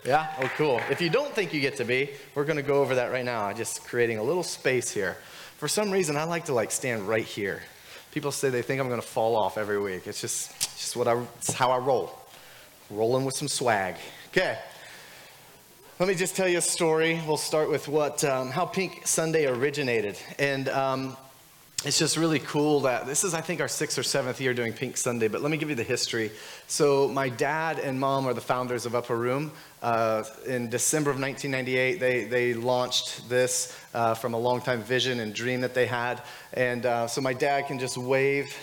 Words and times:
Yeah? 0.03 0.27
Oh, 0.41 0.51
cool. 0.57 0.81
If 0.89 0.99
you 0.99 1.09
don't 1.09 1.33
think 1.33 1.53
you 1.53 1.61
get 1.61 1.77
to 1.77 1.85
be, 1.85 2.09
we're 2.35 2.43
going 2.43 2.57
to 2.57 2.63
go 2.63 2.81
over 2.81 2.95
that 2.95 3.13
right 3.13 3.23
now. 3.23 3.45
I'm 3.45 3.55
just 3.55 3.85
creating 3.85 4.17
a 4.17 4.23
little 4.23 4.43
space 4.43 4.91
here. 4.91 5.15
For 5.55 5.69
some 5.69 5.89
reason, 5.89 6.17
I 6.17 6.25
like 6.25 6.43
to 6.45 6.53
like 6.53 6.71
stand 6.71 7.07
right 7.07 7.23
here. 7.23 7.61
People 8.13 8.31
say 8.31 8.51
they 8.51 8.61
think 8.61 8.79
I'm 8.79 8.89
going 8.89 9.01
to 9.01 9.07
fall 9.07 9.35
off 9.35 9.57
every 9.57 9.81
week. 9.81 10.05
It's 10.05 10.21
just, 10.21 10.51
it's 10.51 10.77
just 10.77 10.95
what 10.95 11.07
I, 11.07 11.19
it's 11.39 11.51
how 11.51 11.71
I 11.71 11.79
roll. 11.79 12.15
Rolling 12.91 13.25
with 13.25 13.33
some 13.33 13.47
swag. 13.47 13.95
Okay. 14.27 14.55
Let 15.97 16.07
me 16.07 16.13
just 16.13 16.35
tell 16.35 16.47
you 16.47 16.59
a 16.59 16.61
story. 16.61 17.19
We'll 17.25 17.37
start 17.37 17.71
with 17.71 17.87
what, 17.87 18.23
um, 18.23 18.51
how 18.51 18.65
Pink 18.65 19.07
Sunday 19.07 19.47
originated. 19.47 20.19
And 20.37 20.69
um, 20.69 21.17
it's 21.85 21.97
just 21.97 22.15
really 22.15 22.37
cool 22.37 22.81
that 22.81 23.07
this 23.07 23.23
is, 23.23 23.33
I 23.33 23.41
think, 23.41 23.59
our 23.61 23.67
sixth 23.67 23.97
or 23.97 24.03
seventh 24.03 24.39
year 24.39 24.53
doing 24.53 24.73
Pink 24.73 24.95
Sunday, 24.95 25.27
but 25.27 25.41
let 25.41 25.49
me 25.49 25.57
give 25.57 25.69
you 25.69 25.75
the 25.75 25.81
history. 25.81 26.29
So, 26.67 27.07
my 27.07 27.29
dad 27.29 27.79
and 27.79 27.99
mom 27.99 28.27
are 28.27 28.33
the 28.35 28.41
founders 28.41 28.85
of 28.85 28.93
Upper 28.93 29.17
Room. 29.17 29.51
Uh, 29.83 30.23
in 30.45 30.69
December 30.69 31.11
of 31.11 31.19
1998, 31.19 31.99
they, 31.99 32.23
they 32.23 32.53
launched 32.53 33.27
this 33.27 33.77
uh, 33.93 34.13
from 34.13 34.33
a 34.33 34.37
long-time 34.37 34.81
vision 34.81 35.19
and 35.19 35.35
dream 35.35 35.59
that 35.59 35.73
they 35.73 35.85
had. 35.85 36.21
And 36.53 36.85
uh, 36.85 37.05
so, 37.05 37.19
my 37.19 37.33
dad 37.33 37.67
can 37.67 37.79
just 37.79 37.97
wave. 37.97 38.55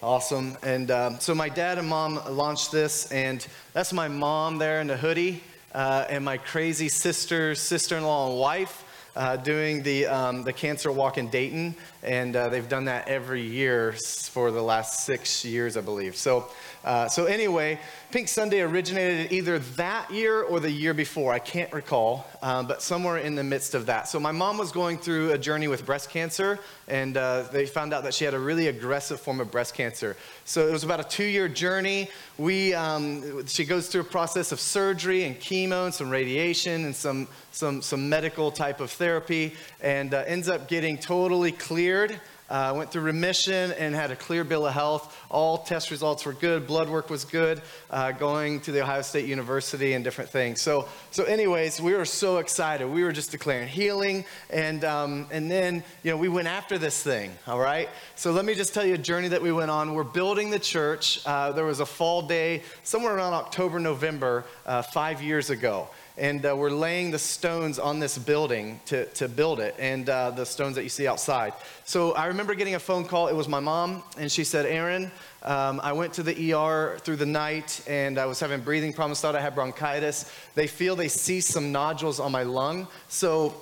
Awesome. 0.00 0.56
And 0.62 0.92
um, 0.92 1.18
so, 1.18 1.34
my 1.34 1.48
dad 1.48 1.78
and 1.78 1.88
mom 1.88 2.20
launched 2.30 2.70
this, 2.70 3.10
and 3.10 3.44
that's 3.72 3.92
my 3.92 4.06
mom 4.06 4.58
there 4.58 4.80
in 4.80 4.86
the 4.86 4.96
hoodie, 4.96 5.42
uh, 5.74 6.06
and 6.08 6.24
my 6.24 6.36
crazy 6.36 6.88
sister, 6.88 7.56
sister 7.56 7.96
in 7.96 8.04
law, 8.04 8.30
and 8.30 8.38
wife 8.38 8.83
uh, 9.16 9.36
doing 9.36 9.82
the, 9.82 10.06
um, 10.06 10.42
the 10.42 10.52
cancer 10.52 10.90
walk 10.90 11.18
in 11.18 11.28
Dayton, 11.28 11.74
and 12.02 12.34
uh, 12.34 12.48
they've 12.48 12.68
done 12.68 12.86
that 12.86 13.08
every 13.08 13.42
year 13.42 13.92
for 13.92 14.50
the 14.50 14.62
last 14.62 15.06
six 15.06 15.44
years, 15.44 15.76
I 15.76 15.80
believe. 15.80 16.16
So, 16.16 16.48
uh, 16.84 17.08
so 17.08 17.24
anyway, 17.24 17.78
Pink 18.10 18.28
Sunday 18.28 18.60
originated 18.60 19.32
either 19.32 19.58
that 19.58 20.10
year 20.10 20.42
or 20.42 20.60
the 20.60 20.70
year 20.70 20.94
before. 20.94 21.32
I 21.32 21.38
can't 21.38 21.72
recall, 21.72 22.26
um, 22.42 22.66
but 22.66 22.82
somewhere 22.82 23.18
in 23.18 23.34
the 23.34 23.44
midst 23.44 23.74
of 23.74 23.86
that. 23.86 24.08
So 24.08 24.20
my 24.20 24.32
mom 24.32 24.58
was 24.58 24.70
going 24.70 24.98
through 24.98 25.32
a 25.32 25.38
journey 25.38 25.68
with 25.68 25.86
breast 25.86 26.10
cancer, 26.10 26.58
and 26.88 27.16
uh, 27.16 27.44
they 27.52 27.66
found 27.66 27.94
out 27.94 28.02
that 28.04 28.14
she 28.14 28.24
had 28.24 28.34
a 28.34 28.38
really 28.38 28.68
aggressive 28.68 29.20
form 29.20 29.40
of 29.40 29.50
breast 29.50 29.74
cancer. 29.74 30.16
So 30.44 30.68
it 30.68 30.72
was 30.72 30.84
about 30.84 31.00
a 31.00 31.04
two-year 31.04 31.48
journey. 31.48 32.10
We, 32.36 32.74
um, 32.74 33.46
she 33.46 33.64
goes 33.64 33.88
through 33.88 34.02
a 34.02 34.04
process 34.04 34.52
of 34.52 34.60
surgery 34.60 35.24
and 35.24 35.38
chemo 35.38 35.86
and 35.86 35.94
some 35.94 36.10
radiation 36.10 36.84
and 36.84 36.94
some, 36.94 37.28
some, 37.54 37.82
some 37.82 38.08
medical 38.08 38.50
type 38.50 38.80
of 38.80 38.90
therapy, 38.90 39.54
and 39.80 40.12
uh, 40.12 40.24
ends 40.26 40.48
up 40.48 40.66
getting 40.68 40.98
totally 40.98 41.52
cleared. 41.52 42.20
Uh, 42.50 42.74
went 42.76 42.90
through 42.90 43.00
remission 43.00 43.72
and 43.72 43.94
had 43.94 44.10
a 44.10 44.16
clear 44.16 44.44
bill 44.44 44.66
of 44.66 44.74
health. 44.74 45.16
All 45.30 45.58
test 45.58 45.90
results 45.90 46.26
were 46.26 46.34
good. 46.34 46.66
Blood 46.66 46.90
work 46.90 47.08
was 47.08 47.24
good. 47.24 47.62
Uh, 47.90 48.12
going 48.12 48.60
to 48.60 48.72
the 48.72 48.82
Ohio 48.82 49.00
State 49.00 49.26
University 49.26 49.94
and 49.94 50.04
different 50.04 50.28
things. 50.28 50.60
So, 50.60 50.86
so 51.10 51.24
anyways, 51.24 51.80
we 51.80 51.94
were 51.94 52.04
so 52.04 52.38
excited. 52.38 52.86
We 52.86 53.02
were 53.02 53.12
just 53.12 53.30
declaring 53.30 53.66
healing, 53.66 54.26
and 54.50 54.84
um, 54.84 55.26
and 55.30 55.50
then 55.50 55.82
you 56.02 56.10
know 56.10 56.18
we 56.18 56.28
went 56.28 56.48
after 56.48 56.76
this 56.76 57.02
thing. 57.02 57.32
All 57.46 57.58
right. 57.58 57.88
So 58.14 58.30
let 58.32 58.44
me 58.44 58.54
just 58.54 58.74
tell 58.74 58.84
you 58.84 58.94
a 58.94 58.98
journey 58.98 59.28
that 59.28 59.40
we 59.40 59.50
went 59.50 59.70
on. 59.70 59.94
We're 59.94 60.04
building 60.04 60.50
the 60.50 60.58
church. 60.58 61.20
Uh, 61.24 61.52
there 61.52 61.64
was 61.64 61.80
a 61.80 61.86
fall 61.86 62.20
day 62.20 62.62
somewhere 62.82 63.16
around 63.16 63.32
October, 63.32 63.80
November, 63.80 64.44
uh, 64.66 64.82
five 64.82 65.22
years 65.22 65.48
ago 65.48 65.88
and 66.16 66.46
uh, 66.46 66.54
we're 66.56 66.70
laying 66.70 67.10
the 67.10 67.18
stones 67.18 67.78
on 67.78 67.98
this 67.98 68.16
building 68.16 68.80
to, 68.86 69.06
to 69.06 69.28
build 69.28 69.58
it, 69.58 69.74
and 69.78 70.08
uh, 70.08 70.30
the 70.30 70.44
stones 70.44 70.76
that 70.76 70.84
you 70.84 70.88
see 70.88 71.08
outside. 71.08 71.52
So 71.84 72.12
I 72.12 72.26
remember 72.26 72.54
getting 72.54 72.76
a 72.76 72.78
phone 72.78 73.04
call. 73.04 73.28
It 73.28 73.34
was 73.34 73.48
my 73.48 73.60
mom, 73.60 74.02
and 74.16 74.30
she 74.30 74.44
said, 74.44 74.64
Aaron, 74.64 75.10
um, 75.42 75.80
I 75.82 75.92
went 75.92 76.12
to 76.14 76.22
the 76.22 76.54
ER 76.54 76.98
through 77.00 77.16
the 77.16 77.26
night, 77.26 77.82
and 77.88 78.18
I 78.18 78.26
was 78.26 78.38
having 78.38 78.60
breathing 78.60 78.92
problems, 78.92 79.20
thought 79.20 79.34
I 79.34 79.40
had 79.40 79.54
bronchitis. 79.54 80.30
They 80.54 80.68
feel 80.68 80.94
they 80.94 81.08
see 81.08 81.40
some 81.40 81.72
nodules 81.72 82.20
on 82.20 82.30
my 82.30 82.44
lung, 82.44 82.86
so 83.08 83.54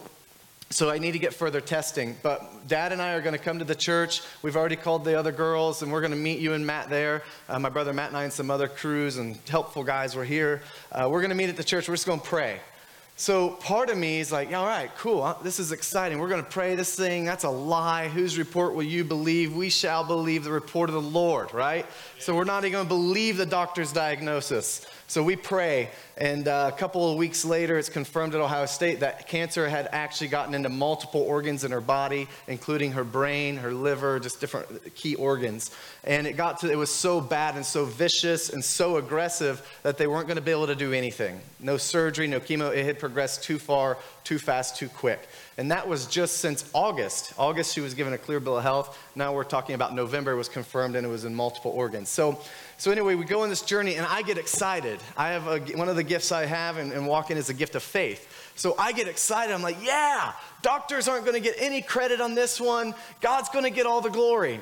so 0.72 0.88
I 0.88 0.98
need 0.98 1.12
to 1.12 1.18
get 1.18 1.34
further 1.34 1.60
testing. 1.60 2.16
But 2.22 2.66
dad 2.66 2.92
and 2.92 3.02
I 3.02 3.12
are 3.12 3.20
going 3.20 3.36
to 3.36 3.38
come 3.38 3.58
to 3.58 3.64
the 3.64 3.74
church. 3.74 4.22
We've 4.40 4.56
already 4.56 4.76
called 4.76 5.04
the 5.04 5.18
other 5.18 5.32
girls, 5.32 5.82
and 5.82 5.92
we're 5.92 6.00
going 6.00 6.12
to 6.12 6.16
meet 6.16 6.40
you 6.40 6.54
and 6.54 6.66
Matt 6.66 6.88
there. 6.88 7.22
Uh, 7.48 7.58
my 7.58 7.68
brother 7.68 7.92
Matt 7.92 8.08
and 8.08 8.16
I 8.16 8.24
and 8.24 8.32
some 8.32 8.50
other 8.50 8.68
crews 8.68 9.18
and 9.18 9.36
helpful 9.48 9.84
guys 9.84 10.16
were 10.16 10.24
here. 10.24 10.62
Uh, 10.90 11.08
we're 11.10 11.20
going 11.20 11.30
to 11.30 11.36
meet 11.36 11.50
at 11.50 11.56
the 11.56 11.64
church. 11.64 11.88
We're 11.88 11.94
just 11.94 12.06
going 12.06 12.20
to 12.20 12.26
pray. 12.26 12.58
So 13.16 13.50
part 13.50 13.90
of 13.90 13.98
me 13.98 14.20
is 14.20 14.32
like, 14.32 14.52
all 14.54 14.66
right, 14.66 14.90
cool. 14.96 15.36
This 15.42 15.60
is 15.60 15.70
exciting. 15.70 16.18
We're 16.18 16.30
going 16.30 16.42
to 16.42 16.50
pray 16.50 16.74
this 16.74 16.96
thing. 16.96 17.24
That's 17.24 17.44
a 17.44 17.50
lie. 17.50 18.08
Whose 18.08 18.38
report 18.38 18.74
will 18.74 18.82
you 18.82 19.04
believe? 19.04 19.54
We 19.54 19.68
shall 19.68 20.02
believe 20.02 20.44
the 20.44 20.50
report 20.50 20.88
of 20.88 20.94
the 20.94 21.02
Lord, 21.02 21.52
right? 21.52 21.86
So 22.18 22.34
we're 22.34 22.44
not 22.44 22.64
even 22.64 22.72
going 22.72 22.86
to 22.86 22.88
believe 22.88 23.36
the 23.36 23.46
doctor's 23.46 23.92
diagnosis. 23.92 24.86
So 25.12 25.22
we 25.22 25.36
pray, 25.36 25.90
and 26.16 26.48
uh, 26.48 26.70
a 26.72 26.78
couple 26.78 27.12
of 27.12 27.18
weeks 27.18 27.44
later, 27.44 27.76
it's 27.76 27.90
confirmed 27.90 28.34
at 28.34 28.40
Ohio 28.40 28.64
State 28.64 29.00
that 29.00 29.28
cancer 29.28 29.68
had 29.68 29.90
actually 29.92 30.28
gotten 30.28 30.54
into 30.54 30.70
multiple 30.70 31.20
organs 31.20 31.64
in 31.64 31.70
her 31.70 31.82
body, 31.82 32.28
including 32.48 32.92
her 32.92 33.04
brain, 33.04 33.58
her 33.58 33.74
liver, 33.74 34.18
just 34.18 34.40
different 34.40 34.94
key 34.94 35.14
organs. 35.16 35.70
And 36.04 36.26
it 36.26 36.38
got 36.38 36.60
to, 36.60 36.72
it 36.72 36.78
was 36.78 36.88
so 36.88 37.20
bad 37.20 37.56
and 37.56 37.66
so 37.66 37.84
vicious 37.84 38.48
and 38.48 38.64
so 38.64 38.96
aggressive 38.96 39.60
that 39.82 39.98
they 39.98 40.06
weren't 40.06 40.28
going 40.28 40.38
to 40.38 40.42
be 40.42 40.50
able 40.50 40.68
to 40.68 40.74
do 40.74 40.94
anything. 40.94 41.42
No 41.60 41.76
surgery, 41.76 42.26
no 42.26 42.40
chemo. 42.40 42.74
It 42.74 42.86
had 42.86 42.98
progressed 42.98 43.42
too 43.42 43.58
far, 43.58 43.98
too 44.24 44.38
fast, 44.38 44.76
too 44.76 44.88
quick. 44.88 45.28
And 45.58 45.70
that 45.70 45.86
was 45.86 46.06
just 46.06 46.38
since 46.38 46.64
August. 46.72 47.34
August, 47.36 47.74
she 47.74 47.82
was 47.82 47.92
given 47.92 48.14
a 48.14 48.18
clear 48.18 48.40
bill 48.40 48.56
of 48.56 48.62
health. 48.62 48.98
Now 49.14 49.34
we're 49.34 49.44
talking 49.44 49.74
about 49.74 49.94
November, 49.94 50.32
it 50.32 50.36
was 50.36 50.48
confirmed 50.48 50.96
and 50.96 51.06
it 51.06 51.10
was 51.10 51.26
in 51.26 51.34
multiple 51.34 51.70
organs. 51.72 52.08
So 52.08 52.40
so, 52.82 52.90
anyway, 52.90 53.14
we 53.14 53.24
go 53.24 53.42
on 53.42 53.48
this 53.48 53.62
journey 53.62 53.94
and 53.94 54.04
I 54.04 54.22
get 54.22 54.38
excited. 54.38 54.98
I 55.16 55.28
have 55.28 55.46
a, 55.46 55.60
one 55.76 55.88
of 55.88 55.94
the 55.94 56.02
gifts 56.02 56.32
I 56.32 56.46
have 56.46 56.78
and, 56.78 56.92
and 56.92 57.06
walking 57.06 57.36
is 57.36 57.48
a 57.48 57.54
gift 57.54 57.76
of 57.76 57.82
faith. 57.84 58.52
So 58.56 58.74
I 58.76 58.90
get 58.90 59.06
excited. 59.06 59.54
I'm 59.54 59.62
like, 59.62 59.76
yeah, 59.84 60.32
doctors 60.62 61.06
aren't 61.06 61.24
going 61.24 61.40
to 61.40 61.40
get 61.40 61.54
any 61.60 61.80
credit 61.80 62.20
on 62.20 62.34
this 62.34 62.60
one. 62.60 62.92
God's 63.20 63.50
going 63.50 63.62
to 63.62 63.70
get 63.70 63.86
all 63.86 64.00
the 64.00 64.10
glory. 64.10 64.58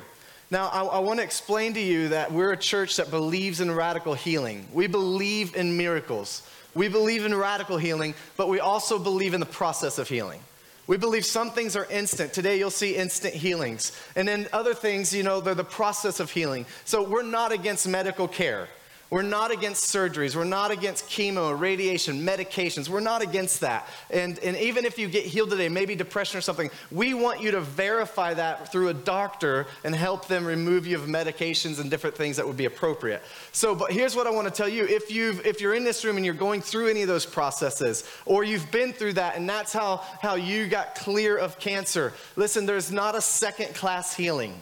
Now, 0.51 0.67
I, 0.67 0.83
I 0.83 0.99
want 0.99 1.17
to 1.17 1.23
explain 1.23 1.73
to 1.73 1.79
you 1.79 2.09
that 2.09 2.31
we're 2.31 2.51
a 2.51 2.57
church 2.57 2.97
that 2.97 3.09
believes 3.09 3.59
in 3.59 3.71
radical 3.71 4.13
healing. 4.13 4.67
We 4.71 4.85
believe 4.85 5.55
in 5.55 5.75
miracles. 5.75 6.47
We 6.75 6.89
believe 6.89 7.25
in 7.25 7.33
radical 7.33 7.79
healing, 7.79 8.13
but 8.37 8.49
we 8.49 8.59
also 8.59 8.99
believe 8.99 9.33
in 9.33 9.39
the 9.39 9.47
process 9.47 9.97
of 9.97 10.07
healing. 10.07 10.41
We 10.91 10.97
believe 10.97 11.25
some 11.25 11.51
things 11.51 11.77
are 11.77 11.85
instant. 11.85 12.33
Today 12.33 12.59
you'll 12.59 12.69
see 12.69 12.97
instant 12.97 13.33
healings. 13.33 13.93
And 14.17 14.27
then 14.27 14.49
other 14.51 14.73
things, 14.73 15.13
you 15.13 15.23
know, 15.23 15.39
they're 15.39 15.55
the 15.55 15.63
process 15.63 16.19
of 16.19 16.29
healing. 16.29 16.65
So 16.83 17.01
we're 17.01 17.23
not 17.23 17.53
against 17.53 17.87
medical 17.87 18.27
care. 18.27 18.67
We're 19.11 19.23
not 19.23 19.51
against 19.51 19.93
surgeries. 19.93 20.37
We're 20.37 20.45
not 20.45 20.71
against 20.71 21.05
chemo, 21.09 21.59
radiation, 21.59 22.21
medications. 22.21 22.87
We're 22.87 23.01
not 23.01 23.21
against 23.21 23.59
that. 23.59 23.85
And, 24.09 24.39
and 24.39 24.55
even 24.55 24.85
if 24.85 24.97
you 24.97 25.09
get 25.09 25.25
healed 25.25 25.49
today, 25.49 25.67
maybe 25.67 25.95
depression 25.95 26.37
or 26.37 26.41
something, 26.41 26.71
we 26.91 27.13
want 27.13 27.41
you 27.41 27.51
to 27.51 27.59
verify 27.59 28.33
that 28.33 28.71
through 28.71 28.87
a 28.87 28.93
doctor 28.93 29.67
and 29.83 29.93
help 29.93 30.29
them 30.29 30.45
remove 30.45 30.87
you 30.87 30.95
of 30.95 31.07
medications 31.07 31.81
and 31.81 31.91
different 31.91 32.15
things 32.15 32.37
that 32.37 32.47
would 32.47 32.55
be 32.55 32.63
appropriate. 32.63 33.21
So, 33.51 33.75
but 33.75 33.91
here's 33.91 34.15
what 34.15 34.27
I 34.27 34.29
want 34.29 34.47
to 34.47 34.53
tell 34.53 34.69
you. 34.69 34.85
If, 34.85 35.11
you've, 35.11 35.45
if 35.45 35.59
you're 35.59 35.75
in 35.75 35.83
this 35.83 36.05
room 36.05 36.15
and 36.15 36.25
you're 36.25 36.33
going 36.33 36.61
through 36.61 36.87
any 36.87 37.01
of 37.01 37.09
those 37.09 37.25
processes, 37.25 38.05
or 38.25 38.45
you've 38.45 38.71
been 38.71 38.93
through 38.93 39.13
that 39.13 39.35
and 39.35 39.47
that's 39.47 39.73
how, 39.73 39.97
how 40.21 40.35
you 40.35 40.67
got 40.67 40.95
clear 40.95 41.35
of 41.37 41.59
cancer, 41.59 42.13
listen, 42.37 42.65
there's 42.65 42.93
not 42.93 43.13
a 43.15 43.21
second 43.21 43.75
class 43.75 44.15
healing. 44.15 44.61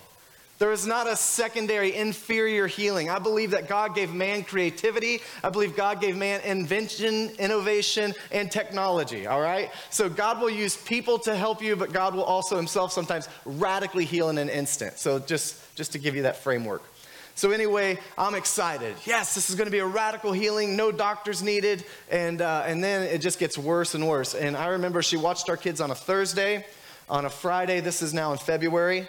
There 0.60 0.74
is 0.74 0.86
not 0.86 1.08
a 1.08 1.16
secondary, 1.16 1.96
inferior 1.96 2.68
healing. 2.68 3.10
I 3.10 3.18
believe 3.18 3.52
that 3.52 3.70
God 3.70 3.96
gave 3.96 4.14
man 4.14 4.44
creativity. 4.44 5.22
I 5.42 5.50
believe 5.50 5.74
God 5.74 6.02
gave 6.02 6.18
man 6.18 6.42
invention, 6.42 7.30
innovation, 7.40 8.14
and 8.30 8.52
technology, 8.52 9.26
all 9.26 9.40
right? 9.40 9.72
So 9.90 10.10
God 10.10 10.42
will 10.42 10.50
use 10.50 10.76
people 10.76 11.18
to 11.20 11.34
help 11.34 11.62
you, 11.62 11.78
but 11.78 11.94
God 11.94 12.14
will 12.14 12.26
also 12.26 12.58
himself 12.58 12.92
sometimes 12.92 13.30
radically 13.46 14.04
heal 14.04 14.28
in 14.30 14.38
an 14.38 14.50
instant. 14.50 15.00
So 15.00 15.20
just, 15.20 15.76
just 15.76 15.94
to 15.94 15.98
give 15.98 16.16
you 16.16 16.24
that 16.24 16.36
framework. 16.36 16.84
So, 17.36 17.52
anyway, 17.52 17.98
I'm 18.18 18.36
excited. 18.36 18.98
Yes, 19.06 19.34
this 19.34 19.50
is 19.50 19.56
going 19.56 19.68
to 19.68 19.72
be 19.72 19.80
a 19.80 19.88
radical 19.88 20.34
healing, 20.34 20.76
no 20.76 20.92
doctors 20.92 21.42
needed. 21.42 21.86
And, 22.12 22.42
uh, 22.42 22.64
and 22.66 22.84
then 22.84 23.04
it 23.04 23.20
just 23.20 23.40
gets 23.40 23.58
worse 23.58 23.96
and 23.96 24.06
worse. 24.06 24.36
And 24.36 24.58
I 24.58 24.68
remember 24.68 25.02
she 25.02 25.16
watched 25.16 25.50
our 25.50 25.56
kids 25.56 25.80
on 25.80 25.90
a 25.90 25.96
Thursday. 25.96 26.66
On 27.10 27.24
a 27.24 27.30
Friday, 27.30 27.80
this 27.80 28.02
is 28.02 28.14
now 28.14 28.34
in 28.34 28.38
February, 28.38 29.08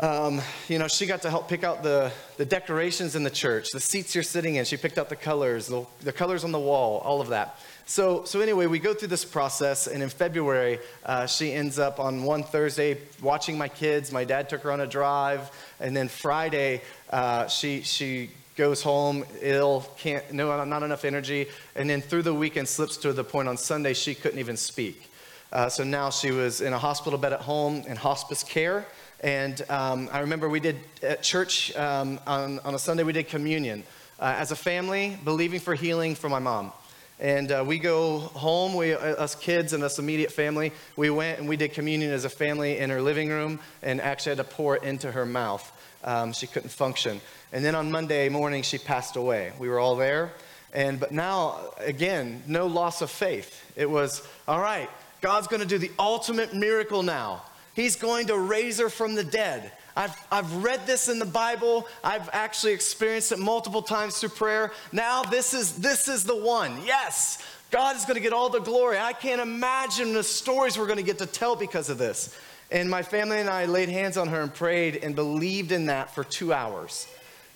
um, 0.00 0.40
you 0.68 0.78
know, 0.78 0.88
she 0.88 1.06
got 1.06 1.22
to 1.22 1.30
help 1.30 1.48
pick 1.48 1.62
out 1.62 1.82
the, 1.82 2.10
the 2.36 2.44
decorations 2.44 3.14
in 3.14 3.22
the 3.22 3.30
church, 3.30 3.70
the 3.70 3.80
seats 3.80 4.14
you're 4.14 4.24
sitting 4.24 4.56
in. 4.56 4.64
She 4.64 4.76
picked 4.76 4.98
out 4.98 5.08
the 5.08 5.16
colors, 5.16 5.68
the, 5.68 5.86
the 6.00 6.12
colors 6.12 6.42
on 6.42 6.50
the 6.50 6.58
wall, 6.58 6.98
all 6.98 7.20
of 7.20 7.28
that. 7.28 7.58
So, 7.86 8.24
so 8.24 8.40
anyway, 8.40 8.66
we 8.66 8.78
go 8.78 8.94
through 8.94 9.08
this 9.08 9.24
process, 9.24 9.86
and 9.86 10.02
in 10.02 10.08
February, 10.08 10.78
uh, 11.04 11.26
she 11.26 11.52
ends 11.52 11.78
up 11.78 12.00
on 12.00 12.24
one 12.24 12.42
Thursday 12.42 12.98
watching 13.22 13.56
my 13.56 13.68
kids. 13.68 14.10
My 14.10 14.24
dad 14.24 14.48
took 14.48 14.62
her 14.62 14.72
on 14.72 14.80
a 14.80 14.86
drive, 14.86 15.50
and 15.78 15.94
then 15.96 16.08
Friday, 16.08 16.80
uh, 17.10 17.46
she 17.46 17.82
she 17.82 18.30
goes 18.56 18.82
home 18.82 19.24
ill, 19.42 19.86
can't 19.98 20.32
no 20.32 20.64
not 20.64 20.82
enough 20.82 21.04
energy, 21.04 21.46
and 21.76 21.90
then 21.90 22.00
through 22.00 22.22
the 22.22 22.32
weekend 22.32 22.68
slips 22.68 22.96
to 22.96 23.12
the 23.12 23.24
point 23.24 23.48
on 23.48 23.56
Sunday 23.56 23.92
she 23.92 24.14
couldn't 24.14 24.38
even 24.38 24.56
speak. 24.56 25.10
Uh, 25.52 25.68
so 25.68 25.84
now 25.84 26.10
she 26.10 26.30
was 26.30 26.60
in 26.60 26.72
a 26.72 26.78
hospital 26.78 27.18
bed 27.18 27.32
at 27.32 27.40
home 27.40 27.82
in 27.86 27.96
hospice 27.96 28.42
care. 28.42 28.86
And 29.24 29.62
um, 29.70 30.10
I 30.12 30.20
remember 30.20 30.50
we 30.50 30.60
did 30.60 30.76
at 31.02 31.22
church 31.22 31.74
um, 31.76 32.20
on, 32.26 32.58
on 32.58 32.74
a 32.74 32.78
Sunday, 32.78 33.04
we 33.04 33.14
did 33.14 33.26
communion 33.26 33.82
uh, 34.20 34.34
as 34.36 34.50
a 34.50 34.56
family, 34.56 35.18
believing 35.24 35.60
for 35.60 35.74
healing 35.74 36.14
for 36.14 36.28
my 36.28 36.40
mom. 36.40 36.72
And 37.18 37.50
uh, 37.50 37.64
we 37.66 37.78
go 37.78 38.18
home, 38.18 38.74
we, 38.74 38.92
uh, 38.92 38.98
us 38.98 39.34
kids 39.34 39.72
and 39.72 39.82
us 39.82 39.98
immediate 39.98 40.30
family, 40.30 40.72
we 40.94 41.08
went 41.08 41.38
and 41.38 41.48
we 41.48 41.56
did 41.56 41.72
communion 41.72 42.10
as 42.10 42.26
a 42.26 42.28
family 42.28 42.76
in 42.76 42.90
her 42.90 43.00
living 43.00 43.30
room 43.30 43.60
and 43.82 43.98
actually 43.98 44.36
had 44.36 44.46
to 44.46 44.54
pour 44.54 44.76
it 44.76 44.82
into 44.82 45.10
her 45.10 45.24
mouth. 45.24 45.72
Um, 46.04 46.34
she 46.34 46.46
couldn't 46.46 46.68
function. 46.68 47.22
And 47.50 47.64
then 47.64 47.74
on 47.74 47.90
Monday 47.90 48.28
morning, 48.28 48.62
she 48.62 48.76
passed 48.76 49.16
away. 49.16 49.54
We 49.58 49.70
were 49.70 49.80
all 49.80 49.96
there. 49.96 50.32
And, 50.74 51.00
but 51.00 51.12
now, 51.12 51.72
again, 51.78 52.42
no 52.46 52.66
loss 52.66 53.00
of 53.00 53.10
faith. 53.10 53.72
It 53.74 53.88
was, 53.88 54.20
all 54.46 54.60
right, 54.60 54.90
God's 55.22 55.46
going 55.46 55.62
to 55.62 55.68
do 55.68 55.78
the 55.78 55.92
ultimate 55.98 56.52
miracle 56.52 57.02
now. 57.02 57.42
He's 57.74 57.96
going 57.96 58.28
to 58.28 58.38
raise 58.38 58.78
her 58.78 58.88
from 58.88 59.14
the 59.14 59.24
dead. 59.24 59.72
I've, 59.96 60.16
I've 60.30 60.64
read 60.64 60.86
this 60.86 61.08
in 61.08 61.18
the 61.18 61.24
Bible. 61.24 61.86
I've 62.02 62.28
actually 62.32 62.72
experienced 62.72 63.32
it 63.32 63.38
multiple 63.38 63.82
times 63.82 64.18
through 64.18 64.30
prayer. 64.30 64.72
Now 64.92 65.22
this 65.22 65.54
is 65.54 65.76
this 65.76 66.08
is 66.08 66.24
the 66.24 66.36
one. 66.36 66.84
Yes, 66.84 67.38
God 67.70 67.96
is 67.96 68.04
going 68.04 68.14
to 68.16 68.20
get 68.20 68.32
all 68.32 68.48
the 68.48 68.60
glory. 68.60 68.98
I 68.98 69.12
can't 69.12 69.40
imagine 69.40 70.12
the 70.12 70.22
stories 70.22 70.78
we're 70.78 70.86
going 70.86 70.98
to 70.98 71.04
get 71.04 71.18
to 71.18 71.26
tell 71.26 71.56
because 71.56 71.90
of 71.90 71.98
this. 71.98 72.36
And 72.70 72.90
my 72.90 73.02
family 73.02 73.38
and 73.38 73.48
I 73.48 73.66
laid 73.66 73.88
hands 73.88 74.16
on 74.16 74.28
her 74.28 74.40
and 74.40 74.52
prayed 74.52 74.96
and 74.96 75.14
believed 75.14 75.70
in 75.70 75.86
that 75.86 76.14
for 76.14 76.24
two 76.24 76.52
hours. 76.52 77.06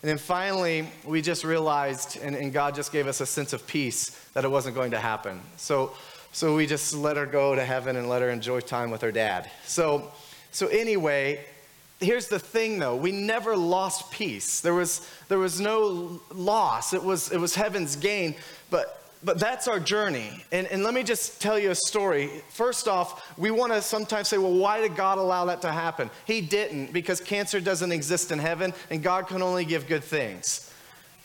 And 0.03 0.09
then 0.09 0.19
finally, 0.19 0.89
we 1.05 1.23
just 1.23 1.43
realized, 1.43 2.19
and, 2.23 2.37
and 2.37 2.53
God 2.53 2.77
just 2.77 2.93
gave 2.93 3.09
us 3.09 3.21
a 3.21 3.27
sense 3.27 3.53
of 3.53 3.67
peace 3.67 4.11
that 4.35 4.45
it 4.45 4.49
wasn't 4.49 4.77
going 4.77 4.93
to 4.93 5.01
happen. 5.01 5.41
So 5.57 5.93
so 6.33 6.55
we 6.55 6.67
just 6.67 6.95
let 6.95 7.17
her 7.17 7.27
go 7.27 7.55
to 7.55 7.65
heaven 7.65 7.97
and 7.97 8.09
let 8.09 8.23
her 8.23 8.31
enjoy 8.31 8.61
time 8.61 8.91
with 8.91 9.01
her 9.03 9.13
dad. 9.13 9.51
So, 9.65 10.13
so 10.51 10.67
anyway, 10.69 11.45
here's 12.01 12.29
the 12.29 12.39
thing 12.39 12.79
though. 12.79 12.97
We 12.97 13.13
never 13.13 13.57
lost 13.57 14.11
peace. 14.11 14.61
There 14.61 14.75
was 14.75 15.09
there 15.29 15.39
was 15.39 15.61
no 15.61 16.21
loss. 16.33 16.93
It 16.93 17.03
was 17.03 17.33
it 17.33 17.39
was 17.39 17.55
heaven's 17.55 17.97
gain. 17.97 18.35
But 18.71 18.95
but 19.25 19.41
that's 19.41 19.67
our 19.67 19.81
journey. 19.81 20.45
And, 20.53 20.69
and 20.69 20.85
let 20.85 20.95
me 20.95 21.03
just 21.03 21.43
tell 21.43 21.59
you 21.59 21.73
a 21.73 21.75
story. 21.75 22.31
First 22.51 22.87
off 22.87 23.37
we 23.39 23.51
want 23.51 23.73
to 23.73 23.83
sometimes 23.83 24.29
say 24.29 24.39
well 24.39 24.55
why 24.55 24.81
did 24.81 24.97
god 24.97 25.19
allow 25.19 25.47
that 25.47 25.63
to 25.63 25.73
happen? 25.73 26.11
He 26.27 26.41
didn't 26.41 26.93
because 26.93 27.21
cancer 27.21 27.61
doesn't 27.61 27.91
exist 27.91 28.31
in 28.31 28.39
heaven 28.39 28.73
and 28.91 29.03
god 29.03 29.27
can 29.27 29.43
only 29.43 29.65
give 29.65 29.87
good 29.87 30.05
things 30.05 30.68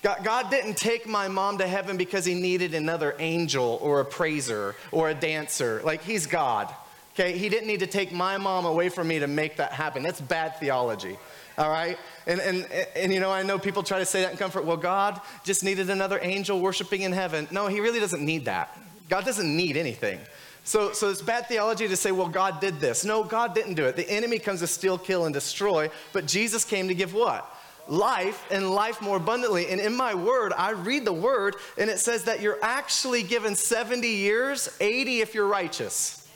God, 0.04 0.50
didn't 0.50 0.76
take 0.76 1.08
my 1.08 1.30
mom 1.30 1.58
to 1.60 1.68
heaven 1.68 1.96
because 1.96 2.26
he 2.26 2.34
needed 2.34 2.74
another 2.74 3.16
angel 3.20 3.80
or 3.82 4.02
a 4.02 4.06
praiser 4.06 4.76
or 4.92 5.10
a 5.10 5.14
dancer. 5.14 5.82
Like, 5.84 6.04
he's 6.04 6.28
God. 6.28 6.74
Okay, 7.14 7.38
he 7.38 7.48
didn't 7.48 7.68
need 7.68 7.80
to 7.80 7.88
take 7.88 8.12
my 8.12 8.38
mom 8.38 8.66
away 8.66 8.90
from 8.90 9.08
me 9.08 9.20
to 9.20 9.28
make 9.28 9.58
that 9.58 9.72
happen. 9.72 10.04
That's 10.04 10.20
bad 10.20 10.60
theology. 10.60 11.18
All 11.58 11.70
right? 11.70 11.98
And, 12.26 12.42
and, 12.42 12.66
and 12.96 13.14
you 13.14 13.20
know, 13.20 13.32
I 13.32 13.44
know 13.44 13.60
people 13.60 13.84
try 13.84 14.00
to 14.00 14.06
say 14.06 14.24
that 14.24 14.32
in 14.32 14.38
comfort. 14.38 14.66
Well, 14.66 14.78
God 14.78 15.22
just 15.44 15.64
needed 15.64 15.90
another 15.90 16.20
angel 16.22 16.60
worshiping 16.60 17.04
in 17.04 17.12
heaven. 17.12 17.48
No, 17.52 17.68
he 17.68 17.80
really 17.80 18.00
doesn't 18.00 18.26
need 18.26 18.46
that. 18.46 18.78
God 19.10 19.26
doesn't 19.26 19.56
need 19.56 19.78
anything. 19.78 20.20
So, 20.64 20.92
so 20.94 21.10
it's 21.10 21.22
bad 21.22 21.48
theology 21.48 21.88
to 21.88 21.96
say, 21.96 22.12
well, 22.12 22.30
God 22.30 22.60
did 22.60 22.80
this. 22.80 23.06
No, 23.06 23.24
God 23.24 23.54
didn't 23.54 23.76
do 23.76 23.86
it. 23.86 23.96
The 23.96 24.10
enemy 24.10 24.40
comes 24.40 24.62
to 24.62 24.68
steal, 24.68 24.98
kill, 24.98 25.26
and 25.26 25.34
destroy, 25.34 25.90
but 26.14 26.26
Jesus 26.26 26.66
came 26.66 26.88
to 26.88 26.96
give 26.96 27.14
what? 27.14 27.53
Life 27.88 28.46
and 28.52 28.72
life 28.72 29.02
more 29.02 29.18
abundantly. 29.18 29.68
And 29.70 29.80
in 29.80 29.96
my 29.96 30.14
word, 30.16 30.54
I 30.54 30.72
read 30.72 31.06
the 31.06 31.14
word 31.14 31.56
and 31.78 31.90
it 31.90 32.00
says 32.00 32.24
that 32.26 32.42
you're 32.42 32.60
actually 32.62 33.24
given 33.24 33.56
70 33.56 34.08
years, 34.08 34.70
80 34.80 35.22
if 35.22 35.34
you're 35.34 35.48
righteous. 35.48 36.28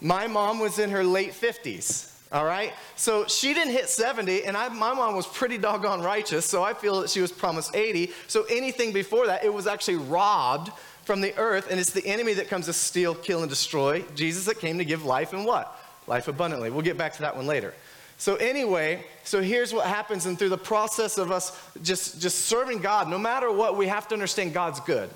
My 0.00 0.26
mom 0.26 0.60
was 0.60 0.78
in 0.78 0.90
her 0.90 1.02
late 1.02 1.32
50s. 1.32 2.14
All 2.30 2.44
right? 2.44 2.72
So 2.96 3.26
she 3.26 3.54
didn't 3.54 3.72
hit 3.72 3.88
70, 3.88 4.44
and 4.44 4.56
I, 4.56 4.68
my 4.68 4.92
mom 4.92 5.16
was 5.16 5.26
pretty 5.26 5.56
doggone 5.56 6.02
righteous, 6.02 6.44
so 6.44 6.62
I 6.62 6.74
feel 6.74 7.00
that 7.00 7.08
she 7.08 7.22
was 7.22 7.32
promised 7.32 7.74
80. 7.74 8.12
So 8.26 8.44
anything 8.50 8.92
before 8.92 9.26
that, 9.28 9.44
it 9.44 9.52
was 9.52 9.66
actually 9.66 9.96
robbed 9.96 10.70
from 11.04 11.22
the 11.22 11.34
earth, 11.38 11.68
and 11.70 11.80
it's 11.80 11.90
the 11.90 12.06
enemy 12.06 12.34
that 12.34 12.48
comes 12.48 12.66
to 12.66 12.74
steal, 12.74 13.14
kill, 13.14 13.40
and 13.40 13.48
destroy. 13.48 14.04
Jesus 14.14 14.44
that 14.44 14.58
came 14.58 14.76
to 14.76 14.84
give 14.84 15.06
life 15.06 15.32
and 15.32 15.46
what? 15.46 15.74
Life 16.06 16.28
abundantly. 16.28 16.70
We'll 16.70 16.82
get 16.82 16.98
back 16.98 17.14
to 17.14 17.22
that 17.22 17.34
one 17.34 17.46
later. 17.46 17.72
So, 18.18 18.34
anyway, 18.34 19.04
so 19.22 19.40
here's 19.40 19.72
what 19.72 19.86
happens, 19.86 20.26
and 20.26 20.36
through 20.36 20.48
the 20.48 20.58
process 20.58 21.18
of 21.18 21.30
us 21.30 21.56
just, 21.82 22.20
just 22.20 22.46
serving 22.46 22.80
God, 22.80 23.08
no 23.08 23.16
matter 23.16 23.50
what, 23.50 23.76
we 23.76 23.86
have 23.86 24.08
to 24.08 24.14
understand 24.14 24.52
God's 24.52 24.80
good. 24.80 25.08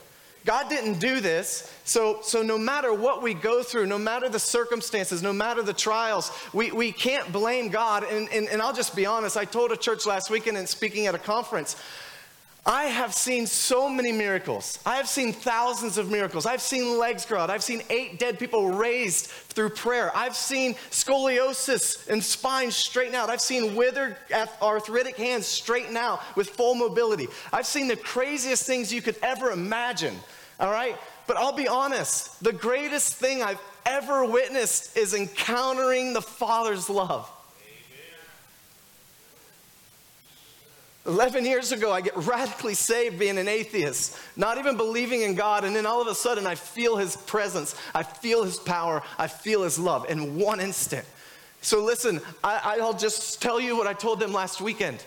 God 0.45 0.69
didn't 0.69 0.99
do 0.99 1.21
this, 1.21 1.73
so, 1.85 2.21
so 2.23 2.43
no 2.43 2.57
matter 2.59 2.93
what 2.93 3.23
we 3.23 3.35
go 3.35 3.63
through, 3.63 3.87
no 3.87 3.99
matter 3.99 4.29
the 4.29 4.39
circumstances, 4.39 5.23
no 5.23 5.33
matter 5.33 5.63
the 5.63 5.73
trials, 5.73 6.33
we, 6.53 6.73
we 6.73 6.91
can't 6.91 7.33
blame 7.33 7.69
God. 7.69 8.05
And, 8.05 8.29
and, 8.31 8.49
and 8.49 8.63
I'll 8.63 8.73
just 8.73 8.97
be 8.97 9.07
honest, 9.07 9.37
I 9.37 9.45
told 9.45 9.73
a 9.73 9.77
church 9.77 10.07
last 10.07 10.31
weekend 10.31 10.57
and 10.57 10.69
speaking 10.69 11.07
at 11.07 11.15
a 11.15 11.19
conference, 11.19 11.77
I 12.65 12.85
have 12.85 13.13
seen 13.13 13.49
so 13.49 13.89
many 13.89 14.13
miracles. 14.13 14.79
I 14.87 14.95
have 14.97 15.09
seen 15.09 15.33
thousands 15.33 15.99
of 15.99 16.13
miracles. 16.13 16.47
I've 16.47 16.63
seen 16.63 16.97
legs 16.97 17.27
grow 17.27 17.41
out. 17.41 17.51
I've 17.51 17.63
seen 17.63 17.83
eight 17.91 18.21
dead 18.21 18.39
people 18.39 18.71
raised 18.71 19.27
through 19.27 19.71
prayer. 19.71 20.13
I've 20.15 20.37
seen 20.37 20.75
scoliosis 20.93 22.09
and 22.09 22.23
spines 22.23 22.77
straighten 22.77 23.17
out. 23.17 23.31
I've 23.31 23.41
seen 23.41 23.75
withered 23.75 24.17
arthritic 24.61 25.17
hands 25.17 25.47
straighten 25.47 25.97
out 25.97 26.21
with 26.37 26.51
full 26.51 26.77
mobility. 26.77 27.27
I've 27.53 27.67
seen 27.67 27.89
the 27.89 27.97
craziest 27.97 28.65
things 28.65 28.93
you 28.93 29.03
could 29.03 29.17
ever 29.23 29.51
imagine. 29.51 30.15
All 30.61 30.71
right? 30.71 30.97
But 31.27 31.39
I'll 31.39 31.57
be 31.57 31.67
honest, 31.67 32.45
the 32.45 32.53
greatest 32.53 33.15
thing 33.15 33.43
I've 33.43 33.61
ever 33.87 34.25
witnessed 34.25 34.97
is 34.97 35.15
encountering 35.15 36.13
the 36.13 36.23
Father's 36.23 36.89
love. 36.89 37.29
11 41.05 41.45
years 41.45 41.73
ago, 41.73 41.91
I 41.93 42.01
get 42.01 42.17
radically 42.17 42.75
saved 42.75 43.19
being 43.19 43.37
an 43.39 43.49
atheist, 43.49 44.17
not 44.37 44.59
even 44.59 44.77
believing 44.77 45.23
in 45.23 45.35
God, 45.35 45.65
and 45.65 45.75
then 45.75 45.85
all 45.85 46.01
of 46.01 46.07
a 46.07 46.15
sudden 46.15 46.47
I 46.47 46.55
feel 46.55 46.97
His 46.97 47.17
presence, 47.17 47.75
I 47.95 48.05
feel 48.05 48.45
His 48.45 48.59
power, 48.59 49.03
I 49.19 49.27
feel 49.27 49.65
His 49.65 49.79
love 49.79 50.09
in 50.09 50.39
one 50.39 50.61
instant. 50.61 51.05
So 51.61 51.83
listen, 51.83 52.21
I, 52.43 52.77
will 52.79 52.93
just 52.93 53.43
tell 53.43 53.61
you 53.61 53.77
what 53.77 53.87
I 53.87 53.93
told 53.93 54.21
them 54.21 54.33
last 54.33 54.61
weekend 54.61 55.05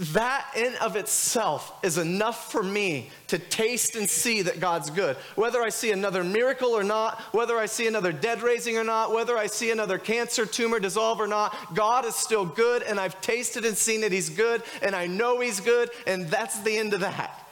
that 0.00 0.50
in 0.56 0.74
of 0.76 0.96
itself 0.96 1.74
is 1.82 1.98
enough 1.98 2.50
for 2.50 2.62
me 2.62 3.10
to 3.26 3.38
taste 3.38 3.96
and 3.96 4.08
see 4.08 4.40
that 4.42 4.58
God's 4.58 4.88
good. 4.88 5.16
Whether 5.34 5.60
I 5.60 5.68
see 5.68 5.92
another 5.92 6.24
miracle 6.24 6.70
or 6.70 6.82
not, 6.82 7.20
whether 7.32 7.58
I 7.58 7.66
see 7.66 7.86
another 7.86 8.10
dead 8.10 8.42
raising 8.42 8.78
or 8.78 8.84
not, 8.84 9.12
whether 9.12 9.36
I 9.36 9.46
see 9.46 9.70
another 9.70 9.98
cancer 9.98 10.46
tumor 10.46 10.80
dissolve 10.80 11.20
or 11.20 11.26
not, 11.26 11.74
God 11.74 12.06
is 12.06 12.14
still 12.14 12.46
good 12.46 12.82
and 12.82 12.98
I've 12.98 13.20
tasted 13.20 13.66
and 13.66 13.76
seen 13.76 14.00
that 14.00 14.10
He's 14.10 14.30
good 14.30 14.62
and 14.80 14.96
I 14.96 15.06
know 15.06 15.40
He's 15.40 15.60
good 15.60 15.90
and 16.06 16.28
that's 16.28 16.60
the 16.60 16.78
end 16.78 16.94
of 16.94 17.00
that. 17.00 17.46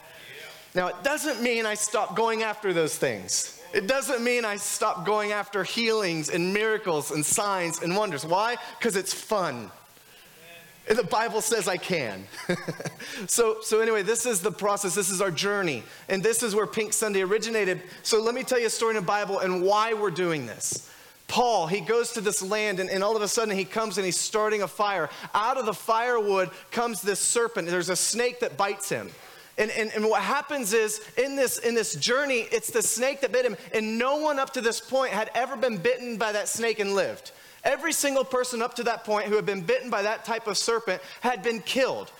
Now, 0.73 0.87
it 0.87 1.03
doesn't 1.03 1.41
mean 1.43 1.67
I 1.67 1.75
stop 1.75 2.15
going 2.15 2.41
after 2.41 2.73
those 2.73 2.97
things. 2.97 3.61
It 3.73 3.85
doesn't 3.85 4.23
mean 4.23 4.45
I 4.45 4.55
stop 4.55 5.05
going 5.05 5.31
after 5.31 5.63
healings 5.63 6.29
and 6.29 6.51
miracles 6.51 7.11
and 7.11 7.23
signs 7.23 7.83
and 7.83 7.95
wonders. 7.95 8.25
Why? 8.25 8.55
Because 8.79 8.95
it's 8.95 9.13
fun. 9.13 9.69
And 10.89 10.97
the 10.97 11.03
Bible 11.03 11.39
says 11.41 11.67
I 11.67 11.77
can. 11.77 12.23
so, 13.27 13.57
so 13.61 13.79
anyway, 13.79 14.01
this 14.01 14.25
is 14.25 14.41
the 14.41 14.51
process. 14.51 14.95
This 14.95 15.11
is 15.11 15.21
our 15.21 15.29
journey. 15.29 15.83
And 16.09 16.23
this 16.23 16.41
is 16.41 16.55
where 16.55 16.65
Pink 16.65 16.93
Sunday 16.93 17.21
originated. 17.21 17.83
So 18.01 18.19
let 18.19 18.33
me 18.33 18.41
tell 18.41 18.59
you 18.59 18.65
a 18.65 18.71
story 18.71 18.95
in 18.95 18.95
the 18.95 19.05
Bible 19.05 19.37
and 19.37 19.61
why 19.61 19.93
we're 19.93 20.09
doing 20.09 20.47
this. 20.47 20.89
Paul, 21.27 21.67
he 21.67 21.79
goes 21.79 22.13
to 22.13 22.21
this 22.21 22.41
land 22.41 22.79
and, 22.79 22.89
and 22.89 23.03
all 23.03 23.15
of 23.15 23.21
a 23.21 23.27
sudden 23.27 23.55
he 23.55 23.65
comes 23.65 23.99
and 23.99 24.05
he's 24.05 24.19
starting 24.19 24.63
a 24.63 24.67
fire. 24.67 25.11
Out 25.35 25.57
of 25.57 25.67
the 25.67 25.75
firewood 25.75 26.49
comes 26.71 27.03
this 27.03 27.19
serpent. 27.19 27.67
There's 27.67 27.89
a 27.89 27.95
snake 27.95 28.39
that 28.39 28.57
bites 28.57 28.89
him. 28.89 29.11
And, 29.59 29.69
and, 29.71 29.91
and 29.93 30.05
what 30.09 30.23
happens 30.23 30.73
is 30.73 31.01
in 31.17 31.35
this, 31.35 31.59
in 31.59 31.75
this 31.75 31.93
journey, 31.95 32.47
it's 32.51 32.71
the 32.71 32.81
snake 32.81 33.21
that 33.21 33.31
bit 33.31 33.45
him. 33.45 33.57
And 33.73 33.99
no 33.99 34.17
one 34.17 34.39
up 34.39 34.53
to 34.53 34.61
this 34.61 34.81
point 34.81 35.13
had 35.13 35.29
ever 35.35 35.55
been 35.55 35.77
bitten 35.77 36.17
by 36.17 36.31
that 36.31 36.47
snake 36.47 36.79
and 36.79 36.95
lived. 36.95 37.31
Every 37.63 37.93
single 37.93 38.23
person 38.23 38.61
up 38.61 38.75
to 38.75 38.83
that 38.83 39.03
point 39.03 39.27
who 39.27 39.35
had 39.35 39.45
been 39.45 39.61
bitten 39.61 39.89
by 39.89 40.03
that 40.03 40.25
type 40.25 40.47
of 40.47 40.57
serpent 40.57 41.01
had 41.21 41.43
been 41.43 41.59
killed. 41.61 42.11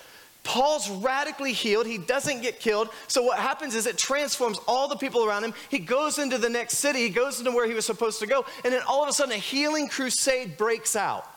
Paul's 0.43 0.89
radically 0.89 1.53
healed. 1.53 1.85
He 1.85 1.97
doesn't 1.97 2.41
get 2.41 2.59
killed. 2.59 2.89
So 3.07 3.23
what 3.23 3.39
happens 3.39 3.75
is 3.75 3.85
it 3.85 3.97
transforms 3.97 4.59
all 4.67 4.87
the 4.87 4.95
people 4.95 5.25
around 5.25 5.43
him. 5.43 5.53
He 5.69 5.79
goes 5.79 6.17
into 6.17 6.37
the 6.37 6.49
next 6.49 6.77
city, 6.77 6.99
he 6.99 7.09
goes 7.09 7.39
into 7.39 7.51
where 7.51 7.67
he 7.67 7.73
was 7.73 7.85
supposed 7.85 8.19
to 8.19 8.27
go, 8.27 8.45
and 8.63 8.73
then 8.73 8.81
all 8.87 9.03
of 9.03 9.09
a 9.09 9.13
sudden 9.13 9.33
a 9.33 9.37
healing 9.37 9.87
crusade 9.87 10.57
breaks 10.57 10.95
out. 10.95 11.29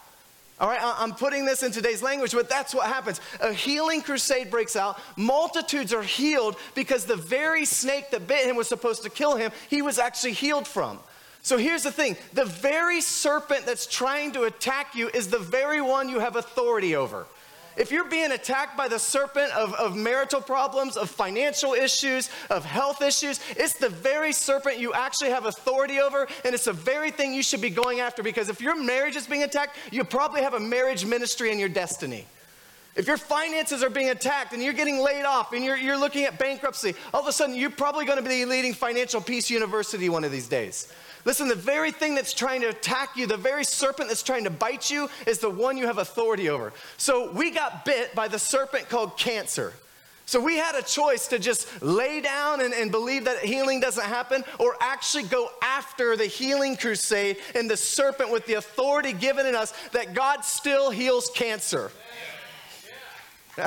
All 0.61 0.69
right, 0.69 0.81
I'm 0.81 1.13
putting 1.13 1.45
this 1.45 1.65
in 1.65 1.73
today's 1.73 2.03
language, 2.03 2.33
but 2.33 2.49
that's 2.49 2.73
what 2.73 2.87
happens. 2.87 3.21
A 3.41 3.53
healing 3.53 4.01
crusade 4.01 4.49
breaks 4.51 4.77
out. 4.77 5.01
Multitudes 5.17 5.93
are 5.93 6.03
healed 6.05 6.57
because 6.77 7.05
the 7.05 7.17
very 7.17 7.65
snake 7.65 8.11
that 8.13 8.29
bit 8.29 8.47
him 8.47 8.55
was 8.55 8.69
supposed 8.69 9.03
to 9.03 9.11
kill 9.11 9.35
him, 9.35 9.51
he 9.69 9.83
was 9.83 9.99
actually 9.99 10.35
healed 10.35 10.69
from. 10.69 11.01
So 11.43 11.59
here's 11.59 11.83
the 11.83 11.93
thing 11.93 12.17
the 12.33 12.45
very 12.45 13.01
serpent 13.01 13.67
that's 13.67 13.87
trying 13.87 14.33
to 14.33 14.45
attack 14.45 14.95
you 14.95 15.11
is 15.13 15.29
the 15.29 15.39
very 15.39 15.81
one 15.81 16.09
you 16.09 16.21
have 16.21 16.37
authority 16.37 16.95
over. 16.97 17.27
If 17.75 17.91
you're 17.91 18.09
being 18.09 18.33
attacked 18.33 18.77
by 18.77 18.87
the 18.89 18.99
serpent 18.99 19.51
of, 19.53 19.73
of 19.75 19.97
marital 19.97 20.43
problems, 20.43 20.99
of 20.99 21.09
financial 21.09 21.73
issues, 21.73 22.29
of 22.51 22.67
health 22.67 23.01
issues, 23.01 23.41
it's 23.57 23.73
the 23.73 23.89
very 23.89 24.33
serpent 24.33 24.79
you 24.79 24.93
actually 24.93 25.31
have 25.31 25.47
authority 25.47 25.99
over, 25.99 26.29
and 26.45 26.55
it's 26.55 26.67
the 26.67 26.75
very 26.75 27.11
thing 27.11 27.33
you 27.33 27.43
should 27.43 27.63
be 27.63 27.71
going 27.71 28.01
after 28.01 28.23
because 28.23 28.51
if 28.51 28.61
your 28.61 28.77
marriage 28.77 29.17
is 29.17 29.27
being 29.27 29.43
attacked, 29.43 29.77
you 29.91 30.05
probably 30.05 30.43
have 30.43 30.53
a 30.53 30.61
marriage 30.61 31.07
ministry 31.07 31.51
in 31.51 31.59
your 31.59 31.71
destiny. 31.71 32.27
If 32.95 33.07
your 33.07 33.17
finances 33.17 33.83
are 33.83 33.89
being 33.89 34.11
attacked 34.11 34.53
and 34.53 34.63
you're 34.63 34.75
getting 34.75 34.99
laid 34.99 35.25
off 35.25 35.55
and 35.55 35.65
you're, 35.65 35.79
you're 35.79 35.97
looking 35.97 36.25
at 36.25 36.39
bankruptcy, 36.39 36.95
all 37.15 37.23
of 37.23 37.27
a 37.27 37.33
sudden 37.33 37.55
you're 37.55 37.71
probably 37.71 38.05
going 38.05 38.23
to 38.23 38.29
be 38.29 38.45
leading 38.45 38.75
Financial 38.75 39.21
Peace 39.23 39.49
University 39.49 40.11
one 40.11 40.25
of 40.25 40.31
these 40.31 40.47
days. 40.47 40.93
Listen, 41.25 41.47
the 41.47 41.55
very 41.55 41.93
thing 41.93 42.15
that's 42.15 42.35
trying 42.35 42.63
to 42.63 42.69
attack 42.69 43.17
you, 43.17 43.27
the 43.27 43.37
very 43.37 43.65
serpent 43.65 44.09
that's 44.09 44.23
trying 44.23 44.45
to 44.45 44.51
bite 44.51 44.91
you, 44.91 45.09
is 45.27 45.39
the 45.39 45.51
one 45.51 45.77
you 45.77 45.87
have 45.87 45.99
authority 45.99 46.49
over. 46.49 46.73
So 46.97 47.31
we 47.33 47.51
got 47.51 47.85
bit 47.85 48.15
by 48.15 48.29
the 48.29 48.39
serpent 48.39 48.89
called 48.89 49.17
cancer. 49.17 49.73
So 50.27 50.41
we 50.41 50.57
had 50.57 50.75
a 50.75 50.83
choice 50.83 51.29
to 51.29 51.39
just 51.39 51.83
lay 51.83 52.21
down 52.21 52.61
and, 52.61 52.73
and, 52.73 52.91
believe 52.91 53.25
that 53.27 53.39
healing 53.39 53.81
doesn't 53.81 54.05
happen, 54.05 54.45
or 54.59 54.77
actually 54.81 55.25
go 55.25 55.51
after 55.63 56.17
the 56.17 56.27
healing 56.27 56.77
crusade 56.77 57.37
and 57.55 57.69
the 57.69 57.77
serpent 57.77 58.33
with 58.33 58.47
the 58.47 58.55
authority 58.55 59.13
given 59.13 59.47
in 59.47 59.55
us 59.55 59.73
that 59.91 60.15
God 60.15 60.45
still 60.45 60.91
heals 60.91 61.31
cancer. 61.35 61.91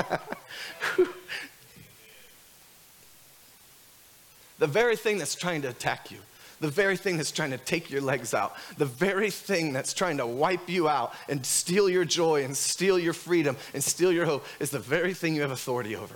the 4.58 4.68
very 4.68 4.96
thing 4.96 5.18
that's 5.20 5.36
trying 5.36 5.62
to 5.62 5.70
attack 5.70 6.10
you 6.10 6.18
the 6.60 6.68
very 6.68 6.98
thing 6.98 7.18
that's 7.18 7.32
trying 7.32 7.52
to 7.52 7.58
take 7.58 7.92
your 7.92 8.02
legs 8.02 8.34
out, 8.34 8.56
the 8.78 8.86
very 8.86 9.30
thing 9.30 9.74
that's 9.74 9.94
trying 9.94 10.18
to 10.18 10.26
wipe 10.26 10.70
you 10.70 10.88
out 10.88 11.14
and 11.28 11.46
steal 11.46 11.90
your 11.90 12.06
joy 12.06 12.44
and 12.44 12.56
steal 12.56 12.98
your 12.98 13.14
freedom 13.14 13.58
and 13.74 13.84
steal 13.84 14.12
your 14.12 14.26
hope 14.26 14.46
is 14.60 14.70
the 14.70 14.80
very 14.80 15.14
thing 15.14 15.36
you 15.36 15.42
have 15.42 15.52
authority 15.52 15.96
over. 15.96 16.16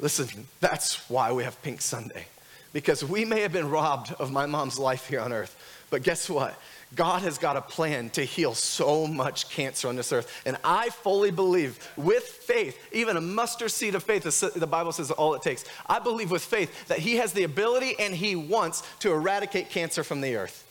Listen, 0.00 0.46
that's 0.60 1.08
why 1.08 1.32
we 1.32 1.44
have 1.44 1.60
Pink 1.62 1.80
Sunday. 1.80 2.26
Because 2.72 3.04
we 3.04 3.24
may 3.24 3.40
have 3.40 3.52
been 3.52 3.70
robbed 3.70 4.12
of 4.14 4.32
my 4.32 4.46
mom's 4.46 4.78
life 4.78 5.06
here 5.06 5.20
on 5.20 5.32
earth, 5.32 5.56
but 5.90 6.02
guess 6.02 6.28
what? 6.28 6.58
God 6.94 7.22
has 7.22 7.38
got 7.38 7.56
a 7.56 7.62
plan 7.62 8.10
to 8.10 8.24
heal 8.24 8.54
so 8.54 9.06
much 9.06 9.48
cancer 9.48 9.88
on 9.88 9.96
this 9.96 10.12
earth. 10.12 10.42
And 10.44 10.56
I 10.62 10.90
fully 10.90 11.30
believe 11.30 11.78
with 11.96 12.24
faith, 12.24 12.78
even 12.92 13.16
a 13.16 13.20
mustard 13.20 13.70
seed 13.70 13.94
of 13.94 14.02
faith, 14.02 14.22
the 14.54 14.66
Bible 14.66 14.92
says 14.92 15.10
all 15.10 15.34
it 15.34 15.42
takes. 15.42 15.64
I 15.86 15.98
believe 15.98 16.30
with 16.30 16.42
faith 16.42 16.88
that 16.88 16.98
He 16.98 17.16
has 17.16 17.32
the 17.32 17.44
ability 17.44 17.96
and 17.98 18.14
He 18.14 18.36
wants 18.36 18.82
to 19.00 19.12
eradicate 19.12 19.70
cancer 19.70 20.04
from 20.04 20.20
the 20.20 20.36
earth. 20.36 20.66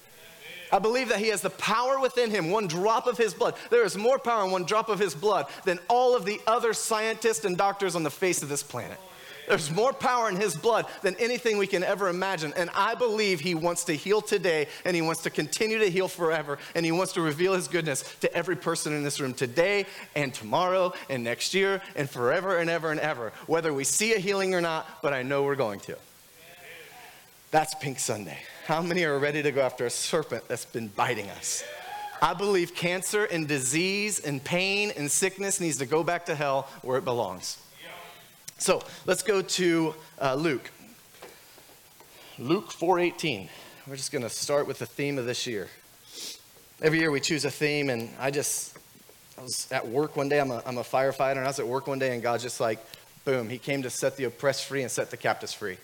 I 0.72 0.80
believe 0.80 1.10
that 1.10 1.20
he 1.20 1.28
has 1.28 1.42
the 1.42 1.50
power 1.50 2.00
within 2.00 2.32
him, 2.32 2.50
one 2.50 2.68
drop 2.68 3.06
of 3.06 3.18
his 3.18 3.34
blood. 3.34 3.56
There 3.70 3.84
is 3.84 3.98
more 3.98 4.18
power 4.18 4.46
in 4.46 4.52
one 4.52 4.64
drop 4.64 4.88
of 4.88 5.00
his 5.00 5.14
blood 5.14 5.48
than 5.66 5.80
all 5.90 6.16
of 6.16 6.24
the 6.24 6.40
other 6.48 6.74
scientists 6.74 7.44
and 7.44 7.58
doctors 7.58 7.96
on 7.96 8.04
the 8.04 8.10
face 8.10 8.42
of 8.42 8.50
this 8.50 8.64
planet. 8.64 8.98
There's 9.48 9.72
more 9.72 9.94
power 9.94 10.30
in 10.30 10.36
his 10.36 10.56
blood 10.56 10.86
than 11.02 11.16
anything 11.18 11.58
we 11.58 11.68
can 11.68 11.84
ever 11.84 12.10
imagine. 12.10 12.54
And 12.56 12.70
I 12.74 12.96
believe 12.96 13.40
he 13.40 13.56
wants 13.56 13.84
to 13.86 13.94
heal 13.94 14.22
today 14.22 14.68
and 14.86 14.96
he 14.96 15.02
wants 15.02 15.24
to 15.24 15.30
continue 15.30 15.80
to 15.80 15.90
heal 15.90 16.08
forever. 16.08 16.58
And 16.76 16.86
he 16.86 16.92
wants 16.92 17.14
to 17.14 17.22
reveal 17.22 17.54
his 17.54 17.68
goodness 17.68 18.04
to 18.22 18.34
every 18.34 18.56
person 18.56 18.94
in 18.94 19.04
this 19.04 19.20
room 19.20 19.34
today 19.34 19.86
and 20.16 20.34
tomorrow 20.34 20.94
and 21.10 21.24
next 21.24 21.54
year 21.54 21.82
and 21.96 22.10
forever 22.10 22.58
and 22.58 22.70
ever 22.70 22.92
and 22.92 23.00
ever, 23.00 23.34
whether 23.48 23.74
we 23.74 23.84
see 23.84 24.14
a 24.14 24.20
healing 24.20 24.56
or 24.56 24.62
not, 24.62 25.02
but 25.02 25.14
I 25.14 25.24
know 25.24 25.44
we're 25.44 25.56
going 25.56 25.80
to. 25.82 25.98
That's 27.52 27.76
Pink 27.76 28.00
Sunday. 28.00 28.38
How 28.66 28.82
many 28.82 29.04
are 29.04 29.20
ready 29.20 29.44
to 29.44 29.52
go 29.52 29.62
after 29.62 29.86
a 29.86 29.90
serpent 29.90 30.48
that's 30.48 30.64
been 30.64 30.88
biting 30.88 31.30
us? 31.32 31.64
I 32.22 32.34
believe 32.34 32.76
cancer 32.76 33.26
and 33.26 33.48
disease 33.48 34.20
and 34.20 34.42
pain 34.42 34.94
and 34.96 35.12
sickness 35.12 35.60
needs 35.60 35.80
to 35.80 35.86
go 35.86 36.04
back 36.04 36.28
to 36.28 36.36
hell 36.36 36.70
where 36.84 36.98
it 36.98 37.04
belongs. 37.04 37.58
So 38.62 38.84
let's 39.08 39.24
go 39.24 39.42
to 39.42 39.96
uh, 40.22 40.36
Luke. 40.36 40.70
Luke 42.38 42.70
4:18. 42.72 43.50
We're 43.88 43.96
just 43.96 44.12
going 44.12 44.22
to 44.22 44.30
start 44.30 44.68
with 44.68 44.78
the 44.78 44.86
theme 44.86 45.18
of 45.18 45.26
this 45.26 45.48
year. 45.48 45.68
Every 46.80 47.00
year 47.00 47.10
we 47.10 47.22
choose 47.22 47.44
a 47.44 47.50
theme, 47.50 47.90
and 47.90 48.12
I 48.20 48.30
just 48.30 48.78
I 49.36 49.42
was 49.42 49.68
at 49.72 49.88
work 49.88 50.16
one 50.16 50.30
day. 50.30 50.40
I'm 50.40 50.52
a, 50.52 50.62
I'm 50.64 50.78
a 50.78 50.84
firefighter, 50.84 51.38
and 51.38 51.40
I 51.40 51.48
was 51.48 51.58
at 51.58 51.68
work 51.68 51.88
one 51.88 51.98
day, 51.98 52.14
and 52.14 52.22
God's 52.22 52.44
just 52.44 52.60
like, 52.60 52.78
boom, 53.26 53.50
He 53.50 53.58
came 53.58 53.82
to 53.82 53.90
set 53.90 54.16
the 54.16 54.26
oppressed 54.26 54.66
free 54.66 54.84
and 54.84 54.92
set 54.92 55.10
the 55.10 55.18
captives 55.18 55.54
free. 55.54 55.78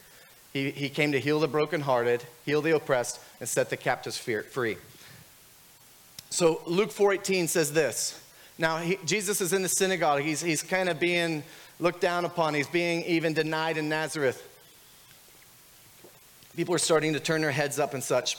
He, 0.53 0.69
he 0.69 0.89
came 0.89 1.13
to 1.13 1.19
heal 1.19 1.39
the 1.39 1.47
brokenhearted, 1.47 2.25
heal 2.45 2.61
the 2.61 2.75
oppressed, 2.75 3.19
and 3.39 3.49
set 3.49 3.71
the 3.71 3.77
captives 3.77 4.19
free. 4.19 4.77
So 6.29 6.61
Luke 6.67 6.91
4:18 6.91 7.49
says 7.49 7.73
this. 7.73 8.21
Now 8.59 8.77
he, 8.77 8.99
Jesus 9.03 9.41
is 9.41 9.51
in 9.51 9.63
the 9.63 9.69
synagogue. 9.69 10.21
He's, 10.21 10.41
he's 10.41 10.61
kind 10.61 10.89
of 10.89 10.99
being 10.99 11.43
looked 11.79 12.01
down 12.01 12.25
upon. 12.25 12.53
He's 12.53 12.67
being 12.67 13.03
even 13.03 13.33
denied 13.33 13.77
in 13.77 13.89
Nazareth. 13.89 14.43
People 16.55 16.73
are 16.73 16.79
starting 16.79 17.13
to 17.13 17.19
turn 17.19 17.41
their 17.41 17.51
heads 17.51 17.79
up 17.79 17.93
and 17.93 18.03
such. 18.03 18.37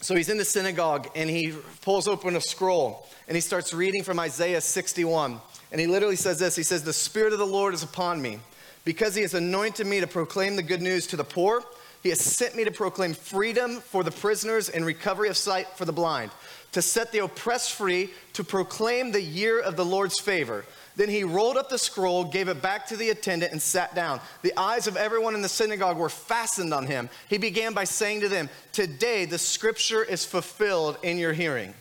So 0.00 0.14
he's 0.14 0.28
in 0.28 0.36
the 0.36 0.44
synagogue 0.44 1.08
and 1.14 1.30
he 1.30 1.54
pulls 1.82 2.06
open 2.08 2.36
a 2.36 2.40
scroll 2.40 3.08
and 3.28 3.34
he 3.34 3.40
starts 3.40 3.72
reading 3.72 4.02
from 4.02 4.18
Isaiah 4.18 4.60
61. 4.60 5.40
And 5.72 5.80
he 5.80 5.86
literally 5.86 6.16
says 6.16 6.38
this 6.38 6.56
He 6.56 6.62
says, 6.62 6.82
The 6.82 6.92
Spirit 6.92 7.32
of 7.32 7.38
the 7.38 7.46
Lord 7.46 7.74
is 7.74 7.82
upon 7.82 8.20
me 8.20 8.40
because 8.84 9.14
he 9.14 9.22
has 9.22 9.34
anointed 9.34 9.86
me 9.86 10.00
to 10.00 10.06
proclaim 10.06 10.56
the 10.56 10.62
good 10.62 10.82
news 10.82 11.06
to 11.08 11.16
the 11.16 11.24
poor. 11.24 11.62
He 12.02 12.10
has 12.10 12.20
sent 12.20 12.54
me 12.54 12.64
to 12.64 12.70
proclaim 12.70 13.14
freedom 13.14 13.80
for 13.80 14.04
the 14.04 14.12
prisoners 14.12 14.68
and 14.68 14.86
recovery 14.86 15.28
of 15.28 15.36
sight 15.36 15.66
for 15.76 15.84
the 15.84 15.92
blind, 15.92 16.30
to 16.70 16.80
set 16.80 17.10
the 17.10 17.18
oppressed 17.18 17.72
free, 17.72 18.10
to 18.34 18.44
proclaim 18.44 19.10
the 19.10 19.20
year 19.20 19.60
of 19.60 19.76
the 19.76 19.84
Lord's 19.84 20.20
favor. 20.20 20.64
Then 20.96 21.10
he 21.10 21.24
rolled 21.24 21.58
up 21.58 21.68
the 21.68 21.78
scroll, 21.78 22.24
gave 22.24 22.48
it 22.48 22.62
back 22.62 22.86
to 22.86 22.96
the 22.96 23.10
attendant, 23.10 23.52
and 23.52 23.60
sat 23.60 23.94
down. 23.94 24.20
The 24.42 24.52
eyes 24.56 24.86
of 24.86 24.96
everyone 24.96 25.34
in 25.34 25.42
the 25.42 25.48
synagogue 25.48 25.98
were 25.98 26.08
fastened 26.08 26.72
on 26.72 26.86
him. 26.86 27.10
He 27.28 27.36
began 27.36 27.74
by 27.74 27.84
saying 27.84 28.22
to 28.22 28.28
them, 28.28 28.48
Today 28.72 29.26
the 29.26 29.38
scripture 29.38 30.02
is 30.02 30.24
fulfilled 30.24 30.96
in 31.02 31.18
your 31.18 31.34
hearing. 31.34 31.74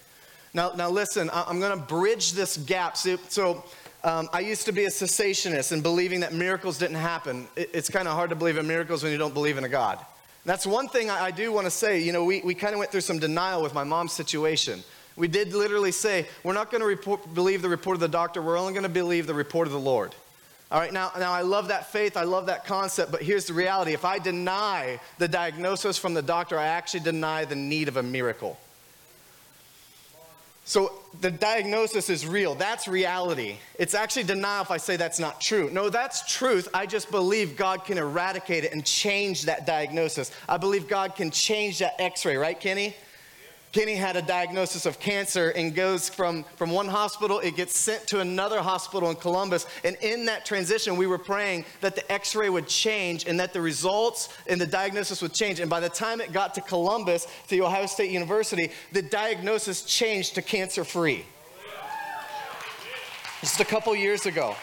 Now, 0.53 0.73
now 0.75 0.89
listen, 0.89 1.29
I'm 1.33 1.59
going 1.59 1.77
to 1.77 1.85
bridge 1.85 2.33
this 2.33 2.57
gap. 2.57 2.97
So, 2.97 3.17
so 3.29 3.63
um, 4.03 4.29
I 4.31 4.41
used 4.41 4.65
to 4.65 4.71
be 4.71 4.85
a 4.85 4.89
cessationist 4.89 5.71
and 5.71 5.81
believing 5.81 6.19
that 6.19 6.33
miracles 6.33 6.77
didn't 6.77 6.97
happen. 6.97 7.47
It, 7.55 7.71
it's 7.73 7.89
kind 7.89 8.07
of 8.07 8.13
hard 8.13 8.29
to 8.29 8.35
believe 8.35 8.57
in 8.57 8.67
miracles 8.67 9.01
when 9.01 9.11
you 9.11 9.17
don't 9.17 9.33
believe 9.33 9.57
in 9.57 9.63
a 9.63 9.69
God. 9.69 9.99
That's 10.45 10.67
one 10.67 10.87
thing 10.87 11.09
I, 11.09 11.25
I 11.25 11.31
do 11.31 11.51
want 11.51 11.65
to 11.65 11.71
say. 11.71 11.99
You 11.99 12.11
know, 12.11 12.23
we, 12.23 12.41
we 12.41 12.53
kind 12.53 12.73
of 12.73 12.79
went 12.79 12.91
through 12.91 13.01
some 13.01 13.17
denial 13.17 13.63
with 13.63 13.73
my 13.73 13.83
mom's 13.83 14.13
situation. 14.13 14.83
We 15.15 15.27
did 15.27 15.53
literally 15.53 15.91
say, 15.91 16.27
we're 16.43 16.53
not 16.53 16.71
going 16.71 16.97
to 16.97 17.17
believe 17.33 17.61
the 17.61 17.69
report 17.69 17.95
of 17.95 18.01
the 18.01 18.07
doctor, 18.07 18.41
we're 18.41 18.57
only 18.57 18.73
going 18.73 18.83
to 18.83 18.89
believe 18.89 19.27
the 19.27 19.33
report 19.33 19.67
of 19.67 19.73
the 19.73 19.79
Lord. 19.79 20.13
All 20.71 20.79
right, 20.79 20.91
now, 20.91 21.11
now 21.17 21.31
I 21.31 21.41
love 21.41 21.69
that 21.69 21.91
faith, 21.91 22.17
I 22.17 22.23
love 22.23 22.47
that 22.47 22.65
concept, 22.65 23.11
but 23.11 23.21
here's 23.21 23.45
the 23.45 23.53
reality. 23.53 23.93
If 23.93 24.03
I 24.03 24.19
deny 24.19 24.99
the 25.19 25.27
diagnosis 25.27 25.97
from 25.97 26.13
the 26.13 26.21
doctor, 26.21 26.57
I 26.59 26.65
actually 26.65 27.01
deny 27.01 27.45
the 27.45 27.55
need 27.55 27.87
of 27.87 27.97
a 27.97 28.03
miracle. 28.03 28.57
So 30.67 30.91
the 31.21 31.29
diagnosis 31.29 32.09
is 32.09 32.25
real. 32.25 32.55
That's 32.55 32.87
reality. 32.87 33.57
It's 33.77 33.93
actually 33.93 34.23
denial 34.23 34.63
if 34.63 34.71
I 34.71 34.77
say 34.77 34.97
that's 34.97 35.19
not 35.19 35.39
true. 35.39 35.69
No, 35.71 35.89
that's 35.89 36.27
truth. 36.27 36.67
I 36.73 36.87
just 36.87 37.11
believe 37.11 37.55
God 37.55 37.85
can 37.85 37.99
eradicate 37.99 38.63
it 38.63 38.73
and 38.73 38.83
change 38.83 39.43
that 39.43 39.67
diagnosis. 39.67 40.31
I 40.49 40.57
believe 40.57 40.87
God 40.87 41.15
can 41.15 41.29
change 41.29 41.79
that 41.79 41.93
x 41.99 42.25
ray, 42.25 42.35
right, 42.35 42.59
Kenny? 42.59 42.95
Kenny 43.75 43.95
had 43.95 44.15
a 44.15 44.21
diagnosis 44.21 44.85
of 44.85 45.01
cancer 45.01 45.49
and 45.49 45.75
goes 45.75 46.07
from, 46.07 46.45
from 46.55 46.71
one 46.71 46.87
hospital, 46.87 47.39
it 47.39 47.57
gets 47.57 47.77
sent 47.77 48.07
to 48.07 48.21
another 48.21 48.61
hospital 48.61 49.09
in 49.09 49.17
Columbus. 49.17 49.67
And 49.83 49.97
in 49.99 50.27
that 50.27 50.45
transition, 50.45 50.95
we 50.95 51.07
were 51.07 51.17
praying 51.17 51.65
that 51.81 51.93
the 51.93 52.09
x 52.09 52.37
ray 52.37 52.49
would 52.49 52.69
change 52.69 53.25
and 53.27 53.37
that 53.37 53.51
the 53.51 53.59
results 53.59 54.29
and 54.47 54.61
the 54.61 54.65
diagnosis 54.65 55.21
would 55.21 55.33
change. 55.33 55.59
And 55.59 55.69
by 55.69 55.81
the 55.81 55.89
time 55.89 56.21
it 56.21 56.31
got 56.31 56.53
to 56.53 56.61
Columbus, 56.61 57.27
to 57.49 57.59
Ohio 57.59 57.85
State 57.85 58.11
University, 58.11 58.71
the 58.93 59.01
diagnosis 59.01 59.81
changed 59.81 60.35
to 60.35 60.41
cancer 60.41 60.85
free. 60.85 61.25
Just 63.41 63.59
a 63.59 63.65
couple 63.65 63.93
years 63.93 64.25
ago. 64.25 64.55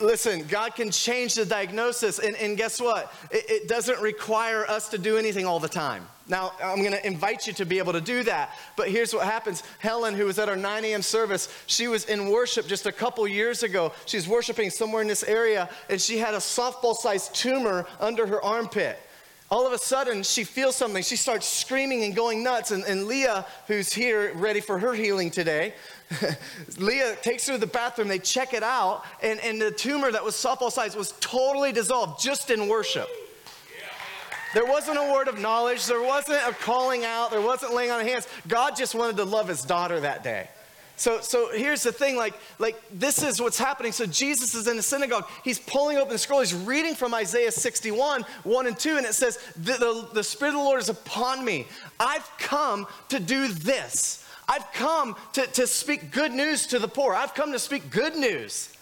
Listen, 0.00 0.44
God 0.48 0.74
can 0.74 0.90
change 0.90 1.34
the 1.34 1.44
diagnosis, 1.44 2.18
and, 2.18 2.34
and 2.36 2.56
guess 2.56 2.80
what? 2.80 3.12
It, 3.30 3.44
it 3.48 3.68
doesn't 3.68 4.00
require 4.00 4.66
us 4.66 4.88
to 4.88 4.98
do 4.98 5.16
anything 5.16 5.46
all 5.46 5.60
the 5.60 5.68
time. 5.68 6.04
Now, 6.26 6.52
I'm 6.62 6.82
gonna 6.82 7.00
invite 7.04 7.46
you 7.46 7.52
to 7.54 7.64
be 7.64 7.78
able 7.78 7.92
to 7.92 8.00
do 8.00 8.24
that, 8.24 8.50
but 8.76 8.88
here's 8.88 9.14
what 9.14 9.24
happens. 9.24 9.62
Helen, 9.78 10.14
who 10.14 10.26
was 10.26 10.38
at 10.38 10.48
our 10.48 10.56
9 10.56 10.84
a.m. 10.84 11.00
service, 11.00 11.48
she 11.66 11.86
was 11.86 12.04
in 12.06 12.28
worship 12.28 12.66
just 12.66 12.86
a 12.86 12.92
couple 12.92 13.26
years 13.28 13.62
ago. 13.62 13.92
She's 14.04 14.26
worshiping 14.26 14.70
somewhere 14.70 15.00
in 15.00 15.08
this 15.08 15.22
area, 15.22 15.70
and 15.88 16.00
she 16.00 16.18
had 16.18 16.34
a 16.34 16.38
softball 16.38 16.96
sized 16.96 17.34
tumor 17.34 17.86
under 18.00 18.26
her 18.26 18.42
armpit 18.44 18.98
all 19.50 19.66
of 19.66 19.72
a 19.72 19.78
sudden 19.78 20.22
she 20.22 20.44
feels 20.44 20.76
something. 20.76 21.02
She 21.02 21.16
starts 21.16 21.46
screaming 21.46 22.04
and 22.04 22.14
going 22.14 22.42
nuts. 22.42 22.70
And, 22.70 22.84
and 22.84 23.06
leah 23.06 23.46
who's 23.66 23.92
here 23.92 24.32
ready 24.34 24.60
for 24.60 24.78
her 24.78 24.94
healing 24.94 25.30
today 25.30 25.74
leah 26.78 27.16
takes 27.22 27.46
her 27.46 27.54
to 27.54 27.58
the 27.58 27.66
bathroom. 27.66 28.08
They 28.08 28.18
check 28.18 28.54
it 28.54 28.62
out. 28.62 29.04
And, 29.22 29.40
and 29.40 29.60
the 29.60 29.70
tumor 29.70 30.10
that 30.10 30.24
was 30.24 30.34
softball 30.34 30.72
size 30.72 30.96
was 30.96 31.12
totally 31.20 31.72
dissolved 31.72 32.22
just 32.22 32.50
in 32.50 32.68
worship. 32.68 33.08
There 34.54 34.64
wasn't 34.64 34.98
a 34.98 35.12
word 35.12 35.28
of 35.28 35.38
knowledge. 35.38 35.84
There 35.86 36.02
wasn't 36.02 36.40
a 36.46 36.52
calling 36.52 37.04
out. 37.04 37.30
There 37.30 37.42
wasn't 37.42 37.74
laying 37.74 37.90
on 37.90 38.00
of 38.00 38.06
hands. 38.06 38.26
God 38.46 38.76
just 38.76 38.94
wanted 38.94 39.18
to 39.18 39.24
love 39.24 39.48
his 39.48 39.62
daughter 39.62 40.00
that 40.00 40.24
day 40.24 40.48
so, 40.98 41.20
so 41.20 41.50
here's 41.52 41.84
the 41.84 41.92
thing 41.92 42.16
like, 42.16 42.34
like 42.58 42.76
this 42.90 43.22
is 43.22 43.40
what's 43.40 43.58
happening. 43.58 43.92
So 43.92 44.04
Jesus 44.04 44.54
is 44.54 44.66
in 44.66 44.76
the 44.76 44.82
synagogue. 44.82 45.28
He's 45.44 45.60
pulling 45.60 45.96
open 45.96 46.12
the 46.12 46.18
scroll. 46.18 46.40
He's 46.40 46.52
reading 46.52 46.96
from 46.96 47.14
Isaiah 47.14 47.52
61, 47.52 48.22
1 48.42 48.66
and 48.66 48.78
2, 48.78 48.96
and 48.96 49.06
it 49.06 49.14
says, 49.14 49.38
the, 49.56 49.74
the, 49.74 50.08
the 50.14 50.24
Spirit 50.24 50.50
of 50.50 50.58
the 50.58 50.64
Lord 50.64 50.80
is 50.80 50.88
upon 50.88 51.44
me. 51.44 51.66
I've 52.00 52.28
come 52.38 52.88
to 53.10 53.20
do 53.20 53.46
this. 53.46 54.26
I've 54.48 54.72
come 54.72 55.14
to, 55.34 55.46
to 55.46 55.68
speak 55.68 56.10
good 56.10 56.32
news 56.32 56.66
to 56.68 56.80
the 56.80 56.88
poor. 56.88 57.14
I've 57.14 57.34
come 57.34 57.52
to 57.52 57.60
speak 57.60 57.90
good 57.90 58.16
news. 58.16 58.74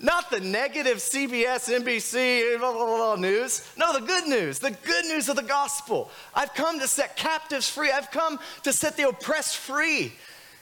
Not 0.00 0.30
the 0.30 0.40
negative 0.40 0.96
CBS, 0.96 1.68
NBC, 1.68 2.58
blah, 2.58 2.72
blah, 2.72 2.86
blah, 2.86 3.16
news. 3.16 3.70
No, 3.76 3.92
the 3.92 4.06
good 4.06 4.26
news, 4.26 4.58
the 4.58 4.70
good 4.70 5.04
news 5.04 5.28
of 5.28 5.36
the 5.36 5.42
gospel. 5.42 6.10
I've 6.34 6.54
come 6.54 6.80
to 6.80 6.88
set 6.88 7.16
captives 7.16 7.68
free. 7.68 7.90
I've 7.90 8.10
come 8.10 8.38
to 8.62 8.72
set 8.72 8.96
the 8.96 9.08
oppressed 9.08 9.58
free. 9.58 10.14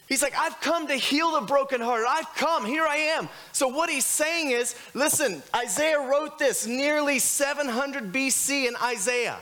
He's 0.09 0.23
like, 0.23 0.35
I've 0.39 0.59
come 0.63 0.87
to 0.87 0.95
heal 0.95 1.33
the 1.33 1.43
brokenhearted. 1.43 2.07
I've 2.09 2.35
come. 2.35 2.65
Here 2.65 2.87
I 2.87 2.97
am. 2.97 3.29
So, 3.53 3.69
what 3.69 3.91
he's 3.91 4.07
saying 4.07 4.53
is 4.53 4.75
listen, 4.95 5.43
Isaiah 5.55 6.01
wrote 6.01 6.39
this 6.39 6.67
nearly 6.67 7.19
700 7.19 8.11
BC 8.11 8.67
in 8.67 8.75
Isaiah. 8.83 9.37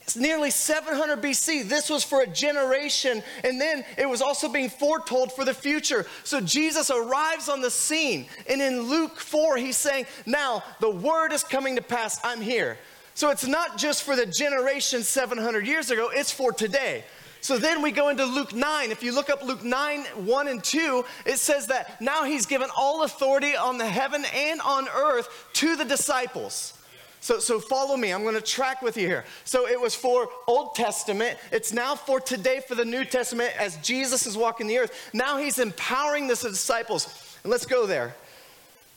It's 0.00 0.16
nearly 0.16 0.50
700 0.50 1.22
BC. 1.22 1.68
This 1.68 1.90
was 1.90 2.02
for 2.02 2.22
a 2.22 2.26
generation, 2.26 3.22
and 3.44 3.60
then 3.60 3.84
it 3.98 4.08
was 4.08 4.22
also 4.22 4.48
being 4.48 4.70
foretold 4.70 5.32
for 5.32 5.44
the 5.44 5.52
future. 5.52 6.06
So, 6.24 6.40
Jesus 6.40 6.90
arrives 6.90 7.50
on 7.50 7.60
the 7.60 7.70
scene, 7.70 8.26
and 8.48 8.62
in 8.62 8.80
Luke 8.80 9.20
4, 9.20 9.58
he's 9.58 9.76
saying, 9.76 10.06
Now 10.24 10.64
the 10.80 10.90
word 10.90 11.32
is 11.32 11.44
coming 11.44 11.76
to 11.76 11.82
pass. 11.82 12.18
I'm 12.24 12.40
here. 12.40 12.78
So, 13.14 13.28
it's 13.28 13.46
not 13.46 13.76
just 13.76 14.02
for 14.02 14.16
the 14.16 14.24
generation 14.24 15.02
700 15.02 15.66
years 15.66 15.90
ago, 15.90 16.10
it's 16.10 16.32
for 16.32 16.52
today. 16.52 17.04
So 17.40 17.58
then 17.58 17.82
we 17.82 17.90
go 17.90 18.08
into 18.08 18.24
Luke 18.24 18.54
9. 18.54 18.90
If 18.90 19.02
you 19.02 19.14
look 19.14 19.30
up 19.30 19.42
Luke 19.42 19.64
9, 19.64 20.04
1 20.04 20.48
and 20.48 20.62
2, 20.62 21.04
it 21.24 21.38
says 21.38 21.66
that 21.68 22.00
now 22.00 22.24
he's 22.24 22.46
given 22.46 22.68
all 22.76 23.02
authority 23.02 23.56
on 23.56 23.78
the 23.78 23.86
heaven 23.86 24.24
and 24.34 24.60
on 24.60 24.88
earth 24.88 25.48
to 25.54 25.76
the 25.76 25.84
disciples. 25.84 26.74
So, 27.22 27.38
so 27.38 27.60
follow 27.60 27.96
me. 27.96 28.12
I'm 28.12 28.22
going 28.22 28.34
to 28.34 28.40
track 28.40 28.82
with 28.82 28.96
you 28.96 29.06
here. 29.06 29.24
So 29.44 29.66
it 29.68 29.78
was 29.80 29.94
for 29.94 30.28
Old 30.46 30.74
Testament. 30.74 31.38
It's 31.52 31.72
now 31.72 31.94
for 31.94 32.18
today 32.20 32.62
for 32.66 32.74
the 32.74 32.84
New 32.84 33.04
Testament 33.04 33.52
as 33.58 33.76
Jesus 33.78 34.26
is 34.26 34.36
walking 34.36 34.66
the 34.66 34.78
earth. 34.78 35.10
Now 35.12 35.36
he's 35.36 35.58
empowering 35.58 36.28
the 36.28 36.34
disciples. 36.34 37.36
And 37.42 37.50
let's 37.50 37.66
go 37.66 37.86
there. 37.86 38.14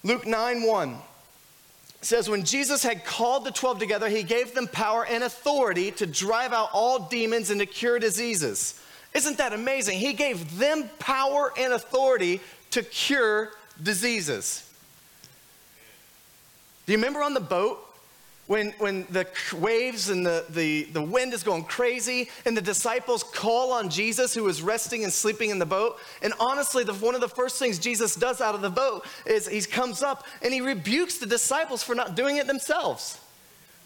Luke 0.03 0.25
9, 0.25 0.63
1 0.63 0.97
says, 2.05 2.29
When 2.29 2.43
Jesus 2.43 2.83
had 2.83 3.05
called 3.05 3.45
the 3.45 3.51
12 3.51 3.79
together, 3.79 4.09
he 4.09 4.23
gave 4.23 4.53
them 4.53 4.67
power 4.67 5.05
and 5.05 5.23
authority 5.23 5.91
to 5.91 6.05
drive 6.05 6.53
out 6.53 6.69
all 6.73 6.99
demons 6.99 7.49
and 7.49 7.59
to 7.59 7.65
cure 7.65 7.99
diseases. 7.99 8.79
Isn't 9.13 9.37
that 9.37 9.53
amazing? 9.53 9.99
He 9.99 10.13
gave 10.13 10.57
them 10.57 10.89
power 10.99 11.53
and 11.57 11.73
authority 11.73 12.41
to 12.71 12.81
cure 12.81 13.51
diseases. 13.81 14.69
Do 16.85 16.91
you 16.91 16.97
remember 16.97 17.21
on 17.21 17.33
the 17.33 17.39
boat 17.39 17.82
when, 18.47 18.71
when 18.77 19.05
the 19.09 19.25
waves 19.57 20.09
and 20.09 20.25
the, 20.25 20.45
the, 20.49 20.83
the 20.91 21.01
wind 21.01 21.33
is 21.33 21.43
going 21.43 21.63
crazy 21.63 22.29
and 22.45 22.57
the 22.57 22.61
disciples 22.61 23.23
call 23.23 23.71
on 23.71 23.89
Jesus 23.89 24.33
who 24.33 24.47
is 24.49 24.61
resting 24.61 25.03
and 25.03 25.13
sleeping 25.13 25.49
in 25.49 25.59
the 25.59 25.65
boat. 25.65 25.97
And 26.21 26.33
honestly, 26.39 26.83
the, 26.83 26.93
one 26.93 27.15
of 27.15 27.21
the 27.21 27.29
first 27.29 27.57
things 27.57 27.79
Jesus 27.79 28.15
does 28.15 28.41
out 28.41 28.53
of 28.53 28.61
the 28.61 28.69
boat 28.69 29.05
is 29.25 29.47
he 29.47 29.61
comes 29.61 30.03
up 30.03 30.25
and 30.41 30.53
he 30.53 30.59
rebukes 30.59 31.19
the 31.19 31.25
disciples 31.25 31.83
for 31.83 31.95
not 31.95 32.15
doing 32.15 32.37
it 32.37 32.47
themselves. 32.47 33.19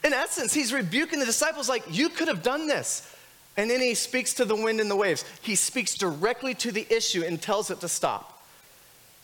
In 0.03 0.13
essence, 0.13 0.53
he's 0.53 0.73
rebuking 0.73 1.19
the 1.19 1.25
disciples 1.25 1.69
like, 1.69 1.83
You 1.89 2.09
could 2.09 2.27
have 2.27 2.43
done 2.43 2.67
this. 2.67 3.13
And 3.57 3.69
then 3.69 3.81
he 3.81 3.95
speaks 3.95 4.35
to 4.35 4.45
the 4.45 4.55
wind 4.55 4.79
and 4.79 4.89
the 4.89 4.95
waves. 4.95 5.25
He 5.41 5.55
speaks 5.55 5.95
directly 5.95 6.53
to 6.55 6.71
the 6.71 6.85
issue 6.95 7.23
and 7.23 7.41
tells 7.41 7.71
it 7.71 7.79
to 7.81 7.87
stop. 7.87 8.36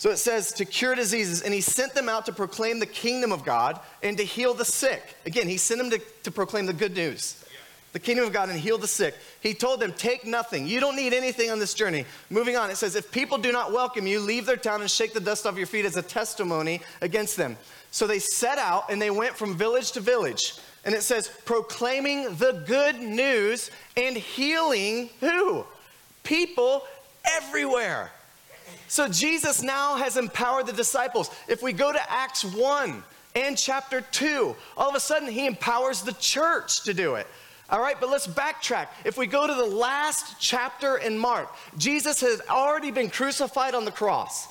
So 0.03 0.09
it 0.09 0.17
says 0.17 0.51
to 0.55 0.65
cure 0.65 0.95
diseases, 0.95 1.43
and 1.43 1.53
he 1.53 1.61
sent 1.61 1.93
them 1.93 2.09
out 2.09 2.25
to 2.25 2.33
proclaim 2.33 2.79
the 2.79 2.85
kingdom 2.85 3.31
of 3.31 3.45
God 3.45 3.79
and 4.01 4.17
to 4.17 4.23
heal 4.25 4.53
the 4.53 4.65
sick. 4.65 5.01
Again, 5.25 5.47
he 5.47 5.55
sent 5.55 5.79
them 5.79 5.89
to, 5.91 6.01
to 6.23 6.29
proclaim 6.29 6.65
the 6.65 6.73
good 6.73 6.93
news 6.93 7.41
the 7.93 7.99
kingdom 7.99 8.25
of 8.25 8.33
God 8.33 8.49
and 8.49 8.59
heal 8.59 8.77
the 8.77 8.85
sick. 8.85 9.15
He 9.39 9.53
told 9.53 9.79
them, 9.79 9.93
Take 9.93 10.25
nothing. 10.25 10.67
You 10.67 10.81
don't 10.81 10.97
need 10.97 11.13
anything 11.13 11.51
on 11.51 11.59
this 11.59 11.73
journey. 11.73 12.03
Moving 12.29 12.57
on, 12.57 12.69
it 12.69 12.75
says, 12.75 12.97
If 12.97 13.13
people 13.13 13.37
do 13.37 13.53
not 13.53 13.71
welcome 13.71 14.05
you, 14.05 14.19
leave 14.19 14.45
their 14.45 14.57
town 14.57 14.81
and 14.81 14.91
shake 14.91 15.13
the 15.13 15.21
dust 15.21 15.45
off 15.45 15.55
your 15.55 15.67
feet 15.67 15.85
as 15.85 15.95
a 15.95 16.01
testimony 16.01 16.81
against 16.99 17.37
them. 17.37 17.55
So 17.91 18.05
they 18.05 18.19
set 18.19 18.57
out 18.57 18.91
and 18.91 19.01
they 19.01 19.09
went 19.09 19.37
from 19.37 19.55
village 19.55 19.93
to 19.93 20.01
village. 20.01 20.55
And 20.83 20.93
it 20.93 21.03
says, 21.03 21.31
proclaiming 21.45 22.35
the 22.35 22.61
good 22.67 22.99
news 22.99 23.71
and 23.95 24.17
healing 24.17 25.11
who? 25.21 25.63
People 26.23 26.83
everywhere. 27.37 28.11
So 28.93 29.07
Jesus 29.07 29.63
now 29.63 29.95
has 29.95 30.17
empowered 30.17 30.67
the 30.67 30.71
disciples. 30.71 31.31
If 31.47 31.63
we 31.63 31.73
go 31.73 31.91
to 31.91 32.11
Acts 32.11 32.45
1 32.45 33.03
and 33.35 33.57
chapter 33.57 34.01
2, 34.01 34.55
all 34.77 34.87
of 34.87 34.93
a 34.93 34.99
sudden 34.99 35.27
he 35.29 35.47
empowers 35.47 36.03
the 36.03 36.13
church 36.13 36.83
to 36.83 36.93
do 36.93 37.15
it. 37.15 37.25
All 37.71 37.81
right, 37.81 37.95
but 37.99 38.11
let's 38.11 38.27
backtrack. 38.27 38.89
If 39.03 39.17
we 39.17 39.25
go 39.25 39.47
to 39.47 39.53
the 39.55 39.65
last 39.65 40.39
chapter 40.39 40.97
in 40.97 41.17
Mark, 41.17 41.51
Jesus 41.75 42.21
has 42.21 42.39
already 42.47 42.91
been 42.91 43.09
crucified 43.09 43.73
on 43.73 43.83
the 43.83 43.91
cross. 43.91 44.47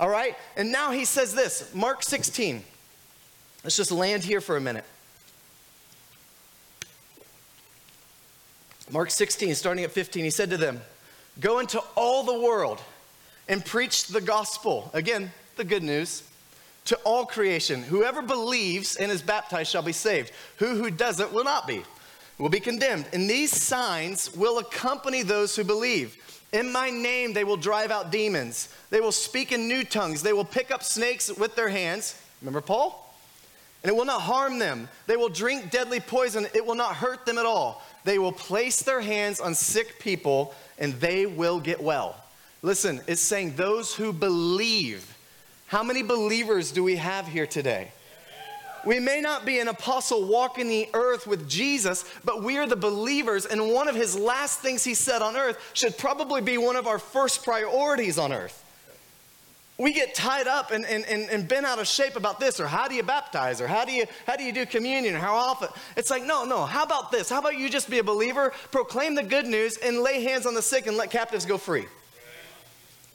All 0.00 0.08
right, 0.08 0.34
and 0.56 0.72
now 0.72 0.90
he 0.90 1.04
says 1.04 1.32
this 1.32 1.72
Mark 1.72 2.02
16. 2.02 2.64
Let's 3.62 3.76
just 3.76 3.92
land 3.92 4.24
here 4.24 4.40
for 4.40 4.56
a 4.56 4.60
minute. 4.60 4.84
Mark 8.90 9.12
16, 9.12 9.54
starting 9.54 9.84
at 9.84 9.92
15, 9.92 10.24
he 10.24 10.30
said 10.30 10.50
to 10.50 10.56
them, 10.56 10.80
Go 11.38 11.60
into 11.60 11.80
all 11.94 12.24
the 12.24 12.40
world 12.40 12.80
and 13.48 13.64
preach 13.64 14.06
the 14.06 14.20
gospel. 14.20 14.90
Again, 14.94 15.32
the 15.56 15.64
good 15.64 15.82
news 15.82 16.22
to 16.86 16.96
all 17.04 17.24
creation. 17.24 17.82
Whoever 17.82 18.22
believes 18.22 18.96
and 18.96 19.10
is 19.10 19.22
baptized 19.22 19.70
shall 19.70 19.82
be 19.82 19.92
saved. 19.92 20.32
Who 20.58 20.76
who 20.76 20.90
doesn't 20.90 21.32
will 21.32 21.44
not 21.44 21.66
be, 21.66 21.82
will 22.38 22.48
be 22.48 22.60
condemned. 22.60 23.06
And 23.12 23.28
these 23.28 23.50
signs 23.50 24.34
will 24.34 24.58
accompany 24.58 25.22
those 25.22 25.56
who 25.56 25.64
believe. 25.64 26.16
In 26.52 26.70
my 26.70 26.90
name 26.90 27.32
they 27.32 27.44
will 27.44 27.56
drive 27.56 27.90
out 27.90 28.12
demons. 28.12 28.68
They 28.90 29.00
will 29.00 29.12
speak 29.12 29.52
in 29.52 29.66
new 29.66 29.84
tongues. 29.84 30.22
They 30.22 30.32
will 30.32 30.44
pick 30.44 30.70
up 30.70 30.82
snakes 30.82 31.34
with 31.36 31.56
their 31.56 31.68
hands. 31.68 32.20
Remember 32.40 32.60
Paul? 32.60 33.00
And 33.82 33.90
it 33.90 33.96
will 33.96 34.06
not 34.06 34.22
harm 34.22 34.58
them. 34.58 34.88
They 35.06 35.16
will 35.16 35.28
drink 35.28 35.70
deadly 35.70 36.00
poison. 36.00 36.46
It 36.54 36.64
will 36.64 36.74
not 36.74 36.96
hurt 36.96 37.26
them 37.26 37.38
at 37.38 37.44
all. 37.44 37.82
They 38.04 38.18
will 38.18 38.32
place 38.32 38.82
their 38.82 39.00
hands 39.00 39.40
on 39.40 39.54
sick 39.54 39.98
people 39.98 40.54
and 40.78 40.94
they 40.94 41.26
will 41.26 41.60
get 41.60 41.82
well. 41.82 42.23
Listen, 42.64 43.02
it's 43.06 43.20
saying 43.20 43.56
those 43.56 43.94
who 43.94 44.10
believe. 44.10 45.18
How 45.66 45.82
many 45.82 46.02
believers 46.02 46.72
do 46.72 46.82
we 46.82 46.96
have 46.96 47.28
here 47.28 47.46
today? 47.46 47.92
We 48.86 48.98
may 49.00 49.20
not 49.20 49.44
be 49.44 49.58
an 49.58 49.68
apostle 49.68 50.26
walking 50.26 50.68
the 50.68 50.88
earth 50.94 51.26
with 51.26 51.46
Jesus, 51.46 52.06
but 52.24 52.42
we 52.42 52.56
are 52.56 52.66
the 52.66 52.74
believers, 52.74 53.44
and 53.44 53.70
one 53.70 53.86
of 53.86 53.94
his 53.94 54.18
last 54.18 54.60
things 54.60 54.82
he 54.82 54.94
said 54.94 55.20
on 55.20 55.36
earth 55.36 55.58
should 55.74 55.98
probably 55.98 56.40
be 56.40 56.56
one 56.56 56.76
of 56.76 56.86
our 56.86 56.98
first 56.98 57.44
priorities 57.44 58.16
on 58.16 58.32
earth. 58.32 58.64
We 59.76 59.92
get 59.92 60.14
tied 60.14 60.46
up 60.46 60.70
and, 60.70 60.86
and, 60.86 61.04
and, 61.04 61.28
and 61.28 61.46
bent 61.46 61.66
out 61.66 61.78
of 61.78 61.86
shape 61.86 62.16
about 62.16 62.40
this, 62.40 62.60
or 62.60 62.66
how 62.66 62.88
do 62.88 62.94
you 62.94 63.02
baptize, 63.02 63.60
or 63.60 63.66
how 63.66 63.84
do 63.84 63.92
you, 63.92 64.06
how 64.26 64.36
do 64.36 64.42
you 64.42 64.52
do 64.52 64.64
communion, 64.64 65.14
or 65.14 65.18
how 65.18 65.34
often. 65.34 65.68
It's 65.98 66.08
like, 66.08 66.24
no, 66.24 66.46
no, 66.46 66.64
how 66.64 66.84
about 66.84 67.12
this? 67.12 67.28
How 67.28 67.40
about 67.40 67.58
you 67.58 67.68
just 67.68 67.90
be 67.90 67.98
a 67.98 68.04
believer, 68.04 68.54
proclaim 68.70 69.14
the 69.14 69.22
good 69.22 69.44
news, 69.44 69.76
and 69.76 69.98
lay 69.98 70.22
hands 70.22 70.46
on 70.46 70.54
the 70.54 70.62
sick 70.62 70.86
and 70.86 70.96
let 70.96 71.10
captives 71.10 71.44
go 71.44 71.58
free? 71.58 71.84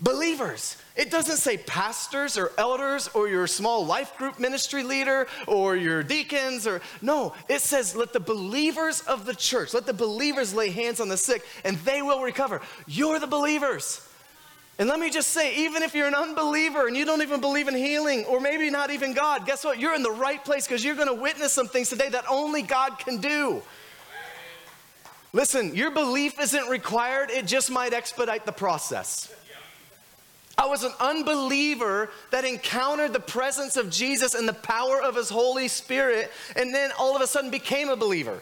Believers. 0.01 0.77
It 0.95 1.11
doesn't 1.11 1.37
say 1.37 1.57
pastors 1.57 2.37
or 2.37 2.53
elders 2.57 3.09
or 3.13 3.27
your 3.27 3.47
small 3.47 3.85
life 3.85 4.17
group 4.17 4.39
ministry 4.39 4.83
leader 4.83 5.27
or 5.45 5.75
your 5.75 6.03
deacons 6.03 6.65
or 6.65 6.81
no, 7.01 7.33
it 7.49 7.59
says 7.59 7.97
let 7.97 8.13
the 8.13 8.19
believers 8.19 9.01
of 9.01 9.25
the 9.25 9.35
church, 9.35 9.73
let 9.73 9.85
the 9.85 9.93
believers 9.93 10.53
lay 10.53 10.69
hands 10.69 11.01
on 11.01 11.09
the 11.09 11.17
sick 11.17 11.45
and 11.65 11.77
they 11.79 12.01
will 12.01 12.21
recover. 12.21 12.61
You're 12.87 13.19
the 13.19 13.27
believers. 13.27 14.05
And 14.77 14.87
let 14.87 14.97
me 14.97 15.09
just 15.09 15.31
say, 15.31 15.57
even 15.57 15.83
if 15.83 15.93
you're 15.93 16.07
an 16.07 16.15
unbeliever 16.15 16.87
and 16.87 16.95
you 16.95 17.03
don't 17.03 17.21
even 17.21 17.41
believe 17.41 17.67
in 17.67 17.75
healing, 17.75 18.23
or 18.23 18.39
maybe 18.39 18.69
not 18.69 18.91
even 18.91 19.13
God, 19.13 19.45
guess 19.45 19.65
what? 19.65 19.77
You're 19.77 19.93
in 19.93 20.03
the 20.03 20.11
right 20.11 20.43
place 20.43 20.65
because 20.65 20.85
you're 20.85 20.95
going 20.95 21.09
to 21.09 21.21
witness 21.21 21.51
some 21.51 21.67
things 21.67 21.89
today 21.89 22.07
that 22.07 22.23
only 22.29 22.61
God 22.61 22.97
can 22.97 23.17
do. 23.17 23.61
Listen, 25.33 25.75
your 25.75 25.91
belief 25.91 26.39
isn't 26.39 26.69
required, 26.69 27.29
it 27.29 27.45
just 27.45 27.69
might 27.69 27.91
expedite 27.91 28.45
the 28.45 28.53
process. 28.53 29.29
I 30.59 30.65
was 30.65 30.83
an 30.83 30.91
unbeliever 30.99 32.09
that 32.31 32.43
encountered 32.43 33.13
the 33.13 33.19
presence 33.21 33.77
of 33.77 33.89
Jesus 33.89 34.35
and 34.35 34.45
the 34.45 34.53
power 34.53 35.01
of 35.01 35.15
His 35.15 35.29
Holy 35.29 35.69
Spirit, 35.69 36.29
and 36.57 36.75
then 36.75 36.91
all 36.99 37.15
of 37.15 37.21
a 37.21 37.27
sudden 37.27 37.49
became 37.49 37.87
a 37.87 37.95
believer 37.95 38.41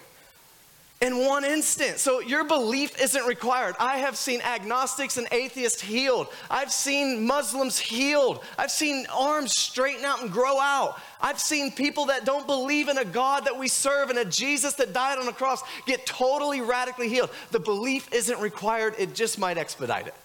in 1.00 1.20
one 1.26 1.46
instant. 1.46 2.00
So 2.00 2.20
your 2.20 2.44
belief 2.44 3.00
isn't 3.00 3.24
required. 3.28 3.76
I 3.80 3.98
have 3.98 4.18
seen 4.18 4.42
agnostics 4.42 5.18
and 5.18 5.28
atheists 5.32 5.80
healed. 5.80 6.30
I've 6.50 6.72
seen 6.72 7.24
Muslims 7.24 7.78
healed. 7.78 8.44
I've 8.58 8.72
seen 8.72 9.06
arms 9.14 9.56
straighten 9.56 10.04
out 10.04 10.24
and 10.24 10.32
grow 10.32 10.60
out. 10.60 11.00
I've 11.22 11.40
seen 11.40 11.72
people 11.72 12.08
that 12.08 12.26
don't 12.26 12.48
believe 12.48 12.90
in 12.90 12.98
a 12.98 13.06
God 13.06 13.46
that 13.46 13.60
we 13.60 13.68
serve 13.68 14.10
and 14.10 14.18
a 14.18 14.26
Jesus 14.26 14.74
that 14.74 14.92
died 14.92 15.20
on 15.20 15.28
the 15.28 15.34
cross 15.34 15.62
get 15.86 16.08
totally 16.08 16.62
radically 16.62 17.10
healed. 17.10 17.30
The 17.52 17.60
belief 17.60 18.12
isn't 18.12 18.42
required, 18.42 18.96
it 18.98 19.14
just 19.14 19.38
might 19.38 19.60
expedite 19.60 20.08
it. 20.08 20.16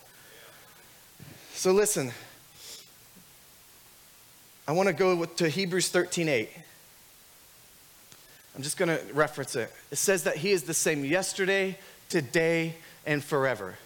So 1.62 1.70
listen. 1.70 2.10
I 4.66 4.72
want 4.72 4.88
to 4.88 4.92
go 4.92 5.24
to 5.24 5.48
Hebrews 5.48 5.90
13 5.90 6.28
8. 6.28 6.48
I'm 8.56 8.62
just 8.64 8.76
going 8.76 8.88
to 8.88 9.00
reference 9.14 9.54
it. 9.54 9.72
It 9.92 9.98
says 9.98 10.24
that 10.24 10.38
He 10.38 10.50
is 10.50 10.64
the 10.64 10.74
same 10.74 11.04
yesterday, 11.04 11.78
today, 12.08 12.74
and 13.06 13.22
forever. 13.22 13.76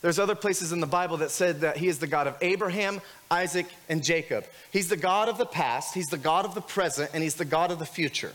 There's 0.00 0.18
other 0.18 0.34
places 0.34 0.72
in 0.72 0.80
the 0.80 0.86
Bible 0.86 1.18
that 1.18 1.30
said 1.30 1.60
that 1.60 1.76
He 1.76 1.88
is 1.88 1.98
the 1.98 2.06
God 2.06 2.26
of 2.26 2.36
Abraham, 2.40 3.02
Isaac, 3.30 3.66
and 3.90 4.02
Jacob. 4.02 4.46
He's 4.72 4.88
the 4.88 4.96
God 4.96 5.28
of 5.28 5.36
the 5.36 5.44
past, 5.44 5.92
He's 5.92 6.06
the 6.06 6.16
God 6.16 6.46
of 6.46 6.54
the 6.54 6.62
present, 6.62 7.10
and 7.12 7.22
He's 7.22 7.34
the 7.34 7.44
God 7.44 7.70
of 7.70 7.78
the 7.78 7.84
future. 7.84 8.32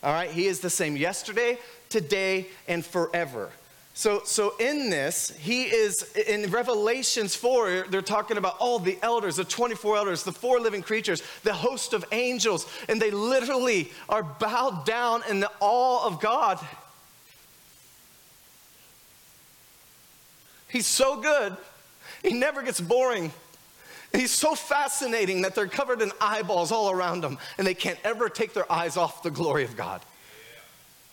All 0.00 0.12
right? 0.12 0.30
He 0.30 0.46
is 0.46 0.60
the 0.60 0.70
same 0.70 0.96
yesterday, 0.96 1.58
today, 1.88 2.46
and 2.68 2.86
forever. 2.86 3.50
So, 3.96 4.22
so 4.24 4.56
in 4.58 4.90
this, 4.90 5.30
he 5.38 5.62
is 5.62 6.02
in 6.16 6.50
Revelations 6.50 7.36
4, 7.36 7.86
they're 7.90 8.02
talking 8.02 8.36
about 8.38 8.56
all 8.58 8.80
the 8.80 8.98
elders, 9.02 9.36
the 9.36 9.44
24 9.44 9.96
elders, 9.96 10.24
the 10.24 10.32
four 10.32 10.58
living 10.58 10.82
creatures, 10.82 11.22
the 11.44 11.54
host 11.54 11.92
of 11.92 12.04
angels, 12.10 12.66
and 12.88 13.00
they 13.00 13.12
literally 13.12 13.92
are 14.08 14.24
bowed 14.24 14.84
down 14.84 15.22
in 15.30 15.38
the 15.38 15.50
awe 15.60 16.04
of 16.06 16.20
God. 16.20 16.58
He's 20.68 20.88
so 20.88 21.20
good, 21.20 21.56
he 22.24 22.32
never 22.32 22.62
gets 22.62 22.80
boring. 22.80 23.32
He's 24.12 24.32
so 24.32 24.56
fascinating 24.56 25.42
that 25.42 25.54
they're 25.54 25.66
covered 25.66 26.02
in 26.02 26.10
eyeballs 26.20 26.72
all 26.72 26.90
around 26.90 27.20
them, 27.20 27.38
and 27.58 27.66
they 27.66 27.74
can't 27.74 27.98
ever 28.02 28.28
take 28.28 28.54
their 28.54 28.70
eyes 28.70 28.96
off 28.96 29.22
the 29.22 29.30
glory 29.30 29.62
of 29.64 29.76
God. 29.76 30.00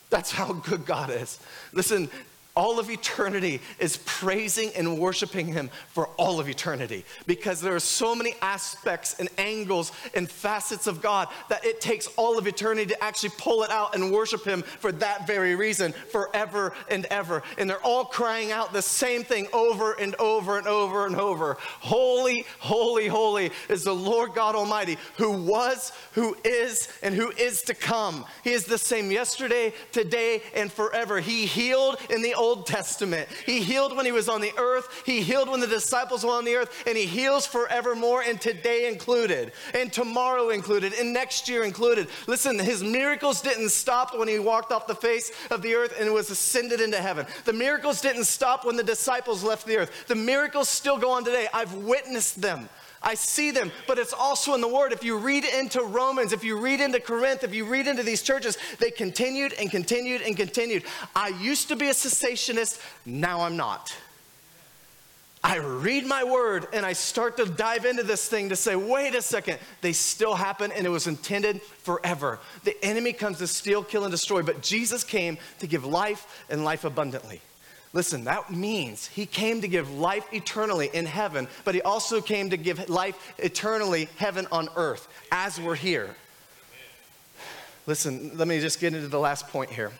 That's 0.09 0.31
how 0.31 0.53
good 0.53 0.85
God 0.85 1.09
is. 1.09 1.39
Listen, 1.73 2.09
all 2.55 2.79
of 2.79 2.89
eternity 2.89 3.61
is 3.79 3.97
praising 4.05 4.71
and 4.75 4.99
worshiping 4.99 5.47
him 5.47 5.69
for 5.89 6.07
all 6.17 6.39
of 6.39 6.49
eternity 6.49 7.05
because 7.25 7.61
there 7.61 7.75
are 7.75 7.79
so 7.79 8.13
many 8.13 8.35
aspects 8.41 9.15
and 9.19 9.29
angles 9.37 9.91
and 10.13 10.29
facets 10.29 10.85
of 10.85 11.01
God 11.01 11.29
that 11.49 11.65
it 11.65 11.79
takes 11.79 12.07
all 12.17 12.37
of 12.37 12.47
eternity 12.47 12.87
to 12.87 13.03
actually 13.03 13.31
pull 13.37 13.63
it 13.63 13.71
out 13.71 13.95
and 13.95 14.11
worship 14.11 14.43
him 14.43 14.63
for 14.63 14.91
that 14.91 15.25
very 15.25 15.55
reason 15.55 15.93
forever 16.11 16.73
and 16.89 17.05
ever. 17.05 17.41
And 17.57 17.69
they're 17.69 17.83
all 17.83 18.05
crying 18.05 18.51
out 18.51 18.73
the 18.73 18.81
same 18.81 19.23
thing 19.23 19.47
over 19.53 19.93
and 19.93 20.13
over 20.15 20.57
and 20.57 20.67
over 20.67 21.05
and 21.05 21.15
over. 21.15 21.57
Holy, 21.61 22.45
holy, 22.59 23.07
holy 23.07 23.51
is 23.69 23.83
the 23.83 23.95
Lord 23.95 24.33
God 24.33 24.55
Almighty 24.55 24.97
who 25.17 25.31
was, 25.31 25.93
who 26.13 26.35
is, 26.43 26.89
and 27.01 27.15
who 27.15 27.31
is 27.31 27.61
to 27.63 27.73
come. 27.73 28.25
He 28.43 28.51
is 28.51 28.65
the 28.65 28.77
same 28.77 29.09
yesterday, 29.09 29.73
today, 29.91 30.41
and 30.53 30.71
forever. 30.71 31.19
He 31.21 31.45
healed 31.45 31.97
in 32.09 32.21
the 32.21 32.35
Old 32.41 32.65
Testament. 32.65 33.30
He 33.45 33.62
healed 33.62 33.95
when 33.95 34.06
he 34.06 34.12
was 34.12 34.27
on 34.27 34.41
the 34.41 34.51
earth, 34.58 35.04
he 35.06 35.21
healed 35.21 35.49
when 35.49 35.60
the 35.60 35.67
disciples 35.67 36.25
were 36.25 36.32
on 36.32 36.43
the 36.43 36.56
earth, 36.56 36.84
and 36.88 36.97
he 36.97 37.06
heals 37.06 37.45
forevermore, 37.45 38.23
and 38.23 38.41
today 38.41 38.88
included, 38.88 39.51
and 39.73 39.93
tomorrow 39.93 40.49
included, 40.49 40.93
and 40.93 41.13
next 41.13 41.47
year 41.47 41.63
included. 41.63 42.08
Listen, 42.27 42.58
his 42.58 42.84
miracles 42.84 43.41
didn't 43.41 43.69
stop 43.69 44.17
when 44.17 44.27
he 44.27 44.39
walked 44.39 44.71
off 44.71 44.88
the 44.88 44.95
face 44.95 45.32
of 45.51 45.62
the 45.62 45.75
earth 45.75 45.93
and 45.99 46.12
was 46.13 46.30
ascended 46.30 46.82
into 46.82 46.97
heaven. 46.97 47.25
The 47.45 47.54
miracles 47.54 48.01
didn't 48.01 48.25
stop 48.25 48.65
when 48.65 48.75
the 48.75 48.84
disciples 48.84 49.43
left 49.43 49.67
the 49.67 49.77
earth. 49.77 50.08
The 50.08 50.15
miracles 50.15 50.67
still 50.67 50.97
go 50.97 51.12
on 51.12 51.23
today. 51.23 51.47
I've 51.54 51.73
witnessed 51.73 52.41
them. 52.41 52.69
I 53.03 53.15
see 53.15 53.51
them, 53.51 53.71
but 53.87 53.97
it's 53.97 54.13
also 54.13 54.53
in 54.53 54.61
the 54.61 54.67
Word. 54.67 54.93
If 54.93 55.03
you 55.03 55.17
read 55.17 55.43
into 55.43 55.81
Romans, 55.81 56.33
if 56.33 56.43
you 56.43 56.59
read 56.59 56.81
into 56.81 56.99
Corinth, 56.99 57.43
if 57.43 57.53
you 57.53 57.65
read 57.65 57.87
into 57.87 58.03
these 58.03 58.21
churches, 58.21 58.57
they 58.79 58.91
continued 58.91 59.53
and 59.53 59.71
continued 59.71 60.21
and 60.21 60.37
continued. 60.37 60.83
I 61.15 61.29
used 61.29 61.67
to 61.69 61.75
be 61.75 61.87
a 61.87 61.93
cessationist, 61.93 62.79
now 63.05 63.41
I'm 63.41 63.57
not. 63.57 63.95
I 65.43 65.57
read 65.57 66.05
my 66.05 66.23
word 66.23 66.67
and 66.71 66.85
I 66.85 66.93
start 66.93 67.37
to 67.37 67.45
dive 67.45 67.85
into 67.85 68.03
this 68.03 68.27
thing 68.29 68.49
to 68.49 68.55
say, 68.55 68.75
wait 68.75 69.15
a 69.15 69.23
second, 69.23 69.57
they 69.81 69.91
still 69.91 70.35
happen 70.35 70.71
and 70.71 70.85
it 70.85 70.89
was 70.89 71.07
intended 71.07 71.63
forever. 71.63 72.39
The 72.63 72.77
enemy 72.85 73.11
comes 73.11 73.39
to 73.39 73.47
steal, 73.47 73.83
kill, 73.83 74.03
and 74.03 74.11
destroy, 74.11 74.43
but 74.43 74.61
Jesus 74.61 75.03
came 75.03 75.39
to 75.57 75.65
give 75.65 75.83
life 75.83 76.45
and 76.51 76.63
life 76.63 76.85
abundantly. 76.85 77.41
Listen, 77.93 78.23
that 78.23 78.51
means 78.51 79.08
he 79.08 79.25
came 79.25 79.62
to 79.62 79.67
give 79.67 79.91
life 79.91 80.25
eternally 80.32 80.89
in 80.93 81.06
heaven, 81.06 81.47
but 81.65 81.75
he 81.75 81.82
also 81.82 82.21
came 82.21 82.49
to 82.51 82.58
give 82.58 82.89
life 82.89 83.34
eternally 83.38 84.08
heaven 84.17 84.47
on 84.51 84.69
earth 84.75 85.08
as 85.32 85.60
we're 85.60 85.75
here. 85.75 86.15
Listen, 87.88 88.32
let 88.38 88.47
me 88.47 88.60
just 88.62 88.80
get 88.80 88.93
into 88.93 89.08
the 89.08 89.19
last 89.19 89.47
point 89.49 89.69
here, 89.69 89.91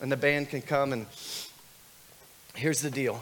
and 0.00 0.12
the 0.12 0.16
band 0.16 0.50
can 0.50 0.62
come. 0.62 0.92
And 0.92 1.06
here's 2.54 2.80
the 2.80 2.90
deal 2.90 3.20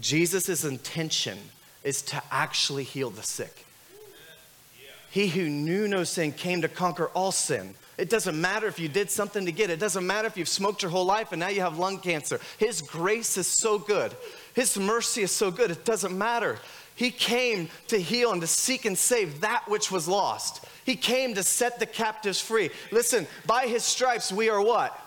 Jesus' 0.00 0.64
intention 0.64 1.38
is 1.82 2.02
to 2.02 2.22
actually 2.30 2.84
heal 2.84 3.10
the 3.10 3.22
sick. 3.22 3.64
He 5.10 5.28
who 5.28 5.48
knew 5.48 5.86
no 5.86 6.02
sin 6.02 6.32
came 6.32 6.62
to 6.62 6.68
conquer 6.68 7.06
all 7.08 7.30
sin. 7.30 7.76
It 7.96 8.10
doesn't 8.10 8.40
matter 8.40 8.66
if 8.66 8.78
you 8.78 8.88
did 8.88 9.10
something 9.10 9.46
to 9.46 9.52
get 9.52 9.70
it. 9.70 9.74
It 9.74 9.80
doesn't 9.80 10.06
matter 10.06 10.26
if 10.26 10.36
you've 10.36 10.48
smoked 10.48 10.82
your 10.82 10.90
whole 10.90 11.04
life 11.04 11.32
and 11.32 11.40
now 11.40 11.48
you 11.48 11.60
have 11.60 11.78
lung 11.78 11.98
cancer. 11.98 12.40
His 12.58 12.82
grace 12.82 13.36
is 13.36 13.46
so 13.46 13.78
good. 13.78 14.14
His 14.54 14.78
mercy 14.78 15.22
is 15.22 15.30
so 15.30 15.50
good. 15.50 15.70
It 15.70 15.84
doesn't 15.84 16.16
matter. 16.16 16.58
He 16.96 17.10
came 17.10 17.68
to 17.88 18.00
heal 18.00 18.32
and 18.32 18.40
to 18.40 18.46
seek 18.46 18.84
and 18.84 18.96
save 18.96 19.40
that 19.40 19.64
which 19.68 19.90
was 19.90 20.08
lost. 20.08 20.64
He 20.84 20.96
came 20.96 21.34
to 21.34 21.42
set 21.42 21.78
the 21.78 21.86
captives 21.86 22.40
free. 22.40 22.70
Listen, 22.92 23.26
by 23.46 23.66
his 23.66 23.84
stripes 23.84 24.32
we 24.32 24.48
are 24.48 24.62
what? 24.62 25.00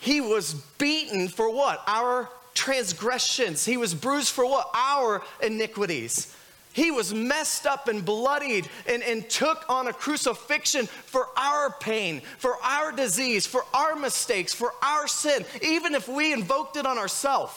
He 0.00 0.20
was 0.20 0.54
beaten 0.78 1.28
for 1.28 1.52
what? 1.52 1.82
Our 1.86 2.28
transgressions. 2.54 3.64
He 3.64 3.76
was 3.76 3.94
bruised 3.94 4.32
for 4.32 4.46
what? 4.46 4.70
Our 4.74 5.22
iniquities. 5.42 6.34
He 6.72 6.90
was 6.90 7.12
messed 7.12 7.66
up 7.66 7.88
and 7.88 8.04
bloodied 8.04 8.68
and, 8.86 9.02
and 9.02 9.28
took 9.28 9.64
on 9.68 9.88
a 9.88 9.92
crucifixion 9.92 10.86
for 10.86 11.28
our 11.36 11.70
pain, 11.80 12.22
for 12.38 12.56
our 12.62 12.92
disease, 12.92 13.46
for 13.46 13.64
our 13.74 13.96
mistakes, 13.96 14.52
for 14.52 14.72
our 14.82 15.08
sin, 15.08 15.44
even 15.62 15.94
if 15.94 16.08
we 16.08 16.32
invoked 16.32 16.76
it 16.76 16.86
on 16.86 16.96
ourselves. 16.96 17.52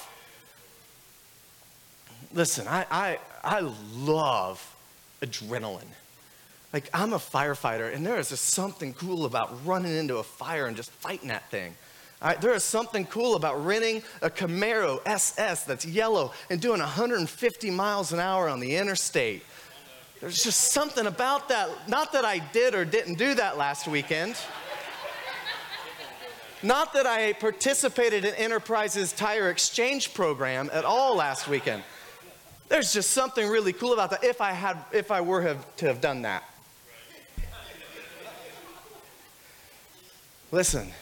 Listen, 2.34 2.68
I, 2.68 2.86
I, 2.90 3.20
I 3.44 3.60
love 3.94 4.76
adrenaline. 5.22 5.84
Like, 6.74 6.90
I'm 6.92 7.14
a 7.14 7.20
firefighter, 7.20 7.94
and 7.94 8.04
there 8.04 8.18
is 8.18 8.30
just 8.30 8.46
something 8.46 8.96
cool 8.96 9.26
about 9.26 9.64
running 9.64 9.96
into 9.96 10.18
a 10.18 10.24
fire 10.24 10.66
and 10.66 10.76
just 10.76 10.90
fighting 10.90 11.28
that 11.28 11.52
thing. 11.52 11.76
Right, 12.24 12.40
there 12.40 12.54
is 12.54 12.64
something 12.64 13.06
cool 13.06 13.36
about 13.36 13.66
renting 13.66 14.02
a 14.22 14.30
Camaro 14.30 15.02
SS 15.06 15.66
that's 15.66 15.86
yellow 15.86 16.32
and 16.50 16.62
doing 16.62 16.80
150 16.80 17.70
miles 17.70 18.14
an 18.14 18.22
hour 18.22 18.48
on 18.48 18.62
the 18.62 18.78
interstate. 18.78 19.44
There's 20.22 20.42
just 20.42 20.72
something 20.72 21.06
about 21.06 21.50
that. 21.50 21.70
Not 21.90 22.14
that 22.14 22.24
I 22.24 22.40
did 22.40 22.76
or 22.76 22.86
didn't 22.86 23.16
do 23.16 23.34
that 23.36 23.58
last 23.58 23.90
weekend. 23.90 24.38
Not 26.62 26.94
that 26.94 27.06
I 27.06 27.34
participated 27.34 28.24
in 28.24 28.34
Enterprise's 28.36 29.12
tire 29.12 29.50
exchange 29.50 30.14
program 30.14 30.70
at 30.72 30.86
all 30.86 31.18
last 31.18 31.50
weekend. 31.50 31.84
There's 32.70 32.94
just 32.94 33.12
something 33.12 33.50
really 33.50 33.74
cool 33.74 33.92
about 33.92 34.12
that 34.12 34.24
if 34.24 34.40
I 34.40 34.54
had 34.54 34.78
if 34.94 35.12
I 35.12 35.20
were 35.20 35.42
have, 35.42 35.76
to 35.76 35.88
have 35.88 36.00
done 36.00 36.22
that. 36.22 36.46
Listen, 40.54 40.94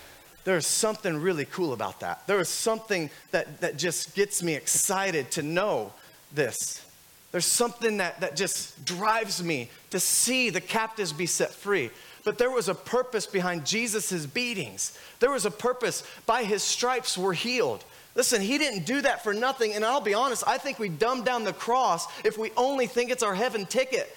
there's 0.44 0.68
something 0.68 1.18
really 1.18 1.46
cool 1.46 1.74
about 1.74 2.00
that. 2.00 2.26
There 2.28 2.40
is 2.40 2.50
something 2.50 3.10
that, 3.32 3.62
that 3.62 3.78
just 3.78 4.16
gets 4.16 4.42
me 4.42 4.56
excited 4.56 5.32
to 5.32 5.44
know 5.44 5.94
this. 6.34 6.84
There's 7.32 7.46
something 7.46 7.98
that, 7.98 8.20
that 8.22 8.36
just 8.36 8.84
drives 8.84 9.44
me 9.44 9.70
to 9.92 10.00
see 10.00 10.50
the 10.50 10.62
captives 10.62 11.14
be 11.14 11.26
set 11.26 11.52
free. 11.52 11.92
But 12.24 12.38
there 12.38 12.52
was 12.52 12.70
a 12.70 12.76
purpose 12.76 13.26
behind 13.26 13.66
Jesus' 13.66 14.26
beatings. 14.26 14.98
There 15.20 15.32
was 15.32 15.46
a 15.46 15.52
purpose. 15.52 16.04
By 16.26 16.44
his 16.44 16.62
stripes 16.62 17.18
we're 17.18 17.34
healed. 17.34 17.84
Listen, 18.16 18.42
he 18.42 18.58
didn't 18.58 18.86
do 18.86 19.02
that 19.02 19.24
for 19.24 19.34
nothing. 19.34 19.74
And 19.74 19.86
I'll 19.86 20.02
be 20.02 20.14
honest, 20.14 20.44
I 20.46 20.58
think 20.58 20.78
we 20.78 20.90
dumb 20.90 21.24
down 21.24 21.44
the 21.44 21.54
cross 21.54 22.08
if 22.26 22.38
we 22.38 22.52
only 22.58 22.86
think 22.88 23.10
it's 23.10 23.24
our 23.24 23.36
heaven 23.36 23.66
ticket. 23.66 24.16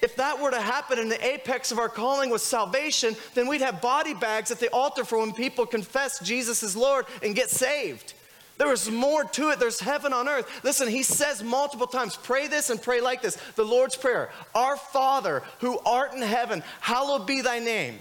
If 0.00 0.16
that 0.16 0.40
were 0.40 0.50
to 0.50 0.60
happen 0.60 0.98
and 0.98 1.10
the 1.10 1.24
apex 1.24 1.72
of 1.72 1.78
our 1.78 1.88
calling 1.88 2.30
was 2.30 2.42
salvation, 2.42 3.16
then 3.34 3.48
we'd 3.48 3.60
have 3.60 3.80
body 3.80 4.14
bags 4.14 4.50
at 4.50 4.60
the 4.60 4.72
altar 4.72 5.04
for 5.04 5.18
when 5.18 5.32
people 5.32 5.66
confess 5.66 6.20
Jesus 6.20 6.62
is 6.62 6.76
Lord 6.76 7.06
and 7.22 7.34
get 7.34 7.50
saved. 7.50 8.14
There 8.58 8.72
is 8.72 8.90
more 8.90 9.24
to 9.24 9.50
it. 9.50 9.60
There's 9.60 9.80
heaven 9.80 10.12
on 10.12 10.28
earth. 10.28 10.64
Listen, 10.64 10.88
he 10.88 11.04
says 11.04 11.42
multiple 11.42 11.86
times, 11.86 12.16
pray 12.16 12.48
this 12.48 12.70
and 12.70 12.82
pray 12.82 13.00
like 13.00 13.22
this. 13.22 13.38
The 13.54 13.64
Lord's 13.64 13.96
Prayer 13.96 14.30
Our 14.54 14.76
Father 14.76 15.42
who 15.60 15.78
art 15.86 16.12
in 16.12 16.22
heaven, 16.22 16.62
hallowed 16.80 17.26
be 17.26 17.40
thy 17.40 17.60
name. 17.60 17.98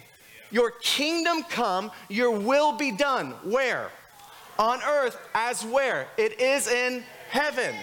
Your 0.49 0.71
kingdom 0.81 1.43
come, 1.43 1.91
your 2.09 2.31
will 2.31 2.73
be 2.73 2.91
done. 2.91 3.31
Where? 3.43 3.91
On 4.57 4.81
earth 4.81 5.17
as 5.35 5.63
where? 5.63 6.07
It 6.17 6.39
is 6.39 6.67
in 6.67 7.03
heaven. 7.29 7.75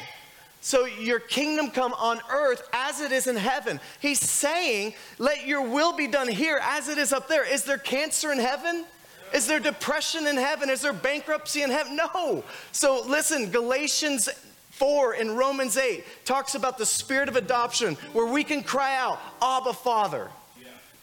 So 0.64 0.86
your 0.86 1.20
kingdom 1.20 1.70
come 1.70 1.92
on 1.92 2.20
earth 2.30 2.66
as 2.72 3.02
it 3.02 3.12
is 3.12 3.26
in 3.26 3.36
heaven. 3.36 3.78
He's 4.00 4.18
saying, 4.18 4.94
let 5.18 5.46
your 5.46 5.60
will 5.60 5.92
be 5.92 6.06
done 6.06 6.26
here 6.26 6.58
as 6.62 6.88
it 6.88 6.96
is 6.96 7.12
up 7.12 7.28
there. 7.28 7.44
Is 7.44 7.64
there 7.64 7.76
cancer 7.76 8.32
in 8.32 8.38
heaven? 8.38 8.86
Is 9.34 9.46
there 9.46 9.60
depression 9.60 10.26
in 10.26 10.36
heaven? 10.36 10.70
Is 10.70 10.80
there 10.80 10.94
bankruptcy 10.94 11.60
in 11.60 11.68
heaven? 11.68 11.96
No. 11.96 12.42
So 12.72 13.04
listen, 13.06 13.50
Galatians 13.50 14.30
4 14.70 15.12
and 15.12 15.36
Romans 15.36 15.76
8 15.76 16.02
talks 16.24 16.54
about 16.54 16.78
the 16.78 16.86
spirit 16.86 17.28
of 17.28 17.36
adoption 17.36 17.96
where 18.14 18.32
we 18.32 18.42
can 18.42 18.62
cry 18.62 18.96
out, 18.96 19.20
Abba, 19.42 19.74
Father. 19.74 20.30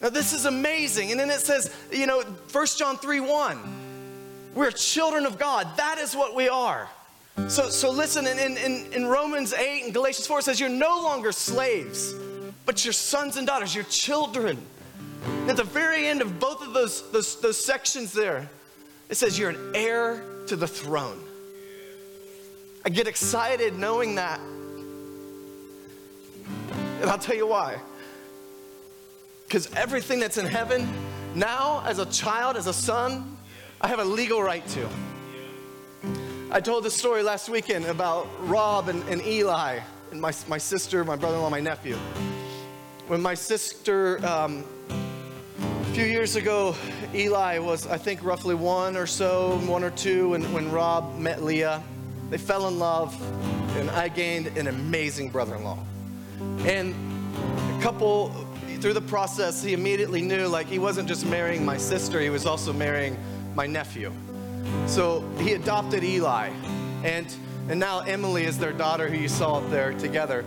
Now, 0.01 0.09
this 0.09 0.33
is 0.33 0.47
amazing. 0.47 1.11
And 1.11 1.19
then 1.19 1.29
it 1.29 1.39
says, 1.39 1.71
you 1.91 2.07
know, 2.07 2.21
1 2.21 2.67
John 2.79 2.97
3 2.97 3.19
1, 3.19 3.59
we're 4.55 4.71
children 4.71 5.27
of 5.27 5.37
God. 5.37 5.67
That 5.77 5.99
is 5.99 6.15
what 6.15 6.33
we 6.33 6.49
are. 6.49 6.89
So, 7.49 7.69
so 7.69 7.91
listen, 7.91 8.27
in, 8.27 8.57
in, 8.57 8.93
in 8.93 9.05
Romans 9.05 9.53
8 9.53 9.85
and 9.85 9.93
Galatians 9.93 10.27
4, 10.27 10.39
it 10.39 10.43
says, 10.43 10.59
You're 10.59 10.69
no 10.69 11.01
longer 11.01 11.31
slaves, 11.31 12.13
but 12.65 12.83
you're 12.85 12.93
sons 12.93 13.37
and 13.37 13.45
daughters, 13.45 13.75
you're 13.75 13.83
children. 13.85 14.57
At 15.47 15.57
the 15.57 15.63
very 15.63 16.07
end 16.07 16.21
of 16.21 16.39
both 16.39 16.65
of 16.65 16.73
those, 16.73 17.09
those, 17.11 17.39
those 17.41 17.63
sections 17.63 18.13
there, 18.13 18.49
it 19.09 19.15
says 19.15 19.37
you're 19.37 19.49
an 19.49 19.71
heir 19.75 20.23
to 20.47 20.55
the 20.55 20.67
throne. 20.67 21.21
I 22.85 22.89
get 22.89 23.07
excited 23.07 23.77
knowing 23.77 24.15
that. 24.15 24.39
And 27.01 27.09
I'll 27.09 27.17
tell 27.19 27.35
you 27.35 27.47
why. 27.47 27.77
Because 29.45 29.71
everything 29.73 30.19
that's 30.19 30.37
in 30.37 30.45
heaven, 30.45 30.87
now 31.35 31.83
as 31.85 31.99
a 31.99 32.05
child, 32.05 32.55
as 32.55 32.67
a 32.67 32.73
son, 32.73 33.37
I 33.81 33.87
have 33.87 33.99
a 33.99 34.05
legal 34.05 34.41
right 34.41 34.65
to. 34.69 34.87
I 36.53 36.59
told 36.59 36.83
this 36.83 36.97
story 36.97 37.23
last 37.23 37.47
weekend 37.47 37.85
about 37.85 38.27
Rob 38.41 38.89
and, 38.89 39.07
and 39.07 39.25
Eli, 39.25 39.79
and 40.11 40.19
my, 40.19 40.33
my 40.49 40.57
sister, 40.57 41.05
my 41.05 41.15
brother 41.15 41.37
in 41.37 41.41
law, 41.41 41.49
my 41.49 41.61
nephew. 41.61 41.95
When 43.07 43.21
my 43.21 43.35
sister, 43.35 44.17
um, 44.25 44.65
a 44.89 45.85
few 45.93 46.03
years 46.03 46.35
ago, 46.35 46.75
Eli 47.15 47.57
was, 47.59 47.87
I 47.87 47.97
think, 47.97 48.21
roughly 48.21 48.53
one 48.53 48.97
or 48.97 49.07
so, 49.07 49.59
one 49.59 49.81
or 49.81 49.91
two, 49.91 50.31
when, 50.31 50.51
when 50.51 50.69
Rob 50.69 51.17
met 51.17 51.41
Leah. 51.41 51.81
They 52.29 52.37
fell 52.37 52.67
in 52.67 52.77
love, 52.77 53.15
and 53.77 53.89
I 53.89 54.09
gained 54.09 54.47
an 54.57 54.67
amazing 54.67 55.29
brother 55.29 55.55
in 55.55 55.63
law. 55.63 55.79
And 56.65 56.93
a 57.79 57.81
couple, 57.81 58.27
through 58.81 58.93
the 58.93 58.99
process, 58.99 59.63
he 59.63 59.71
immediately 59.71 60.21
knew 60.21 60.47
like 60.47 60.67
he 60.67 60.79
wasn't 60.79 61.07
just 61.07 61.25
marrying 61.25 61.63
my 61.63 61.77
sister, 61.77 62.19
he 62.19 62.29
was 62.29 62.45
also 62.45 62.73
marrying 62.73 63.17
my 63.55 63.67
nephew. 63.67 64.11
So 64.87 65.21
he 65.39 65.53
adopted 65.53 66.03
Eli, 66.03 66.49
and, 67.03 67.27
and 67.69 67.79
now 67.79 67.99
Emily 67.99 68.45
is 68.45 68.57
their 68.57 68.73
daughter 68.73 69.09
who 69.09 69.17
you 69.17 69.29
saw 69.29 69.59
up 69.59 69.69
there 69.69 69.93
together. 69.93 70.45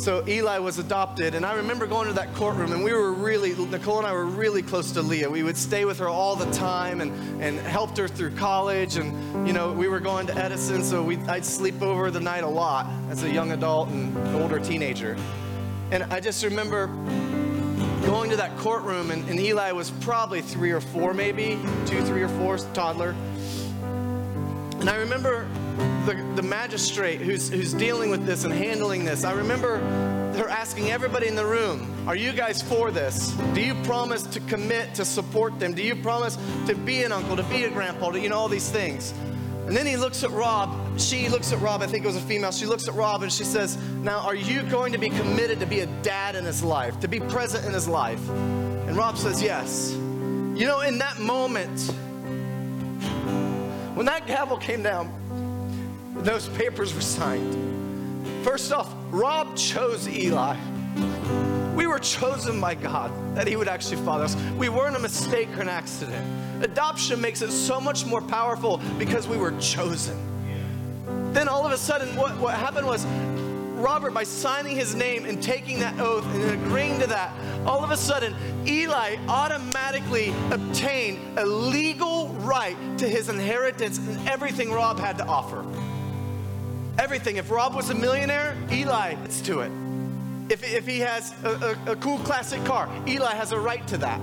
So 0.00 0.26
Eli 0.26 0.58
was 0.58 0.78
adopted, 0.78 1.34
and 1.34 1.44
I 1.44 1.56
remember 1.56 1.86
going 1.86 2.06
to 2.06 2.14
that 2.14 2.34
courtroom, 2.34 2.72
and 2.72 2.82
we 2.82 2.94
were 2.94 3.12
really, 3.12 3.54
Nicole 3.66 3.98
and 3.98 4.06
I 4.06 4.14
were 4.14 4.24
really 4.24 4.62
close 4.62 4.92
to 4.92 5.02
Leah. 5.02 5.28
We 5.28 5.42
would 5.42 5.58
stay 5.58 5.84
with 5.84 5.98
her 5.98 6.08
all 6.08 6.36
the 6.36 6.50
time 6.52 7.02
and, 7.02 7.42
and 7.42 7.58
helped 7.58 7.98
her 7.98 8.08
through 8.08 8.34
college, 8.36 8.96
and 8.96 9.46
you 9.46 9.52
know, 9.52 9.72
we 9.72 9.88
were 9.88 10.00
going 10.00 10.26
to 10.28 10.34
Edison, 10.34 10.82
so 10.82 11.02
we, 11.02 11.18
I'd 11.18 11.44
sleep 11.44 11.82
over 11.82 12.10
the 12.10 12.20
night 12.20 12.44
a 12.44 12.48
lot 12.48 12.86
as 13.10 13.24
a 13.24 13.30
young 13.30 13.52
adult 13.52 13.90
and 13.90 14.16
older 14.36 14.58
teenager. 14.58 15.18
And 15.90 16.04
I 16.04 16.18
just 16.20 16.42
remember 16.44 16.86
going 18.06 18.30
to 18.30 18.36
that 18.36 18.56
courtroom, 18.56 19.10
and, 19.10 19.28
and 19.28 19.38
Eli 19.38 19.72
was 19.72 19.90
probably 19.90 20.40
three 20.40 20.70
or 20.70 20.80
four, 20.80 21.12
maybe, 21.12 21.58
two, 21.84 22.02
three 22.06 22.22
or 22.22 22.28
four, 22.28 22.56
toddler. 22.72 23.14
And 24.80 24.88
I 24.88 24.96
remember 24.96 25.46
the, 26.06 26.14
the 26.36 26.42
magistrate 26.42 27.20
who's, 27.20 27.50
who's 27.50 27.74
dealing 27.74 28.08
with 28.08 28.24
this 28.24 28.44
and 28.44 28.52
handling 28.52 29.04
this, 29.04 29.24
I 29.24 29.32
remember 29.32 29.78
her 30.38 30.48
asking 30.48 30.90
everybody 30.90 31.26
in 31.26 31.34
the 31.34 31.44
room, 31.44 32.08
Are 32.08 32.16
you 32.16 32.32
guys 32.32 32.62
for 32.62 32.90
this? 32.90 33.32
Do 33.54 33.60
you 33.60 33.74
promise 33.84 34.22
to 34.22 34.40
commit 34.40 34.94
to 34.94 35.04
support 35.04 35.60
them? 35.60 35.74
Do 35.74 35.82
you 35.82 35.94
promise 35.94 36.38
to 36.66 36.74
be 36.74 37.02
an 37.02 37.12
uncle, 37.12 37.36
to 37.36 37.42
be 37.42 37.64
a 37.64 37.70
grandpa, 37.70 38.12
to, 38.12 38.18
you 38.18 38.30
know, 38.30 38.38
all 38.38 38.48
these 38.48 38.70
things? 38.70 39.12
And 39.66 39.76
then 39.76 39.86
he 39.86 39.98
looks 39.98 40.24
at 40.24 40.30
Rob. 40.30 40.98
She 40.98 41.28
looks 41.28 41.52
at 41.52 41.60
Rob. 41.60 41.82
I 41.82 41.86
think 41.86 42.04
it 42.04 42.06
was 42.06 42.16
a 42.16 42.20
female. 42.22 42.50
She 42.50 42.64
looks 42.64 42.88
at 42.88 42.94
Rob 42.94 43.22
and 43.22 43.30
she 43.30 43.44
says, 43.44 43.76
Now, 44.02 44.20
are 44.20 44.34
you 44.34 44.62
going 44.62 44.92
to 44.92 44.98
be 44.98 45.10
committed 45.10 45.60
to 45.60 45.66
be 45.66 45.80
a 45.80 45.86
dad 46.02 46.36
in 46.36 46.44
his 46.44 46.64
life, 46.64 46.98
to 47.00 47.08
be 47.08 47.20
present 47.20 47.66
in 47.66 47.74
his 47.74 47.86
life? 47.86 48.26
And 48.30 48.96
Rob 48.96 49.18
says, 49.18 49.42
Yes. 49.42 49.92
You 49.92 50.66
know, 50.66 50.80
in 50.80 50.96
that 50.98 51.20
moment, 51.20 51.92
when 54.00 54.06
that 54.06 54.26
gavel 54.26 54.56
came 54.56 54.82
down, 54.82 55.12
those 56.22 56.48
papers 56.48 56.94
were 56.94 57.02
signed. 57.02 57.54
First 58.42 58.72
off, 58.72 58.90
Rob 59.10 59.54
chose 59.54 60.08
Eli. 60.08 60.56
We 61.74 61.86
were 61.86 61.98
chosen 61.98 62.62
by 62.62 62.76
God 62.76 63.12
that 63.36 63.46
He 63.46 63.56
would 63.56 63.68
actually 63.68 63.98
father 63.98 64.24
us. 64.24 64.36
We 64.56 64.70
weren't 64.70 64.96
a 64.96 64.98
mistake 64.98 65.50
or 65.54 65.60
an 65.60 65.68
accident. 65.68 66.64
Adoption 66.64 67.20
makes 67.20 67.42
it 67.42 67.50
so 67.50 67.78
much 67.78 68.06
more 68.06 68.22
powerful 68.22 68.80
because 68.98 69.28
we 69.28 69.36
were 69.36 69.52
chosen. 69.60 70.16
Then 71.34 71.46
all 71.46 71.66
of 71.66 71.72
a 71.72 71.76
sudden, 71.76 72.16
what, 72.16 72.34
what 72.38 72.54
happened 72.54 72.86
was 72.86 73.04
Robert, 73.80 74.12
by 74.12 74.22
signing 74.22 74.76
his 74.76 74.94
name 74.94 75.24
and 75.24 75.42
taking 75.42 75.80
that 75.80 75.98
oath 75.98 76.24
and 76.34 76.62
agreeing 76.62 76.98
to 77.00 77.06
that, 77.06 77.32
all 77.66 77.82
of 77.82 77.90
a 77.90 77.96
sudden, 77.96 78.34
Eli 78.66 79.16
automatically 79.28 80.32
obtained 80.50 81.38
a 81.38 81.46
legal 81.46 82.28
right 82.40 82.76
to 82.98 83.08
his 83.08 83.28
inheritance 83.28 83.98
and 83.98 84.28
everything 84.28 84.70
Rob 84.70 84.98
had 84.98 85.18
to 85.18 85.26
offer. 85.26 85.64
Everything. 86.98 87.36
If 87.36 87.50
Rob 87.50 87.74
was 87.74 87.90
a 87.90 87.94
millionaire, 87.94 88.56
Eli 88.70 89.14
gets 89.14 89.40
to 89.42 89.60
it. 89.60 89.72
If, 90.50 90.62
if 90.64 90.86
he 90.86 90.98
has 91.00 91.32
a, 91.44 91.76
a, 91.86 91.92
a 91.92 91.96
cool 91.96 92.18
classic 92.18 92.64
car, 92.64 92.90
Eli 93.06 93.34
has 93.34 93.52
a 93.52 93.58
right 93.58 93.86
to 93.88 93.96
that. 93.98 94.20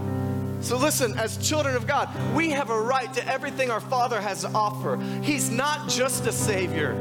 So 0.60 0.78
listen, 0.78 1.17
as 1.17 1.38
children 1.38 1.76
of 1.76 1.88
God, 1.88 2.10
we 2.36 2.50
have 2.50 2.70
a 2.70 2.82
right 2.82 3.12
to 3.13 3.28
everything 3.28 3.72
our 3.72 3.80
Father 3.80 4.20
has 4.20 4.41
to 4.41 4.50
offer. 4.50 4.98
He's 5.22 5.50
not 5.50 5.88
just 5.88 6.26
a 6.26 6.32
Savior. 6.32 6.96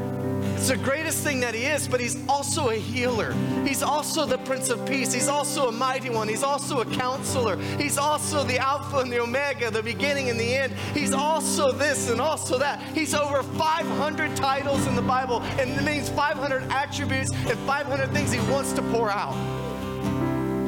It's 0.57 0.69
the 0.69 0.75
greatest 0.75 1.23
thing 1.23 1.39
that 1.41 1.53
He 1.53 1.65
is, 1.65 1.87
but 1.87 1.99
He's 1.99 2.17
also 2.27 2.69
a 2.69 2.75
healer. 2.75 3.31
He's 3.63 3.83
also 3.83 4.25
the 4.25 4.39
Prince 4.39 4.69
of 4.69 4.83
Peace. 4.87 5.13
He's 5.13 5.27
also 5.27 5.67
a 5.67 5.71
mighty 5.71 6.09
one. 6.09 6.27
He's 6.27 6.41
also 6.41 6.81
a 6.81 6.85
counselor. 6.85 7.57
He's 7.77 7.99
also 7.99 8.43
the 8.43 8.57
Alpha 8.57 8.97
and 8.97 9.11
the 9.11 9.19
Omega, 9.21 9.69
the 9.69 9.83
beginning 9.83 10.31
and 10.31 10.39
the 10.39 10.55
end. 10.55 10.73
He's 10.95 11.13
also 11.13 11.71
this 11.71 12.09
and 12.09 12.19
also 12.19 12.57
that. 12.57 12.81
He's 12.95 13.13
over 13.13 13.43
500 13.43 14.35
titles 14.35 14.87
in 14.87 14.95
the 14.95 15.01
Bible, 15.03 15.43
and 15.59 15.69
it 15.69 15.83
means 15.83 16.09
500 16.09 16.63
attributes 16.71 17.31
and 17.31 17.59
500 17.59 18.09
things 18.09 18.31
He 18.31 18.39
wants 18.51 18.73
to 18.73 18.81
pour 18.81 19.11
out. 19.11 19.35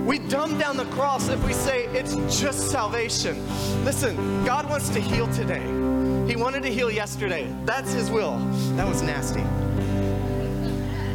We 0.05 0.19
dumb 0.19 0.59
down 0.59 0.77
the 0.77 0.85
cross 0.85 1.29
if 1.29 1.43
we 1.43 1.53
say 1.53 1.85
it's 1.87 2.13
just 2.39 2.69
salvation. 2.69 3.43
Listen, 3.85 4.45
God 4.45 4.69
wants 4.69 4.89
to 4.89 4.99
heal 4.99 5.27
today. 5.33 5.88
He 6.29 6.35
wanted 6.35 6.61
to 6.61 6.69
heal 6.69 6.91
yesterday. 6.91 7.51
That's 7.65 7.91
His 7.91 8.11
will. 8.11 8.37
That 8.75 8.87
was 8.87 9.01
nasty. 9.01 9.41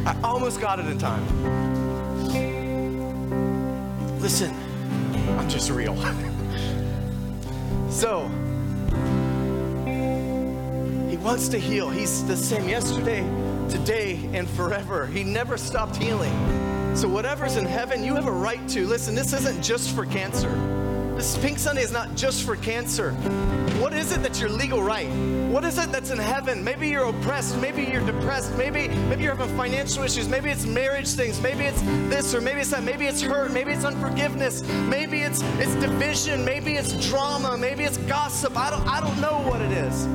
I 0.05 0.13
almost 0.21 0.59
got 0.59 0.77
it 0.77 0.87
in 0.87 0.97
time. 0.97 1.25
Listen, 4.19 4.53
I'm 5.39 5.47
just 5.47 5.71
real. 5.71 5.95
so, 7.89 8.27
He 11.09 11.15
wants 11.15 11.47
to 11.47 11.59
heal. 11.59 11.89
He's 11.89 12.25
the 12.25 12.35
same 12.35 12.67
yesterday, 12.67 13.21
today, 13.69 14.29
and 14.33 14.49
forever. 14.49 15.07
He 15.07 15.23
never 15.23 15.57
stopped 15.57 15.95
healing. 15.95 16.33
So, 16.93 17.07
whatever's 17.07 17.55
in 17.55 17.65
heaven, 17.65 18.03
you 18.03 18.15
have 18.15 18.27
a 18.27 18.31
right 18.31 18.67
to. 18.69 18.85
Listen, 18.85 19.15
this 19.15 19.31
isn't 19.31 19.63
just 19.63 19.95
for 19.95 20.05
cancer. 20.05 20.84
This 21.15 21.37
Pink 21.37 21.59
Sunday 21.59 21.81
is 21.81 21.93
not 21.93 22.13
just 22.13 22.43
for 22.43 22.57
cancer. 22.57 23.13
What 23.79 23.93
is 23.93 24.11
it 24.11 24.21
that's 24.21 24.37
your 24.37 24.49
legal 24.49 24.83
right? 24.83 25.07
What 25.49 25.63
is 25.63 25.77
it 25.77 25.89
that's 25.89 26.11
in 26.11 26.17
heaven? 26.17 26.61
Maybe 26.61 26.89
you're 26.89 27.05
oppressed, 27.05 27.57
maybe 27.57 27.83
you're 27.83 28.05
depressed, 28.05 28.53
maybe 28.57 28.89
maybe 28.89 29.23
you're 29.23 29.33
having 29.33 29.55
financial 29.55 30.03
issues, 30.03 30.27
maybe 30.27 30.49
it's 30.49 30.65
marriage 30.65 31.07
things, 31.07 31.39
maybe 31.39 31.63
it's 31.63 31.81
this 32.09 32.35
or 32.35 32.41
maybe 32.41 32.59
it's 32.59 32.71
that, 32.71 32.83
maybe 32.83 33.05
it's 33.05 33.21
hurt, 33.21 33.51
maybe 33.51 33.71
it's 33.71 33.85
unforgiveness, 33.85 34.61
maybe 34.89 35.21
it's 35.21 35.41
it's 35.57 35.73
division, 35.75 36.43
maybe 36.43 36.73
it's 36.73 36.91
drama, 37.07 37.57
maybe 37.57 37.85
it's 37.85 37.97
gossip. 37.99 38.57
I 38.57 38.69
don't 38.69 38.85
I 38.85 38.99
don't 38.99 39.19
know 39.21 39.39
what 39.49 39.61
it 39.61 39.71
is. 39.71 40.07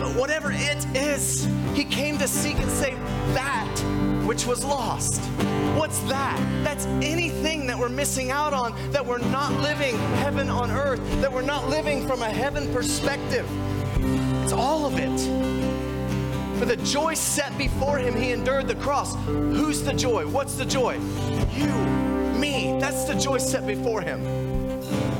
But 0.00 0.16
whatever 0.16 0.50
it 0.52 0.84
is, 0.96 1.46
he 1.72 1.84
came 1.84 2.18
to 2.18 2.26
seek 2.26 2.58
and 2.58 2.70
save 2.70 2.98
that 3.34 3.61
which 4.32 4.46
was 4.46 4.64
lost. 4.64 5.20
What's 5.76 5.98
that? 6.04 6.38
That's 6.64 6.86
anything 7.02 7.66
that 7.66 7.78
we're 7.78 7.90
missing 7.90 8.30
out 8.30 8.54
on, 8.54 8.72
that 8.90 9.04
we're 9.04 9.18
not 9.18 9.52
living 9.60 9.94
heaven 10.24 10.48
on 10.48 10.70
earth, 10.70 11.02
that 11.20 11.30
we're 11.30 11.42
not 11.42 11.68
living 11.68 12.06
from 12.06 12.22
a 12.22 12.30
heaven 12.30 12.72
perspective. 12.72 13.46
It's 14.42 14.54
all 14.54 14.86
of 14.86 14.98
it. 14.98 15.20
For 16.58 16.64
the 16.64 16.78
joy 16.78 17.12
set 17.12 17.58
before 17.58 17.98
him, 17.98 18.16
he 18.16 18.30
endured 18.30 18.68
the 18.68 18.74
cross. 18.76 19.14
Who's 19.26 19.82
the 19.82 19.92
joy? 19.92 20.26
What's 20.26 20.54
the 20.54 20.64
joy? 20.64 20.94
You, 21.52 21.66
me. 22.40 22.78
That's 22.80 23.04
the 23.04 23.14
joy 23.14 23.36
set 23.36 23.66
before 23.66 24.00
him. 24.00 24.22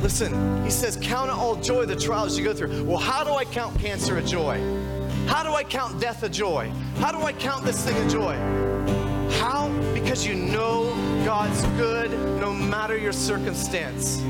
Listen, 0.01 0.65
he 0.65 0.71
says, 0.71 0.97
Count 1.03 1.31
all 1.31 1.57
joy 1.57 1.85
the 1.85 1.97
trials 1.97 2.39
you 2.39 2.45
go 2.45 2.55
through. 2.55 2.85
Well, 2.85 2.97
how 2.97 3.25
do 3.25 3.35
I 3.35 3.45
count 3.45 3.79
cancer 3.79 4.17
a 4.17 4.23
joy? 4.23 4.59
How 5.27 5.43
do 5.43 5.51
I 5.53 5.65
count 5.65 6.01
death 6.01 6.23
a 6.23 6.31
joy? 6.31 6.73
How 6.97 7.13
do 7.13 7.19
I 7.19 7.35
count 7.35 7.67
this 7.67 7.85
thing 7.85 7.97
a 7.99 8.09
joy? 8.09 8.72
How? 9.41 9.69
Because 9.95 10.27
you 10.27 10.35
know 10.35 10.91
God's 11.25 11.63
good 11.79 12.11
no 12.41 12.53
matter 12.53 12.97
your 12.97 13.13
circumstance. 13.13 14.21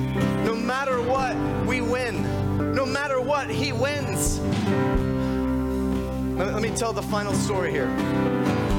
No 0.45 0.55
matter 0.55 1.01
what, 1.01 1.37
we 1.67 1.81
win. 1.81 2.75
No 2.75 2.85
matter 2.85 3.21
what, 3.21 3.51
He 3.51 3.73
wins. 3.73 4.41
Let 6.38 6.62
me 6.62 6.71
tell 6.71 6.93
the 6.93 7.03
final 7.03 7.33
story 7.35 7.71
here. 7.71 7.88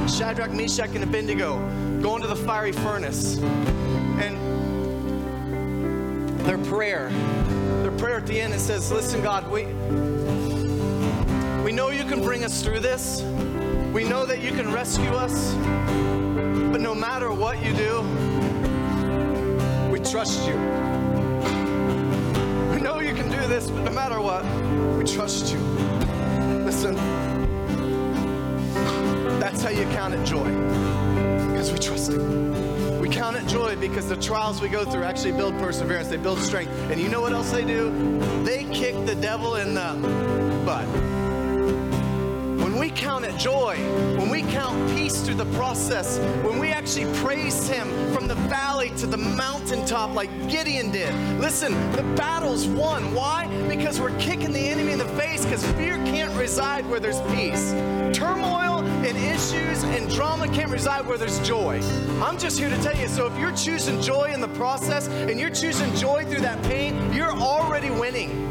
Shadrach, 0.08 0.52
Meshach, 0.52 0.90
and 0.94 1.02
Abednego 1.02 1.58
go 2.00 2.16
into 2.16 2.28
the 2.28 2.36
fiery 2.36 2.72
furnace. 2.72 3.38
And 3.38 4.36
their 6.40 6.58
prayer, 6.58 7.08
their 7.82 7.92
prayer 7.92 8.18
at 8.18 8.26
the 8.26 8.38
end, 8.38 8.52
it 8.52 8.60
says, 8.60 8.92
Listen, 8.92 9.22
God, 9.22 9.50
we, 9.50 9.64
we 11.64 11.72
know 11.72 11.90
you 11.90 12.04
can 12.04 12.22
bring 12.22 12.44
us 12.44 12.62
through 12.62 12.80
this. 12.80 13.22
We 13.94 14.02
know 14.02 14.26
that 14.26 14.40
you 14.42 14.50
can 14.50 14.72
rescue 14.72 15.10
us. 15.10 15.54
But 15.54 16.80
no 16.80 16.96
matter 16.96 17.32
what 17.32 17.64
you 17.64 17.72
do, 17.72 18.00
we 19.88 20.00
trust 20.00 20.48
you. 20.48 20.56
We 22.74 22.80
know 22.80 22.98
you 22.98 23.14
can 23.14 23.30
do 23.30 23.46
this, 23.46 23.70
but 23.70 23.84
no 23.84 23.92
matter 23.92 24.20
what, 24.20 24.44
we 24.98 25.04
trust 25.04 25.52
you. 25.52 25.60
Listen, 26.64 26.96
that's 29.38 29.62
how 29.62 29.70
you 29.70 29.84
count 29.94 30.12
it 30.12 30.24
joy, 30.26 30.50
because 31.52 31.70
we 31.70 31.78
trust 31.78 32.10
Him. 32.10 32.98
We 32.98 33.08
count 33.08 33.36
it 33.36 33.46
joy 33.46 33.76
because 33.76 34.08
the 34.08 34.16
trials 34.16 34.60
we 34.60 34.68
go 34.68 34.84
through 34.84 35.04
actually 35.04 35.32
build 35.32 35.56
perseverance, 35.60 36.08
they 36.08 36.16
build 36.16 36.40
strength. 36.40 36.72
And 36.90 37.00
you 37.00 37.08
know 37.08 37.20
what 37.20 37.32
else 37.32 37.52
they 37.52 37.64
do? 37.64 37.92
They 38.42 38.64
kick 38.72 39.06
the 39.06 39.14
devil 39.14 39.54
in 39.54 39.74
the 39.74 39.94
butt 40.66 40.88
we 42.84 42.90
count 42.90 43.24
it 43.24 43.34
joy, 43.38 43.78
when 44.18 44.28
we 44.28 44.42
count 44.42 44.76
peace 44.94 45.22
through 45.22 45.36
the 45.36 45.50
process, 45.56 46.18
when 46.44 46.58
we 46.58 46.68
actually 46.68 47.10
praise 47.22 47.66
Him 47.66 47.88
from 48.12 48.28
the 48.28 48.34
valley 48.34 48.90
to 48.98 49.06
the 49.06 49.16
mountaintop 49.16 50.14
like 50.14 50.28
Gideon 50.50 50.90
did. 50.90 51.14
Listen, 51.40 51.72
the 51.92 52.02
battle's 52.14 52.66
won. 52.66 53.14
Why? 53.14 53.46
Because 53.70 53.98
we're 53.98 54.14
kicking 54.18 54.52
the 54.52 54.60
enemy 54.60 54.92
in 54.92 54.98
the 54.98 55.08
face 55.16 55.44
because 55.44 55.64
fear 55.72 55.96
can't 56.04 56.30
reside 56.38 56.84
where 56.90 57.00
there's 57.00 57.22
peace. 57.34 57.72
Turmoil 58.12 58.80
and 58.84 59.16
issues 59.16 59.82
and 59.84 60.10
drama 60.10 60.46
can't 60.48 60.70
reside 60.70 61.06
where 61.06 61.16
there's 61.16 61.40
joy. 61.40 61.80
I'm 62.22 62.38
just 62.38 62.58
here 62.58 62.68
to 62.68 62.82
tell 62.82 62.94
you 62.94 63.08
so 63.08 63.26
if 63.26 63.38
you're 63.38 63.56
choosing 63.56 63.98
joy 64.02 64.30
in 64.34 64.42
the 64.42 64.48
process 64.48 65.08
and 65.08 65.40
you're 65.40 65.48
choosing 65.48 65.90
joy 65.94 66.26
through 66.26 66.42
that 66.42 66.62
pain, 66.64 67.14
you're 67.14 67.32
already 67.32 67.88
winning. 67.88 68.46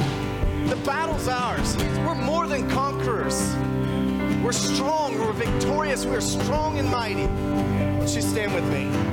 The 0.69 0.77
battle's 0.77 1.27
ours. 1.27 1.77
We're 1.99 2.15
more 2.15 2.47
than 2.47 2.67
conquerors. 2.67 3.53
We're 4.43 4.51
strong, 4.51 5.17
we're 5.19 5.31
victorious, 5.31 6.05
we're 6.05 6.19
strong 6.19 6.77
and 6.77 6.89
mighty. 6.89 7.27
Won't 7.27 8.13
you 8.13 8.21
stand 8.21 8.53
with 8.53 8.65
me? 8.65 9.12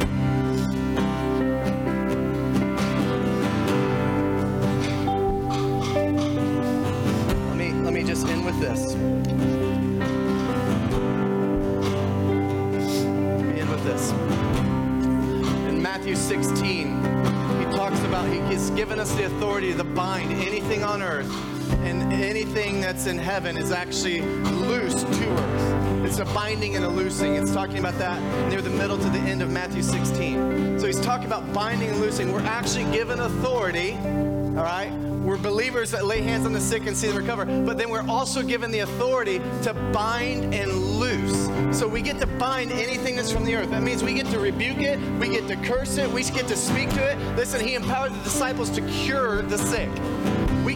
And 22.51 22.59
anything 22.59 22.81
that's 22.81 23.07
in 23.07 23.19
heaven 23.19 23.57
is 23.57 23.71
actually 23.71 24.21
loose 24.23 24.95
to 24.95 25.29
earth. 25.29 26.05
It's 26.05 26.19
a 26.19 26.25
binding 26.27 26.77
and 26.77 26.85
a 26.85 26.89
loosing. 26.89 27.37
It's 27.37 27.53
talking 27.53 27.79
about 27.79 27.97
that 27.99 28.21
near 28.49 28.61
the 28.61 28.71
middle 28.71 28.99
to 28.99 29.09
the 29.11 29.19
end 29.19 29.43
of 29.43 29.51
Matthew 29.51 29.83
16. 29.83 30.81
So 30.81 30.87
he's 30.87 31.01
talking 31.01 31.27
about 31.27 31.53
binding 31.53 31.91
and 31.91 32.01
loosing. 32.01 32.33
We're 32.33 32.41
actually 32.41 32.91
given 32.93 33.21
authority, 33.21 33.93
all 33.93 34.65
right? 34.65 34.91
We're 34.91 35.37
believers 35.37 35.91
that 35.91 36.07
lay 36.07 36.23
hands 36.23 36.47
on 36.47 36.53
the 36.53 36.61
sick 36.61 36.87
and 36.87 36.97
see 36.97 37.09
them 37.09 37.19
recover, 37.19 37.45
but 37.45 37.77
then 37.77 37.91
we're 37.91 38.09
also 38.09 38.43
given 38.43 38.71
the 38.71 38.81
authority 38.81 39.39
to 39.63 39.75
bind 39.93 40.55
and 40.55 40.73
loose. 40.73 41.49
So 41.79 41.87
we 41.87 42.03
get 42.03 42.19
to 42.21 42.27
bind 42.27 42.73
anything 42.73 43.17
that's 43.17 43.31
from 43.31 43.45
the 43.45 43.55
earth. 43.55 43.71
That 43.71 43.83
means 43.83 44.03
we 44.03 44.15
get 44.15 44.27
to 44.29 44.41
rebuke 44.41 44.79
it, 44.79 44.99
we 45.21 45.29
get 45.29 45.47
to 45.49 45.57
curse 45.57 45.99
it, 45.99 46.11
we 46.11 46.25
get 46.25 46.49
to 46.49 46.57
speak 46.57 46.89
to 46.91 47.13
it. 47.13 47.37
Listen, 47.37 47.65
he 47.65 47.75
empowered 47.75 48.13
the 48.13 48.25
disciples 48.25 48.71
to 48.71 48.81
cure 48.89 49.43
the 49.43 49.59
sick. 49.59 49.91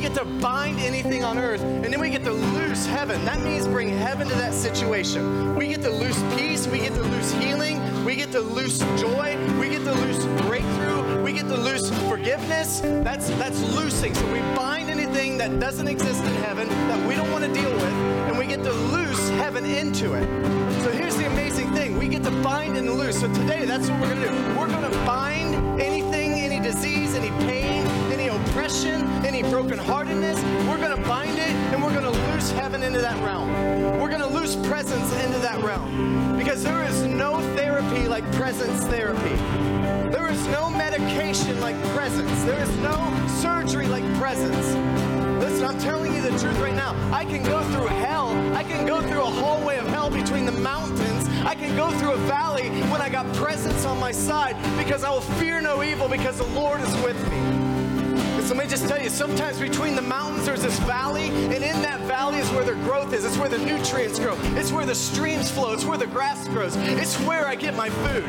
Get 0.05 0.17
to 0.17 0.25
bind 0.27 0.81
anything 0.81 1.25
on 1.25 1.39
earth, 1.39 1.63
and 1.63 1.87
then 1.87 1.99
we 1.99 2.11
get 2.11 2.25
to 2.25 2.31
loose 2.31 2.85
heaven. 2.85 3.25
That 3.25 3.41
means 3.41 3.67
bring 3.67 3.89
heaven 3.89 4.29
to 4.29 4.35
that 4.35 4.53
situation. 4.53 5.57
We 5.57 5.67
get 5.67 5.81
to 5.81 5.89
loose 5.89 6.23
peace, 6.37 6.67
we 6.67 6.81
get 6.81 6.93
to 6.93 7.03
loose 7.03 7.33
healing, 7.33 8.05
we 8.05 8.15
get 8.15 8.31
to 8.33 8.41
loose 8.41 8.81
joy, 9.01 9.39
we 9.59 9.71
get 9.71 9.83
to 9.85 9.95
loose 9.95 10.23
breakthrough, 10.43 11.23
we 11.23 11.33
get 11.33 11.49
to 11.49 11.57
loose 11.57 11.89
forgiveness. 12.07 12.81
That's 12.81 13.31
that's 13.31 13.63
loosing. 13.75 14.15
So 14.15 14.31
we 14.31 14.41
bind 14.55 14.91
anything 14.91 15.39
that 15.39 15.59
doesn't 15.59 15.89
exist 15.89 16.23
in 16.23 16.35
heaven 16.43 16.69
that 16.69 17.09
we 17.09 17.15
don't 17.15 17.33
want 17.33 17.47
to 17.47 17.53
deal 17.55 17.73
with, 17.73 17.95
and 18.29 18.37
we 18.37 18.47
get 18.47 18.63
to 18.63 18.73
loose 18.73 19.31
heaven 19.31 19.65
into 19.65 20.13
it. 20.13 20.27
So 20.83 20.91
here's 20.91 21.17
the 21.17 21.27
amazing 21.29 21.73
thing. 21.73 21.97
We 21.99 22.09
get 22.09 22.23
to 22.25 22.43
bind 22.43 22.77
and 22.77 22.91
loose. 22.91 23.21
So 23.21 23.33
today 23.33 23.65
that's 23.65 23.89
what 23.89 23.99
we're 24.03 24.15
gonna 24.15 24.29
do. 24.29 24.61
We're 24.61 24.69
gonna 24.69 24.91
bind 25.07 25.81
anything, 25.81 26.14
brokenheartedness. 29.65 30.69
We're 30.69 30.79
going 30.79 30.95
to 30.97 31.09
bind 31.09 31.39
it 31.39 31.51
and 31.73 31.83
we're 31.83 31.93
going 31.93 32.05
to 32.05 32.33
loose 32.33 32.51
heaven 32.53 32.83
into 32.83 33.01
that 33.01 33.17
realm. 33.25 33.49
We're 33.99 34.09
going 34.09 34.21
to 34.21 34.27
loose 34.27 34.57
presence 34.57 35.13
into 35.25 35.39
that 35.39 35.63
realm. 35.63 36.37
Because 36.37 36.63
there 36.63 36.85
is 36.85 37.03
no 37.05 37.39
therapy 37.57 38.07
like 38.07 38.31
presence 38.33 38.85
therapy. 38.85 39.35
There 40.11 40.31
is 40.31 40.47
no 40.49 40.69
medication 40.71 41.61
like 41.61 41.83
presence. 41.95 42.45
There 42.45 42.61
is 42.61 42.77
no 42.79 43.27
surgery 43.41 43.87
like 43.87 44.05
presence. 44.15 44.75
Listen, 45.43 45.65
I'm 45.65 45.79
telling 45.79 46.15
you 46.15 46.21
the 46.21 46.39
truth 46.39 46.59
right 46.59 46.75
now. 46.75 46.95
I 47.13 47.25
can 47.25 47.43
go 47.43 47.63
through 47.71 47.87
hell. 47.87 48.31
I 48.55 48.65
can 48.65 48.87
go 48.87 49.01
through 49.01 49.23
a 49.23 49.31
hallway 49.31 49.79
of 49.79 49.87
hell 49.89 50.11
between 50.11 50.45
the 50.45 50.53
mountains. 50.53 51.29
I 51.47 51.55
can 51.55 51.75
go 51.77 51.91
through 51.99 52.13
a 52.13 52.19
valley 52.27 52.69
when 52.91 53.01
I 53.01 53.09
got 53.09 53.33
presence 53.35 53.87
on 53.87 53.99
my 53.99 54.13
side 54.13 54.57
because 54.77 55.05
I 55.05 55.11
will 55.11 55.23
fear 55.23 55.61
no 55.61 55.83
evil 55.83 56.09
because 56.09 56.39
the 56.39 56.47
Lord 56.49 56.81
is 56.83 56.95
with 57.03 57.17
me. 57.31 57.64
Let 58.49 58.59
me 58.59 58.67
just 58.67 58.87
tell 58.87 59.03
you, 59.03 59.09
sometimes 59.09 59.59
between 59.59 59.97
the 59.97 60.03
mountains 60.03 60.47
there's 60.47 60.63
this 60.63 60.79
valley, 60.81 61.29
and 61.29 61.65
in 61.65 61.83
that 61.83 62.01
valley 62.03 62.39
is 62.39 62.51
where 62.51 62.65
their 62.65 62.75
growth 62.85 63.13
is. 63.13 63.25
It's 63.25 63.39
where 63.39 63.49
the 63.49 63.59
nutrients 63.59 64.19
grow. 64.19 64.37
It's 64.57 64.71
where 64.71 64.87
the 64.87 64.95
streams 64.95 65.51
flow. 65.51 65.73
It's 65.73 65.85
where 65.85 65.99
the 65.99 66.07
grass 66.07 66.47
grows. 66.49 66.77
It's 66.77 67.17
where 67.21 67.47
I 67.47 67.55
get 67.55 67.75
my 67.75 67.89
food. 67.89 68.25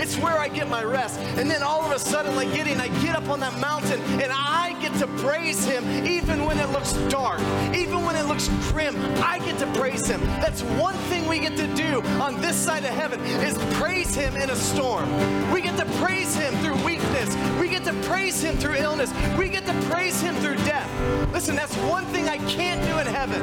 It's 0.00 0.16
where 0.18 0.36
I 0.36 0.48
get 0.48 0.68
my 0.68 0.82
rest. 0.82 1.18
And 1.38 1.50
then 1.50 1.62
all 1.62 1.82
of 1.82 1.92
a 1.92 1.98
sudden, 1.98 2.34
like 2.36 2.52
Gideon, 2.52 2.80
I 2.80 2.88
get 3.00 3.16
up 3.16 3.28
on 3.28 3.40
that 3.40 3.58
mountain 3.60 4.00
and 4.20 4.30
I 4.32 4.76
get 4.80 4.92
to 4.98 5.06
praise 5.24 5.64
him 5.64 5.84
even 6.06 6.44
when 6.44 6.58
it 6.58 6.68
looks 6.70 6.92
dark, 7.08 7.40
even 7.74 8.04
when 8.04 8.16
it 8.16 8.26
looks 8.26 8.48
grim. 8.70 8.96
I 9.22 9.38
get 9.38 9.58
to 9.60 9.66
praise 9.78 10.06
him. 10.06 10.20
That's 10.40 10.62
one 10.62 10.96
thing 11.08 11.26
we 11.28 11.38
get 11.38 11.56
to 11.56 11.66
do 11.74 12.02
on 12.20 12.40
this 12.40 12.56
side 12.56 12.84
of 12.84 12.90
heaven 12.90 13.20
is 13.20 13.56
praise 13.74 14.14
him 14.14 14.36
in 14.36 14.50
a 14.50 14.56
storm. 14.56 15.08
We 15.52 15.60
get 15.60 15.76
to 15.78 15.86
praise 16.02 16.34
him 16.34 16.54
through 16.56 16.84
weakness. 16.84 17.36
We 17.60 17.68
get 17.68 17.84
to 17.84 17.94
praise 18.02 18.42
him 18.42 18.56
through 18.56 18.74
illness. 18.74 19.12
We 19.38 19.48
get 19.48 19.59
to 19.72 19.86
praise 19.88 20.20
him 20.20 20.34
through 20.36 20.56
death. 20.56 20.90
Listen, 21.32 21.54
that's 21.54 21.76
one 21.76 22.04
thing 22.06 22.28
I 22.28 22.38
can't 22.48 22.82
do 22.84 22.98
in 22.98 23.06
heaven. 23.06 23.42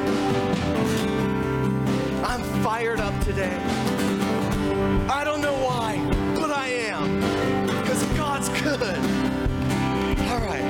I'm 2.24 2.42
fired 2.62 3.00
up 3.00 3.18
today. 3.24 3.56
I 5.08 5.22
don't 5.24 5.40
know 5.40 5.54
why, 5.54 5.96
but 6.34 6.50
I 6.50 6.68
am. 6.68 7.20
Because 7.66 8.02
God's 8.16 8.48
good. 8.60 8.98
All 10.28 10.40
right. 10.40 10.64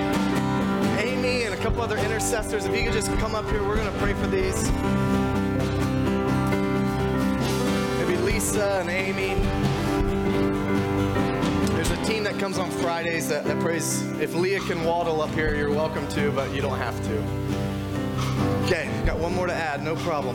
Amy 1.00 1.42
and 1.44 1.54
a 1.54 1.58
couple 1.58 1.82
other 1.82 1.98
intercessors, 1.98 2.64
if 2.66 2.76
you 2.76 2.84
could 2.84 2.92
just 2.92 3.12
come 3.18 3.34
up 3.34 3.48
here, 3.50 3.66
we're 3.66 3.76
going 3.76 3.92
to 3.92 3.98
pray 3.98 4.14
for 4.14 4.26
these. 4.28 4.70
Maybe 7.98 8.16
Lisa 8.22 8.80
and 8.80 8.90
Amy. 8.90 9.67
Team 12.08 12.24
that 12.24 12.38
comes 12.38 12.56
on 12.56 12.70
Fridays 12.70 13.28
that, 13.28 13.44
that 13.44 13.60
prays. 13.60 14.00
If 14.18 14.34
Leah 14.34 14.60
can 14.60 14.82
waddle 14.82 15.20
up 15.20 15.28
here, 15.32 15.54
you're 15.54 15.68
welcome 15.68 16.08
to, 16.08 16.32
but 16.32 16.54
you 16.54 16.62
don't 16.62 16.78
have 16.78 16.96
to. 17.04 18.64
Okay, 18.64 18.88
got 19.04 19.18
one 19.18 19.34
more 19.34 19.46
to 19.46 19.52
add, 19.52 19.82
no 19.82 19.94
problem. 19.96 20.34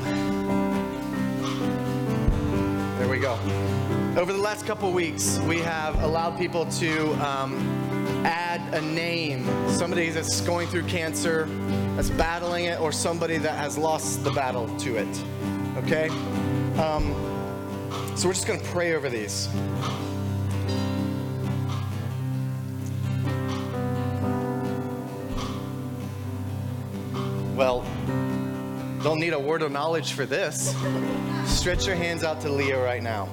There 3.00 3.10
we 3.10 3.18
go. 3.18 3.34
Over 4.16 4.34
the 4.34 4.40
last 4.40 4.68
couple 4.68 4.92
weeks, 4.92 5.40
we 5.48 5.62
have 5.62 6.00
allowed 6.04 6.38
people 6.38 6.68
to 6.68 7.12
um, 7.14 7.58
add 8.24 8.62
a 8.76 8.82
name. 8.82 9.44
Somebody 9.68 10.12
that's 10.12 10.42
going 10.42 10.68
through 10.68 10.84
cancer, 10.84 11.48
that's 11.96 12.12
battling 12.12 12.66
it, 12.66 12.80
or 12.80 12.92
somebody 12.92 13.38
that 13.40 13.58
has 13.58 13.80
lost 13.80 14.24
the 14.24 14.32
battle 14.32 14.68
to 14.78 14.98
it. 14.98 15.24
Okay? 15.78 16.10
Um, 16.80 17.16
so 18.16 18.28
we're 18.28 18.36
just 18.36 18.46
going 18.46 18.60
to 18.60 18.66
pray 18.68 18.94
over 18.94 19.10
these. 19.10 19.50
Don't 29.14 29.20
need 29.20 29.34
a 29.34 29.40
word 29.40 29.62
of 29.62 29.72
knowledge 29.72 30.14
for 30.14 30.26
this. 30.26 30.76
Stretch 31.46 31.86
your 31.86 31.96
hands 31.96 32.24
out 32.24 32.42
to 32.42 32.50
Leah 32.50 32.84
right 32.84 33.04
now. 33.04 33.30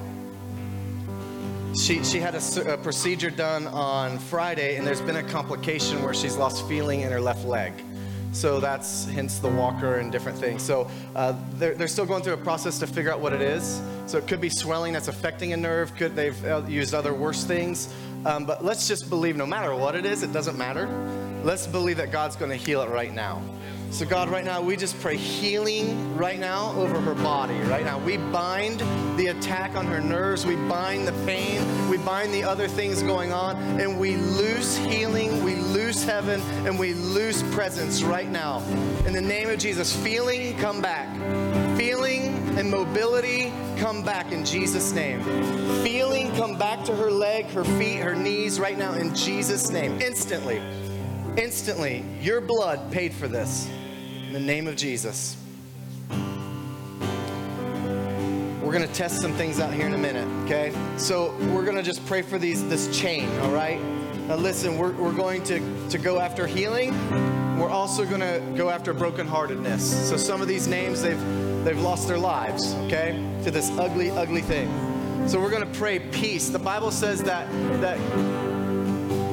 She, 1.75 2.03
she 2.03 2.19
had 2.19 2.35
a, 2.35 2.73
a, 2.73 2.77
procedure 2.77 3.31
done 3.31 3.65
on 3.65 4.19
Friday, 4.19 4.75
and 4.75 4.85
there's 4.85 5.01
been 5.01 5.15
a 5.15 5.23
complication 5.23 6.03
where 6.03 6.13
she's 6.13 6.37
lost 6.37 6.67
feeling 6.67 7.01
in 7.01 7.11
her 7.11 7.19
left 7.19 7.45
leg. 7.45 7.73
So 8.31 8.59
that's 8.59 9.05
hence 9.05 9.39
the 9.39 9.47
walker 9.47 9.95
and 9.95 10.11
different 10.11 10.37
things. 10.37 10.61
So 10.61 10.87
uh, 11.15 11.33
they're, 11.53 11.73
they're 11.73 11.87
still 11.87 12.05
going 12.05 12.21
through 12.21 12.33
a 12.33 12.37
process 12.37 12.77
to 12.77 12.85
figure 12.85 13.11
out 13.11 13.19
what 13.19 13.33
it 13.33 13.41
is. 13.41 13.81
So 14.05 14.19
it 14.19 14.27
could 14.27 14.39
be 14.39 14.49
swelling 14.49 14.93
that's 14.93 15.07
affecting 15.07 15.51
a 15.53 15.57
nerve. 15.57 15.95
Could 15.95 16.15
they've 16.15 16.45
uh, 16.45 16.61
used 16.67 16.93
other 16.93 17.15
worse 17.15 17.43
things? 17.43 17.91
Um, 18.27 18.45
but 18.45 18.63
let's 18.63 18.87
just 18.87 19.09
believe 19.09 19.35
no 19.35 19.47
matter 19.47 19.73
what 19.75 19.95
it 19.95 20.05
is, 20.05 20.21
it 20.21 20.31
doesn't 20.31 20.59
matter. 20.59 20.87
Let's 21.43 21.65
believe 21.65 21.97
that 21.97 22.11
God's 22.11 22.35
going 22.35 22.51
to 22.51 22.57
heal 22.57 22.83
it 22.83 22.89
right 22.91 23.11
now. 23.11 23.41
So, 23.91 24.05
God, 24.05 24.29
right 24.29 24.45
now, 24.45 24.61
we 24.61 24.77
just 24.77 24.97
pray 25.01 25.17
healing 25.17 26.15
right 26.15 26.39
now 26.39 26.71
over 26.77 27.01
her 27.01 27.13
body. 27.13 27.59
Right 27.63 27.83
now, 27.83 27.99
we 27.99 28.15
bind 28.15 28.79
the 29.19 29.27
attack 29.27 29.75
on 29.75 29.85
her 29.85 29.99
nerves, 29.99 30.45
we 30.45 30.55
bind 30.55 31.05
the 31.05 31.25
pain, 31.25 31.61
we 31.89 31.97
bind 31.97 32.33
the 32.33 32.41
other 32.41 32.69
things 32.69 33.03
going 33.03 33.33
on, 33.33 33.57
and 33.81 33.99
we 33.99 34.15
loose 34.15 34.77
healing, 34.77 35.43
we 35.43 35.55
loose 35.55 36.05
heaven, 36.05 36.39
and 36.65 36.79
we 36.79 36.93
loose 36.93 37.43
presence 37.53 38.01
right 38.01 38.29
now. 38.29 38.63
In 39.05 39.11
the 39.11 39.21
name 39.21 39.49
of 39.49 39.59
Jesus, 39.59 39.93
feeling, 39.93 40.57
come 40.57 40.81
back. 40.81 41.13
Feeling 41.77 42.33
and 42.57 42.71
mobility, 42.71 43.51
come 43.77 44.03
back 44.03 44.31
in 44.31 44.45
Jesus' 44.45 44.93
name. 44.93 45.21
Feeling, 45.83 46.33
come 46.37 46.57
back 46.57 46.85
to 46.85 46.95
her 46.95 47.11
leg, 47.11 47.45
her 47.47 47.65
feet, 47.65 47.99
her 47.99 48.15
knees 48.15 48.57
right 48.57 48.77
now 48.77 48.93
in 48.93 49.13
Jesus' 49.13 49.69
name. 49.69 50.01
Instantly. 50.01 50.61
Instantly, 51.37 52.05
your 52.21 52.39
blood 52.39 52.89
paid 52.89 53.13
for 53.13 53.27
this. 53.27 53.69
In 54.31 54.35
the 54.35 54.53
name 54.53 54.65
of 54.69 54.77
Jesus. 54.77 55.35
We're 58.61 58.71
going 58.71 58.87
to 58.87 58.93
test 58.93 59.19
some 59.19 59.33
things 59.33 59.59
out 59.59 59.73
here 59.73 59.85
in 59.85 59.93
a 59.93 59.97
minute, 59.97 60.25
okay? 60.45 60.73
So 60.95 61.35
we're 61.53 61.65
going 61.65 61.75
to 61.75 61.83
just 61.83 62.05
pray 62.05 62.21
for 62.21 62.39
these 62.39 62.65
this 62.69 62.97
chain, 62.97 63.27
all 63.41 63.51
right? 63.51 63.77
Now 64.29 64.37
listen, 64.37 64.77
we're, 64.77 64.93
we're 64.93 65.11
going 65.11 65.43
to, 65.43 65.89
to 65.89 65.97
go 65.97 66.17
after 66.17 66.47
healing. 66.47 66.93
We're 67.59 67.67
also 67.67 68.05
going 68.05 68.21
to 68.21 68.41
go 68.55 68.69
after 68.69 68.93
brokenheartedness. 68.93 69.81
So 69.81 70.15
some 70.15 70.41
of 70.41 70.47
these 70.47 70.65
names, 70.65 71.01
they've, 71.01 71.19
they've 71.65 71.81
lost 71.81 72.07
their 72.07 72.17
lives, 72.17 72.73
okay? 72.85 73.21
To 73.43 73.51
this 73.51 73.69
ugly, 73.71 74.11
ugly 74.11 74.43
thing. 74.43 74.69
So 75.27 75.41
we're 75.41 75.51
going 75.51 75.69
to 75.69 75.77
pray 75.77 75.99
peace. 75.99 76.47
The 76.47 76.57
Bible 76.57 76.91
says 76.91 77.21
that, 77.23 77.51
that 77.81 77.97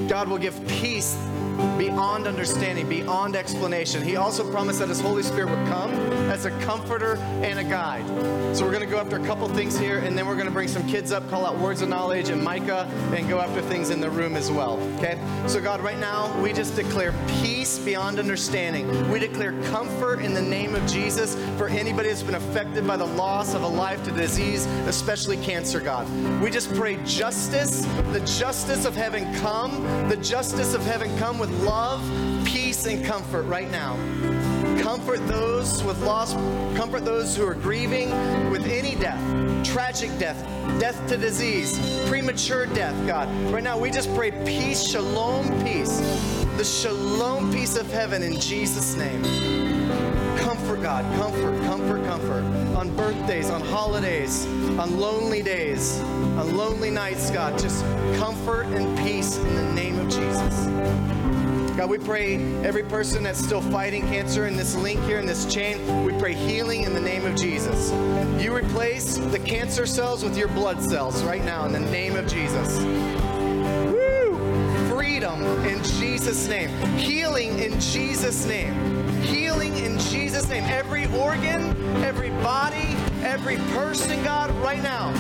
God 0.09 0.26
will 0.26 0.38
give 0.38 0.61
peace 0.66 1.16
beyond 1.76 2.26
understanding, 2.26 2.88
beyond 2.88 3.36
explanation. 3.36 4.02
He 4.02 4.16
also 4.16 4.48
promised 4.50 4.78
that 4.78 4.88
His 4.88 5.00
Holy 5.00 5.22
Spirit 5.22 5.50
would 5.50 5.68
come 5.68 5.92
as 6.30 6.44
a 6.44 6.50
comforter 6.61 7.16
and 7.42 7.59
a 7.59 7.64
guide. 7.64 8.06
So 8.56 8.64
we're 8.64 8.72
going 8.72 8.84
to 8.84 8.90
go 8.90 8.98
after 8.98 9.16
a 9.16 9.26
couple 9.26 9.48
things 9.48 9.78
here, 9.78 9.98
and 9.98 10.16
then 10.16 10.26
we're 10.26 10.34
going 10.34 10.46
to 10.46 10.52
bring 10.52 10.68
some 10.68 10.86
kids 10.88 11.12
up, 11.12 11.28
call 11.28 11.44
out 11.44 11.59
words 11.59 11.82
of 11.82 11.88
knowledge 11.88 12.28
and 12.28 12.42
Micah, 12.42 12.88
and 13.14 13.28
go 13.28 13.40
after 13.40 13.61
things 13.62 13.90
in 13.90 14.00
the 14.00 14.11
room 14.11 14.36
as 14.36 14.50
well. 14.50 14.78
Okay? 14.96 15.18
So, 15.46 15.61
God, 15.61 15.80
right 15.80 15.98
now, 15.98 16.34
we 16.40 16.52
just 16.52 16.76
declare 16.76 17.12
peace 17.42 17.78
beyond 17.78 18.18
understanding. 18.18 19.11
We 19.11 19.18
declare 19.18 19.52
comfort 19.64 20.20
in 20.20 20.34
the 20.34 20.42
name 20.42 20.74
of 20.74 20.86
Jesus 20.86 21.34
for 21.56 21.68
anybody 21.68 22.09
that's 22.09 22.22
been 22.22 22.34
affected 22.36 22.86
by 22.86 22.96
the 22.96 23.06
loss 23.06 23.54
of 23.54 23.62
a 23.62 23.68
life 23.68 24.02
to 24.04 24.11
disease, 24.12 24.66
especially 24.86 25.36
cancer, 25.38 25.80
God. 25.80 26.09
We 26.42 26.50
just 26.50 26.72
pray 26.74 26.98
justice, 27.04 27.84
the 28.12 28.20
justice 28.20 28.84
of 28.84 28.94
heaven 28.94 29.32
come, 29.36 30.09
the 30.09 30.16
justice 30.16 30.74
of 30.74 30.82
heaven 30.82 31.16
come 31.18 31.38
with 31.38 31.47
love, 31.62 32.01
peace, 32.44 32.86
and 32.86 33.05
comfort 33.05 33.42
right 33.42 33.70
now. 33.70 33.96
Comfort 34.80 35.26
those 35.26 35.82
with 35.84 36.01
loss, 36.03 36.34
comfort 36.76 37.05
those 37.05 37.36
who 37.36 37.46
are 37.46 37.55
grieving 37.55 38.11
with 38.51 38.66
any 38.66 38.94
death, 38.94 39.20
tragic 39.64 40.11
death, 40.18 40.42
death 40.80 41.07
to 41.09 41.16
disease, 41.16 41.78
premature 42.09 42.66
death, 42.66 42.94
God. 43.07 43.28
Right 43.53 43.62
now, 43.62 43.78
we 43.78 43.90
just 43.90 44.14
pray 44.14 44.30
peace, 44.44 44.82
shalom, 44.82 45.46
peace. 45.64 45.99
The 46.57 46.64
shalom 46.64 47.53
peace 47.53 47.76
of 47.76 47.90
heaven 47.92 48.22
in 48.22 48.40
Jesus' 48.40 48.96
name. 48.96 49.22
Comfort, 50.38 50.82
God, 50.82 51.05
comfort, 51.16 51.61
comfort, 51.62 52.05
comfort. 52.05 52.42
On 52.76 52.94
birthdays, 52.96 53.51
on 53.51 53.61
holidays, 53.61 54.46
on 54.78 54.99
lonely 54.99 55.42
days, 55.42 56.01
on 56.01 56.57
lonely 56.57 56.90
nights, 56.90 57.30
God, 57.30 57.59
just 57.59 57.84
comfort 58.18 58.66
and 58.66 58.96
peace 58.99 59.36
in 59.36 59.55
the 59.55 59.72
name 59.74 59.99
of 59.99 60.09
Jesus. 60.09 61.17
God, 61.78 61.90
we 61.90 61.98
pray 61.98 62.38
every 62.64 62.82
person 62.82 63.22
that's 63.22 63.38
still 63.38 63.60
fighting 63.60 64.02
cancer 64.08 64.48
in 64.48 64.56
this 64.56 64.74
link 64.74 65.00
here, 65.04 65.20
in 65.20 65.26
this 65.26 65.46
chain, 65.46 66.04
we 66.04 66.12
pray 66.18 66.34
healing 66.34 66.82
in 66.82 66.92
the 66.92 67.00
name 67.00 67.24
of 67.24 67.36
Jesus. 67.36 67.92
You 68.42 68.52
replace 68.52 69.16
the 69.16 69.38
cancer 69.38 69.86
cells 69.86 70.24
with 70.24 70.36
your 70.36 70.48
blood 70.48 70.82
cells 70.82 71.22
right 71.22 71.44
now 71.44 71.66
in 71.66 71.72
the 71.72 71.78
name 71.78 72.16
of 72.16 72.26
Jesus. 72.26 72.82
Woo! 73.92 74.88
Freedom 74.88 75.40
in 75.66 75.80
Jesus' 75.84 76.48
name. 76.48 76.70
Healing 76.98 77.60
in 77.60 77.78
Jesus' 77.78 78.44
name. 78.44 78.74
Healing 79.22 79.76
in 79.76 80.00
Jesus' 80.00 80.48
name. 80.48 80.64
Every 80.64 81.06
organ, 81.16 81.62
every 82.02 82.30
body, 82.42 82.96
every 83.22 83.58
person, 83.72 84.20
God, 84.24 84.50
right 84.56 84.82
now. 84.82 85.10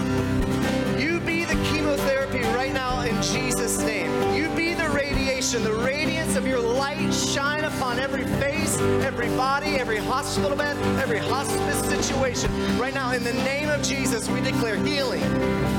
You 0.98 1.20
be 1.20 1.44
the 1.44 1.54
chemotherapy 1.70 2.40
right 2.52 2.72
now 2.72 3.02
in 3.02 3.14
Jesus' 3.22 3.78
name. 3.78 4.10
You 4.34 4.48
radiation, 4.90 5.62
the 5.64 5.72
radiance 5.72 6.36
of 6.36 6.46
your 6.46 6.60
light 6.60 7.12
shine 7.12 7.64
upon 7.64 7.98
every 7.98 8.24
face, 8.40 8.78
every 9.02 9.28
body, 9.30 9.76
every 9.76 9.98
hospital 9.98 10.56
bed, 10.56 10.76
every 10.98 11.18
hospice 11.18 11.80
situation. 11.88 12.50
Right 12.78 12.94
now, 12.94 13.12
in 13.12 13.24
the 13.24 13.32
name 13.32 13.68
of 13.68 13.82
Jesus, 13.82 14.28
we 14.28 14.40
declare 14.40 14.76
healing, 14.76 15.22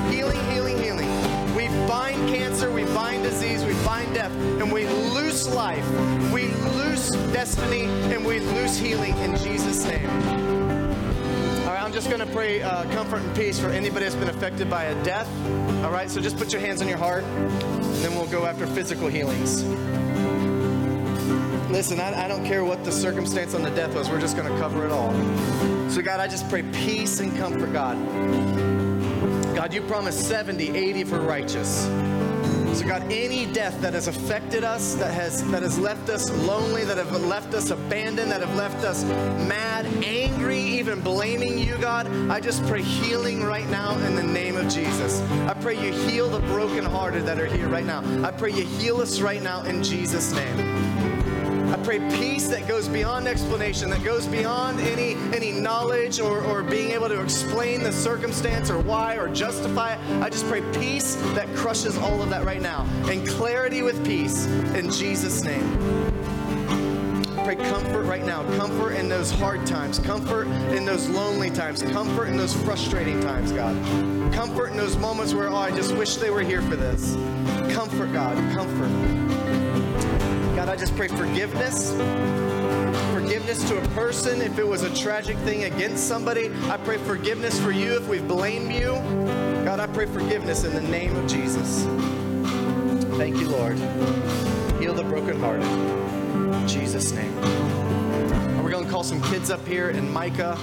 healing, 0.09 0.39
healing, 0.51 0.77
healing. 0.77 1.09
We 1.55 1.67
bind 1.87 2.29
cancer, 2.29 2.71
we 2.71 2.85
bind 2.85 3.23
disease, 3.23 3.63
we 3.65 3.73
bind 3.85 4.13
death, 4.13 4.31
and 4.31 4.71
we 4.71 4.87
loose 4.87 5.47
life. 5.47 5.87
We 6.31 6.47
loose 6.77 7.11
destiny, 7.31 7.83
and 8.13 8.25
we 8.25 8.39
loose 8.39 8.77
healing 8.77 9.17
in 9.17 9.35
Jesus' 9.37 9.83
name. 9.85 10.68
I'm 11.89 11.95
just 11.95 12.07
going 12.07 12.19
to 12.19 12.31
pray 12.31 12.61
uh, 12.61 12.83
comfort 12.91 13.23
and 13.23 13.35
peace 13.35 13.59
for 13.59 13.69
anybody 13.69 14.05
that's 14.05 14.13
been 14.13 14.29
affected 14.29 14.69
by 14.69 14.83
a 14.83 15.03
death. 15.03 15.27
All 15.83 15.89
right, 15.89 16.07
so 16.07 16.21
just 16.21 16.37
put 16.37 16.53
your 16.53 16.61
hands 16.61 16.83
on 16.83 16.87
your 16.87 16.99
heart, 16.99 17.23
and 17.23 17.95
then 17.95 18.13
we'll 18.13 18.27
go 18.27 18.45
after 18.45 18.67
physical 18.67 19.07
healings. 19.07 19.63
Listen, 21.71 21.99
I, 21.99 22.25
I 22.25 22.27
don't 22.27 22.45
care 22.45 22.63
what 22.63 22.85
the 22.85 22.91
circumstance 22.91 23.55
on 23.55 23.63
the 23.63 23.71
death 23.71 23.95
was, 23.95 24.07
we're 24.07 24.21
just 24.21 24.37
going 24.37 24.47
to 24.47 24.59
cover 24.59 24.85
it 24.85 24.91
all. 24.91 25.11
So, 25.89 26.03
God, 26.03 26.19
I 26.19 26.27
just 26.27 26.47
pray 26.47 26.61
peace 26.61 27.21
and 27.21 27.35
comfort, 27.39 27.73
God. 27.73 27.97
God, 29.55 29.73
you 29.73 29.81
promised 29.81 30.27
70, 30.27 30.69
80 30.69 31.03
for 31.05 31.19
righteous. 31.21 31.87
God, 32.89 33.03
any 33.11 33.45
death 33.45 33.79
that 33.81 33.93
has 33.93 34.07
affected 34.07 34.63
us, 34.63 34.95
that 34.95 35.13
has 35.13 35.47
that 35.51 35.61
has 35.61 35.77
left 35.77 36.09
us 36.09 36.31
lonely, 36.47 36.83
that 36.85 36.97
have 36.97 37.11
left 37.23 37.53
us 37.53 37.69
abandoned, 37.69 38.31
that 38.31 38.41
have 38.41 38.55
left 38.55 38.83
us 38.83 39.03
mad, 39.47 39.85
angry, 40.03 40.59
even 40.59 40.99
blaming 40.99 41.59
you, 41.59 41.77
God, 41.77 42.07
I 42.31 42.39
just 42.39 42.65
pray 42.65 42.81
healing 42.81 43.43
right 43.43 43.69
now 43.69 43.95
in 44.07 44.15
the 44.15 44.23
name 44.23 44.57
of 44.57 44.69
Jesus. 44.69 45.21
I 45.47 45.53
pray 45.53 45.75
you 45.75 45.93
heal 45.93 46.29
the 46.29 46.39
brokenhearted 46.47 47.27
that 47.27 47.37
are 47.37 47.45
here 47.45 47.69
right 47.69 47.85
now. 47.85 48.01
I 48.27 48.31
pray 48.31 48.53
you 48.53 48.65
heal 48.65 49.01
us 49.01 49.21
right 49.21 49.43
now 49.43 49.61
in 49.65 49.83
Jesus' 49.83 50.33
name. 50.33 50.78
I 51.79 51.81
pray 51.81 51.99
peace 52.09 52.49
that 52.49 52.67
goes 52.67 52.89
beyond 52.89 53.25
explanation, 53.25 53.89
that 53.91 54.03
goes 54.03 54.27
beyond 54.27 54.81
any, 54.81 55.13
any 55.33 55.53
knowledge 55.53 56.19
or, 56.19 56.41
or 56.41 56.61
being 56.61 56.91
able 56.91 57.07
to 57.07 57.21
explain 57.21 57.83
the 57.83 57.91
circumstance 57.93 58.69
or 58.69 58.79
why 58.79 59.15
or 59.15 59.29
justify 59.29 59.93
it. 59.93 59.99
I 60.21 60.29
just 60.29 60.45
pray 60.47 60.61
peace 60.73 61.15
that 61.35 61.47
crushes 61.55 61.97
all 61.97 62.21
of 62.21 62.29
that 62.31 62.43
right 62.43 62.61
now 62.61 62.85
and 63.09 63.25
clarity 63.25 63.81
with 63.81 64.05
peace 64.05 64.45
in 64.75 64.91
Jesus' 64.91 65.41
name. 65.41 65.63
Pray 67.45 67.55
comfort 67.55 68.03
right 68.03 68.25
now, 68.25 68.43
comfort 68.57 68.91
in 68.91 69.07
those 69.07 69.31
hard 69.31 69.65
times, 69.65 69.99
comfort 69.99 70.47
in 70.75 70.83
those 70.83 71.07
lonely 71.07 71.49
times, 71.49 71.81
comfort 71.81 72.25
in 72.25 72.35
those 72.35 72.53
frustrating 72.53 73.21
times, 73.21 73.53
God. 73.53 73.73
Comfort 74.33 74.71
in 74.71 74.77
those 74.77 74.97
moments 74.97 75.33
where, 75.33 75.47
oh, 75.47 75.55
I 75.55 75.71
just 75.71 75.95
wish 75.95 76.17
they 76.17 76.29
were 76.29 76.41
here 76.41 76.61
for 76.61 76.75
this. 76.75 77.15
Comfort, 77.73 78.11
God, 78.11 78.35
comfort. 78.53 79.28
Just 80.79 80.95
pray 80.95 81.09
forgiveness. 81.09 81.91
Forgiveness 83.11 83.67
to 83.67 83.77
a 83.77 83.87
person 83.89 84.41
if 84.41 84.57
it 84.57 84.65
was 84.65 84.83
a 84.83 84.95
tragic 84.95 85.35
thing 85.39 85.65
against 85.65 86.07
somebody. 86.07 86.49
I 86.69 86.77
pray 86.77 86.97
forgiveness 86.97 87.59
for 87.59 87.71
you 87.71 87.97
if 87.97 88.07
we've 88.07 88.25
blamed 88.25 88.71
you. 88.71 88.93
God, 89.65 89.81
I 89.81 89.87
pray 89.87 90.05
forgiveness 90.05 90.63
in 90.63 90.73
the 90.73 90.81
name 90.81 91.13
of 91.17 91.29
Jesus. 91.29 91.83
Thank 93.17 93.41
you, 93.41 93.49
Lord. 93.49 93.77
Heal 94.79 94.93
the 94.93 95.03
brokenhearted. 95.03 95.67
In 95.67 96.65
Jesus' 96.65 97.11
name. 97.11 97.35
We're 98.63 98.71
going 98.71 98.85
to 98.85 98.89
call 98.89 99.03
some 99.03 99.21
kids 99.23 99.51
up 99.51 99.67
here 99.67 99.89
and 99.89 100.09
Micah. 100.09 100.57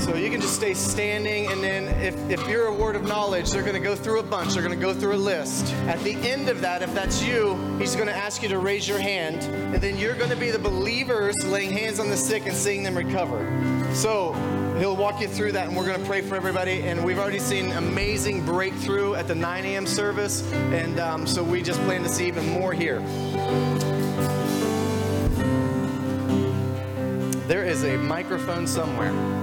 So 0.00 0.16
you 0.16 0.30
can 0.30 0.40
just 0.40 0.54
stay 0.54 0.72
standing, 0.72 1.52
and 1.52 1.62
then 1.62 1.88
if, 2.02 2.16
if 2.30 2.48
you're 2.48 2.66
a 2.66 2.74
word 2.74 2.96
of 2.96 3.02
knowledge, 3.02 3.50
they're 3.50 3.62
going 3.62 3.74
to 3.74 3.80
go 3.80 3.94
through 3.94 4.18
a 4.18 4.22
bunch. 4.22 4.54
They're 4.54 4.62
going 4.62 4.76
to 4.76 4.80
go 4.84 4.94
through 4.94 5.14
a 5.14 5.16
list. 5.16 5.72
At 5.86 6.00
the 6.00 6.14
end 6.26 6.48
of 6.48 6.62
that, 6.62 6.80
if 6.80 6.92
that's 6.94 7.22
you, 7.22 7.54
he's 7.78 7.94
going 7.94 8.08
to 8.08 8.16
ask 8.16 8.42
you 8.42 8.48
to 8.48 8.58
raise 8.58 8.88
your 8.88 8.98
hand, 8.98 9.42
and 9.74 9.76
then 9.76 9.98
you're 9.98 10.14
going 10.14 10.30
to 10.30 10.36
be 10.36 10.50
the 10.50 10.58
believers 10.58 11.34
laying 11.44 11.70
hands 11.70 12.00
on 12.00 12.08
the 12.08 12.16
sick 12.16 12.46
and 12.46 12.56
seeing 12.56 12.82
them 12.82 12.96
recover. 12.96 13.46
So 13.92 14.32
he'll 14.78 14.96
walk 14.96 15.20
you 15.20 15.28
through 15.28 15.52
that, 15.52 15.68
and 15.68 15.76
we're 15.76 15.86
going 15.86 16.00
to 16.00 16.06
pray 16.06 16.22
for 16.22 16.34
everybody. 16.34 16.82
And 16.82 17.04
we've 17.04 17.18
already 17.18 17.38
seen 17.38 17.70
amazing 17.72 18.44
breakthrough 18.46 19.14
at 19.14 19.28
the 19.28 19.34
9 19.34 19.64
a.m. 19.66 19.86
service, 19.86 20.50
and 20.52 20.98
um, 20.98 21.26
so 21.26 21.44
we 21.44 21.60
just 21.62 21.80
plan 21.82 22.02
to 22.02 22.08
see 22.08 22.26
even 22.26 22.48
more 22.48 22.72
here. 22.72 23.00
There 27.46 27.64
is 27.64 27.84
a 27.84 27.98
microphone 27.98 28.66
somewhere. 28.66 29.39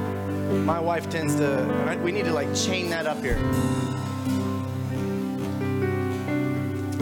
My 0.48 0.80
wife 0.80 1.10
tends 1.10 1.36
to, 1.36 2.00
we 2.04 2.12
need 2.12 2.26
to 2.26 2.34
like 2.34 2.54
chain 2.56 2.89
that 2.89 3.06
up 3.06 3.22
here. 3.22 3.38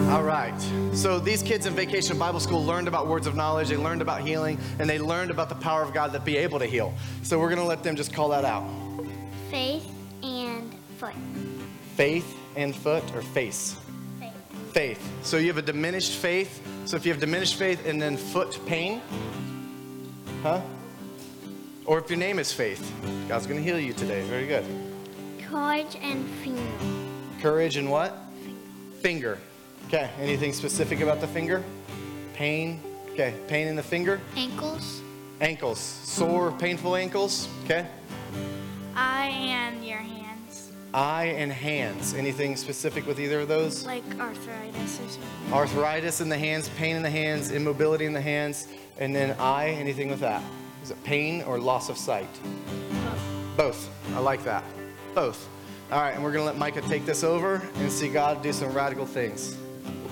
All 0.10 0.24
right. 0.24 0.54
So 0.94 1.20
these 1.20 1.44
kids 1.44 1.66
in 1.66 1.74
Vacation 1.74 2.18
Bible 2.18 2.40
School 2.40 2.64
learned 2.64 2.88
about 2.88 3.08
words 3.08 3.28
of 3.28 3.36
knowledge, 3.36 3.70
they 3.70 3.78
learned 3.78 4.02
about 4.02 4.22
healing, 4.22 4.60
and 4.80 4.90
they 4.90 4.98
learned 4.98 5.30
about 5.32 5.50
the 5.50 5.56
power 5.56 5.82
of 5.82 5.94
God 5.94 6.12
that 6.14 6.24
be 6.24 6.38
able 6.38 6.60
to 6.60 6.66
heal. 6.66 6.94
So 7.24 7.40
we're 7.40 7.50
going 7.50 7.60
to 7.60 7.66
let 7.66 7.84
them 7.84 7.96
just 7.96 8.14
call 8.14 8.30
that 8.30 8.46
out. 8.46 8.64
Faith 9.50 9.88
and 10.24 10.74
foot. 10.98 11.14
Faith 11.96 12.38
and 12.56 12.76
foot 12.76 13.04
or 13.16 13.22
face? 13.22 13.76
Faith. 14.20 14.34
Faith. 14.72 15.12
So 15.24 15.38
you 15.38 15.48
have 15.48 15.58
a 15.58 15.62
diminished 15.62 16.14
faith. 16.14 16.66
So 16.86 16.98
if 16.98 17.06
you 17.06 17.12
have 17.12 17.20
diminished 17.20 17.56
faith 17.56 17.86
and 17.86 18.02
then 18.02 18.16
foot 18.16 18.60
pain, 18.66 19.02
huh? 20.44 20.62
Or 21.86 22.00
if 22.00 22.10
your 22.10 22.18
name 22.18 22.40
is 22.40 22.52
Faith, 22.52 22.92
God's 23.28 23.46
going 23.46 23.64
to 23.64 23.64
heal 23.64 23.80
you 23.80 23.94
today. 23.94 24.24
Very 24.24 24.48
good. 24.48 24.66
Courage 25.40 25.96
and 26.02 26.28
finger. 26.44 26.62
Courage 27.40 27.78
and 27.78 27.92
what? 27.92 28.18
Finger. 29.02 29.38
Okay. 29.88 30.10
Anything 30.20 30.52
specific 30.52 31.02
about 31.02 31.22
the 31.22 31.28
finger? 31.28 31.64
Pain. 32.34 32.82
Okay. 33.12 33.36
Pain 33.48 33.68
in 33.68 33.76
the 33.76 33.84
finger. 33.84 34.20
Ankles. 34.36 35.02
Ankles. 35.42 35.78
Sore, 35.78 36.52
painful 36.54 36.96
ankles. 36.96 37.48
Okay. 37.66 37.86
Eye 38.96 39.28
and 39.28 39.86
your 39.86 40.00
hands. 40.00 40.72
Eye 40.92 41.26
and 41.26 41.52
hands. 41.52 42.16
Anything 42.16 42.56
specific 42.56 43.06
with 43.06 43.20
either 43.20 43.42
of 43.42 43.48
those? 43.48 43.86
Like 43.86 44.04
arthritis 44.20 45.00
or 45.00 45.08
something. 45.08 45.54
Arthritis 45.54 46.20
in 46.20 46.30
the 46.30 46.38
hands, 46.38 46.70
pain 46.70 46.96
in 46.96 47.04
the 47.04 47.10
hands, 47.12 47.52
immobility 47.52 48.06
in 48.06 48.14
the 48.14 48.22
hands, 48.22 48.70
and 48.98 49.14
then 49.14 49.36
eye. 49.40 49.70
Anything 49.70 50.10
with 50.10 50.22
that? 50.22 50.42
Is 50.86 50.92
it 50.92 51.04
pain 51.04 51.42
or 51.42 51.58
loss 51.58 51.90
of 51.90 51.98
sight? 51.98 52.30
Both. 53.58 53.90
I 54.14 54.20
like 54.20 54.44
that. 54.44 54.64
Both. 55.16 55.50
All 55.92 56.00
right, 56.00 56.12
and 56.12 56.24
we're 56.24 56.32
going 56.32 56.44
to 56.44 56.46
let 56.46 56.60
Micah 56.60 56.82
take 56.82 57.08
this 57.08 57.24
over 57.24 57.56
and 57.78 57.92
see 57.92 58.08
God 58.08 58.44
do 58.44 58.54
some 58.54 58.72
radical 58.72 59.08
things. 59.08 59.58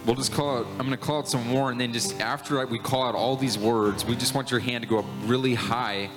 We'll 0.03 0.15
just 0.15 0.31
call 0.31 0.61
it, 0.61 0.67
I'm 0.71 0.77
going 0.79 0.89
to 0.89 0.97
call 0.97 1.19
out 1.19 1.27
some 1.27 1.45
more, 1.47 1.69
and 1.69 1.79
then 1.79 1.93
just 1.93 2.19
after 2.19 2.65
we 2.65 2.79
call 2.79 3.03
out 3.03 3.13
all 3.13 3.35
these 3.35 3.55
words, 3.55 4.03
we 4.03 4.15
just 4.15 4.33
want 4.33 4.49
your 4.49 4.61
hand 4.61 4.81
to 4.81 4.89
go 4.89 4.97
up 4.97 5.05
really 5.25 5.53
high. 5.53 6.09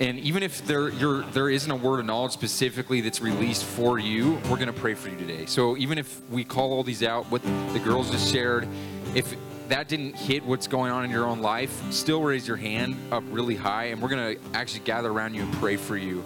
And 0.00 0.18
even 0.18 0.42
if 0.42 0.66
there, 0.66 0.90
there 0.90 1.48
isn't 1.48 1.70
a 1.70 1.76
word 1.76 2.00
of 2.00 2.06
knowledge 2.06 2.32
specifically 2.32 3.02
that's 3.02 3.20
released 3.20 3.62
for 3.62 4.00
you, 4.00 4.32
we're 4.50 4.56
going 4.56 4.66
to 4.66 4.72
pray 4.72 4.94
for 4.94 5.10
you 5.10 5.16
today. 5.16 5.46
So 5.46 5.76
even 5.76 5.96
if 5.96 6.28
we 6.28 6.42
call 6.42 6.72
all 6.72 6.82
these 6.82 7.04
out, 7.04 7.26
what 7.26 7.40
the 7.72 7.80
girls 7.84 8.10
just 8.10 8.32
shared, 8.32 8.66
if 9.14 9.36
that 9.68 9.88
didn't 9.88 10.14
hit 10.16 10.44
what's 10.44 10.66
going 10.66 10.92
on 10.92 11.04
in 11.04 11.10
your 11.10 11.26
own 11.26 11.40
life, 11.40 11.82
still 11.92 12.22
raise 12.22 12.46
your 12.46 12.56
hand 12.56 12.96
up 13.10 13.24
really 13.30 13.56
high, 13.56 13.86
and 13.86 14.02
we're 14.02 14.08
going 14.08 14.36
to 14.36 14.42
actually 14.54 14.80
gather 14.80 15.10
around 15.10 15.34
you 15.34 15.42
and 15.42 15.52
pray 15.54 15.76
for 15.76 15.96
you. 15.96 16.22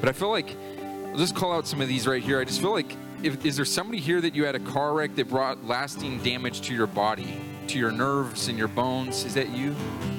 But 0.00 0.08
I 0.08 0.12
feel 0.12 0.30
like, 0.30 0.56
I'll 1.10 1.16
just 1.16 1.34
call 1.34 1.52
out 1.52 1.66
some 1.66 1.80
of 1.80 1.88
these 1.88 2.06
right 2.06 2.22
here. 2.22 2.40
I 2.40 2.44
just 2.44 2.60
feel 2.60 2.72
like, 2.72 2.96
if, 3.22 3.44
is 3.44 3.56
there 3.56 3.64
somebody 3.64 4.00
here 4.00 4.20
that 4.20 4.34
you 4.34 4.44
had 4.44 4.54
a 4.54 4.60
car 4.60 4.92
wreck 4.92 5.14
that 5.14 5.28
brought 5.28 5.64
lasting 5.64 6.22
damage 6.22 6.60
to 6.62 6.74
your 6.74 6.86
body, 6.86 7.40
to 7.68 7.78
your 7.78 7.90
nerves 7.90 8.48
and 8.48 8.58
your 8.58 8.68
bones? 8.68 9.24
Is 9.24 9.34
that 9.34 9.48
you? 9.48 9.74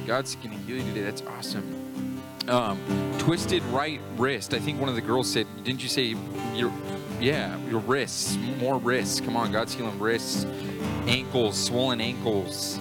God's 0.08 0.36
going 0.36 0.52
to 0.52 0.58
heal 0.58 0.78
you 0.78 0.84
today. 0.84 1.04
That's 1.04 1.22
awesome. 1.22 2.22
Um, 2.48 2.80
twisted 3.20 3.64
right 3.66 4.00
wrist. 4.18 4.54
I 4.54 4.60
think 4.60 4.80
one 4.80 4.90
of 4.90 4.96
the 4.96 5.02
girls 5.02 5.32
said, 5.32 5.48
didn't 5.64 5.84
you 5.84 5.90
say 5.90 6.16
your, 6.54 6.72
yeah, 7.20 7.58
your 7.70 7.80
wrists, 7.82 8.38
more 8.60 8.78
wrists. 8.78 9.20
Come 9.20 9.36
on, 9.36 9.52
God's 9.52 9.74
healing 9.74 10.00
wrists, 10.00 10.46
ankles, 11.08 11.58
swollen 11.58 12.02
ankles, 12.02 12.80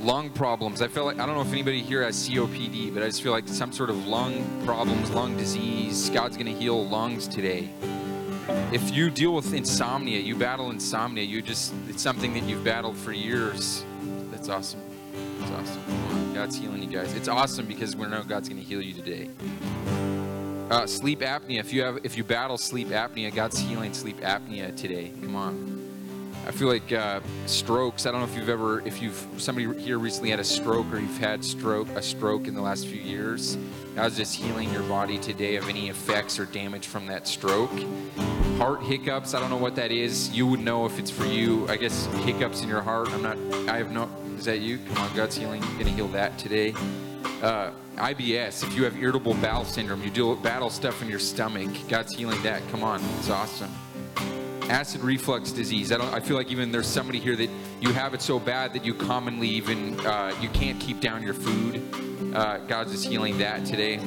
lung 0.00 0.30
problems. 0.30 0.82
I 0.82 0.88
feel 0.88 1.04
like 1.04 1.18
I 1.18 1.26
don't 1.26 1.34
know 1.34 1.42
if 1.42 1.52
anybody 1.52 1.80
here 1.80 2.02
has 2.02 2.28
COPD, 2.28 2.92
but 2.92 3.02
I 3.02 3.06
just 3.06 3.22
feel 3.22 3.32
like 3.32 3.48
some 3.48 3.72
sort 3.72 3.90
of 3.90 4.06
lung 4.06 4.64
problems, 4.64 5.10
lung 5.10 5.36
disease. 5.36 6.10
God's 6.10 6.36
going 6.36 6.52
to 6.52 6.58
heal 6.60 6.86
lungs 6.86 7.28
today. 7.28 7.70
If 8.72 8.92
you 8.92 9.10
deal 9.10 9.34
with 9.34 9.54
insomnia, 9.54 10.18
you 10.18 10.34
battle 10.34 10.70
insomnia. 10.70 11.24
You 11.24 11.42
just 11.42 11.72
it's 11.88 12.02
something 12.02 12.34
that 12.34 12.42
you've 12.44 12.64
battled 12.64 12.96
for 12.96 13.12
years. 13.12 13.84
That's 14.30 14.48
awesome. 14.48 14.80
That's 15.38 15.52
awesome. 15.52 16.34
God's 16.34 16.56
healing 16.56 16.82
you 16.82 16.88
guys. 16.88 17.14
It's 17.14 17.28
awesome 17.28 17.66
because 17.66 17.94
we 17.94 18.06
know 18.08 18.22
God's 18.22 18.48
going 18.48 18.60
to 18.60 18.66
heal 18.66 18.82
you 18.82 18.94
today. 18.94 19.30
Uh, 20.70 20.86
sleep 20.86 21.20
apnea. 21.20 21.60
If 21.60 21.72
you 21.72 21.82
have, 21.82 21.98
if 22.02 22.16
you 22.16 22.24
battle 22.24 22.56
sleep 22.58 22.88
apnea, 22.88 23.32
God's 23.32 23.58
healing 23.58 23.92
sleep 23.92 24.20
apnea 24.20 24.74
today. 24.74 25.12
Come 25.20 25.36
on. 25.36 25.91
I 26.44 26.50
feel 26.50 26.66
like 26.68 26.92
uh, 26.92 27.20
strokes. 27.46 28.04
I 28.04 28.10
don't 28.10 28.20
know 28.20 28.26
if 28.26 28.36
you've 28.36 28.48
ever, 28.48 28.80
if 28.86 29.00
you've 29.00 29.26
somebody 29.38 29.78
here 29.80 29.98
recently 29.98 30.30
had 30.30 30.40
a 30.40 30.44
stroke 30.44 30.92
or 30.92 30.98
you've 30.98 31.18
had 31.18 31.44
stroke 31.44 31.88
a 31.90 32.02
stroke 32.02 32.48
in 32.48 32.54
the 32.54 32.60
last 32.60 32.86
few 32.86 33.00
years. 33.00 33.56
God's 33.94 34.16
just 34.16 34.34
healing 34.34 34.72
your 34.72 34.82
body 34.84 35.18
today 35.18 35.56
of 35.56 35.68
any 35.68 35.88
effects 35.88 36.40
or 36.40 36.46
damage 36.46 36.88
from 36.88 37.06
that 37.06 37.28
stroke. 37.28 37.70
Heart 38.58 38.82
hiccups. 38.82 39.34
I 39.34 39.40
don't 39.40 39.50
know 39.50 39.56
what 39.56 39.76
that 39.76 39.92
is. 39.92 40.30
You 40.30 40.46
would 40.48 40.60
know 40.60 40.84
if 40.84 40.98
it's 40.98 41.10
for 41.10 41.26
you. 41.26 41.68
I 41.68 41.76
guess 41.76 42.06
hiccups 42.24 42.62
in 42.62 42.68
your 42.68 42.82
heart. 42.82 43.12
I'm 43.12 43.22
not. 43.22 43.38
I 43.68 43.76
have 43.76 43.92
no. 43.92 44.10
Is 44.36 44.44
that 44.46 44.60
you? 44.60 44.78
Come 44.78 44.98
on, 44.98 45.14
God's 45.14 45.36
healing. 45.36 45.62
You're 45.62 45.78
gonna 45.78 45.90
heal 45.90 46.08
that 46.08 46.38
today. 46.38 46.74
Uh, 47.40 47.70
IBS. 47.96 48.64
If 48.64 48.74
you 48.74 48.82
have 48.82 48.96
irritable 48.96 49.34
bowel 49.34 49.64
syndrome, 49.64 50.02
you 50.02 50.10
deal 50.10 50.30
with 50.30 50.42
battle 50.42 50.70
stuff 50.70 51.02
in 51.02 51.08
your 51.08 51.20
stomach. 51.20 51.70
God's 51.88 52.14
healing 52.16 52.42
that. 52.42 52.66
Come 52.70 52.82
on, 52.82 53.00
it's 53.18 53.30
awesome 53.30 53.70
acid 54.70 55.02
reflux 55.02 55.52
disease. 55.52 55.92
I 55.92 55.98
don't. 55.98 56.12
I 56.12 56.20
feel 56.20 56.36
like 56.36 56.50
even 56.50 56.72
there's 56.72 56.86
somebody 56.86 57.18
here 57.18 57.36
that 57.36 57.50
you 57.80 57.92
have 57.92 58.14
it 58.14 58.22
so 58.22 58.38
bad 58.38 58.72
that 58.74 58.84
you 58.84 58.94
commonly 58.94 59.48
even 59.48 59.98
uh, 60.00 60.34
you 60.40 60.48
can't 60.50 60.80
keep 60.80 61.00
down 61.00 61.22
your 61.22 61.34
food. 61.34 61.82
Uh, 62.34 62.58
God's 62.58 62.92
just 62.92 63.06
healing 63.06 63.38
that 63.38 63.64
today. 63.66 63.98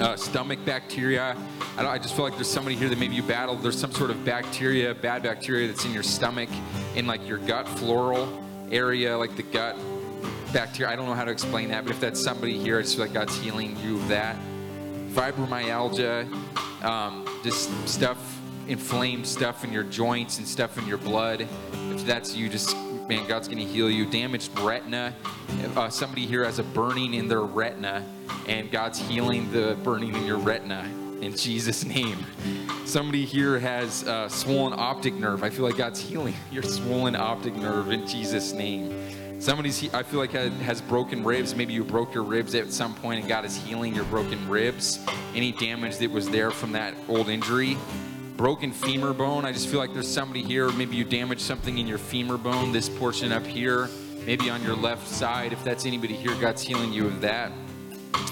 Uh, 0.00 0.16
stomach 0.16 0.58
bacteria. 0.64 1.36
I, 1.76 1.86
I, 1.86 1.98
just 1.98 2.14
feel 2.14 2.24
like 2.24 2.34
there's 2.34 2.50
somebody 2.50 2.76
here 2.76 2.88
that 2.88 2.98
maybe 2.98 3.16
you 3.16 3.22
battled. 3.22 3.62
There's 3.62 3.78
some 3.78 3.90
sort 3.90 4.10
of 4.10 4.24
bacteria, 4.24 4.94
bad 4.94 5.24
bacteria 5.24 5.66
that's 5.66 5.84
in 5.84 5.92
your 5.92 6.04
stomach, 6.04 6.48
in 6.94 7.06
like 7.06 7.26
your 7.26 7.38
gut 7.38 7.68
floral 7.68 8.44
area, 8.70 9.18
like 9.18 9.36
the 9.36 9.42
gut 9.42 9.76
bacteria. 10.52 10.92
I 10.92 10.96
don't 10.96 11.06
know 11.06 11.14
how 11.14 11.24
to 11.24 11.32
explain 11.32 11.68
that, 11.70 11.84
but 11.84 11.90
if 11.90 12.00
that's 12.00 12.22
somebody 12.22 12.58
here, 12.58 12.78
I 12.78 12.82
just 12.82 12.94
feel 12.96 13.06
like 13.06 13.14
God's 13.14 13.36
healing 13.38 13.76
you 13.80 13.96
of 13.96 14.08
that. 14.08 14.36
Fibromyalgia, 15.10 16.32
um, 16.84 17.26
just 17.42 17.70
stuff 17.88 18.37
inflamed 18.68 19.26
stuff 19.26 19.64
in 19.64 19.72
your 19.72 19.82
joints 19.84 20.38
and 20.38 20.46
stuff 20.46 20.78
in 20.78 20.86
your 20.86 20.98
blood. 20.98 21.46
If 21.72 22.06
that's 22.06 22.34
you, 22.34 22.48
just 22.48 22.76
man, 23.08 23.26
God's 23.26 23.48
going 23.48 23.58
to 23.58 23.64
heal 23.64 23.90
you. 23.90 24.06
Damaged 24.06 24.56
retina. 24.60 25.14
Uh, 25.74 25.88
somebody 25.88 26.26
here 26.26 26.44
has 26.44 26.58
a 26.58 26.62
burning 26.62 27.14
in 27.14 27.26
their 27.26 27.40
retina, 27.40 28.04
and 28.46 28.70
God's 28.70 28.98
healing 28.98 29.50
the 29.52 29.76
burning 29.82 30.14
in 30.14 30.26
your 30.26 30.38
retina 30.38 30.88
in 31.20 31.36
Jesus' 31.36 31.84
name. 31.84 32.18
Somebody 32.84 33.24
here 33.24 33.58
has 33.58 34.04
swollen 34.32 34.78
optic 34.78 35.14
nerve. 35.14 35.42
I 35.42 35.50
feel 35.50 35.64
like 35.64 35.76
God's 35.76 36.00
healing 36.00 36.34
your 36.52 36.62
swollen 36.62 37.16
optic 37.16 37.54
nerve 37.56 37.90
in 37.90 38.06
Jesus' 38.06 38.52
name. 38.52 38.94
Somebody's, 39.40 39.94
I 39.94 40.02
feel 40.02 40.18
like, 40.18 40.32
has 40.32 40.80
broken 40.82 41.22
ribs. 41.22 41.54
Maybe 41.54 41.72
you 41.72 41.84
broke 41.84 42.12
your 42.12 42.24
ribs 42.24 42.56
at 42.56 42.72
some 42.72 42.94
point 42.96 43.20
and 43.20 43.28
God 43.28 43.44
is 43.44 43.56
healing 43.56 43.94
your 43.94 44.04
broken 44.06 44.48
ribs. 44.48 44.98
Any 45.34 45.52
damage 45.52 45.98
that 45.98 46.10
was 46.10 46.28
there 46.28 46.50
from 46.50 46.72
that 46.72 46.94
old 47.08 47.28
injury, 47.28 47.76
broken 48.38 48.70
femur 48.70 49.12
bone. 49.12 49.44
I 49.44 49.50
just 49.50 49.68
feel 49.68 49.80
like 49.80 49.92
there's 49.92 50.08
somebody 50.08 50.44
here. 50.44 50.70
Maybe 50.70 50.94
you 50.94 51.04
damaged 51.04 51.40
something 51.40 51.76
in 51.76 51.88
your 51.88 51.98
femur 51.98 52.38
bone, 52.38 52.70
this 52.70 52.88
portion 52.88 53.32
up 53.32 53.44
here, 53.44 53.88
maybe 54.24 54.48
on 54.48 54.62
your 54.62 54.76
left 54.76 55.08
side. 55.08 55.52
If 55.52 55.64
that's 55.64 55.84
anybody 55.84 56.14
here, 56.14 56.32
God's 56.36 56.62
healing 56.62 56.92
you 56.92 57.08
of 57.08 57.20
that. 57.20 57.50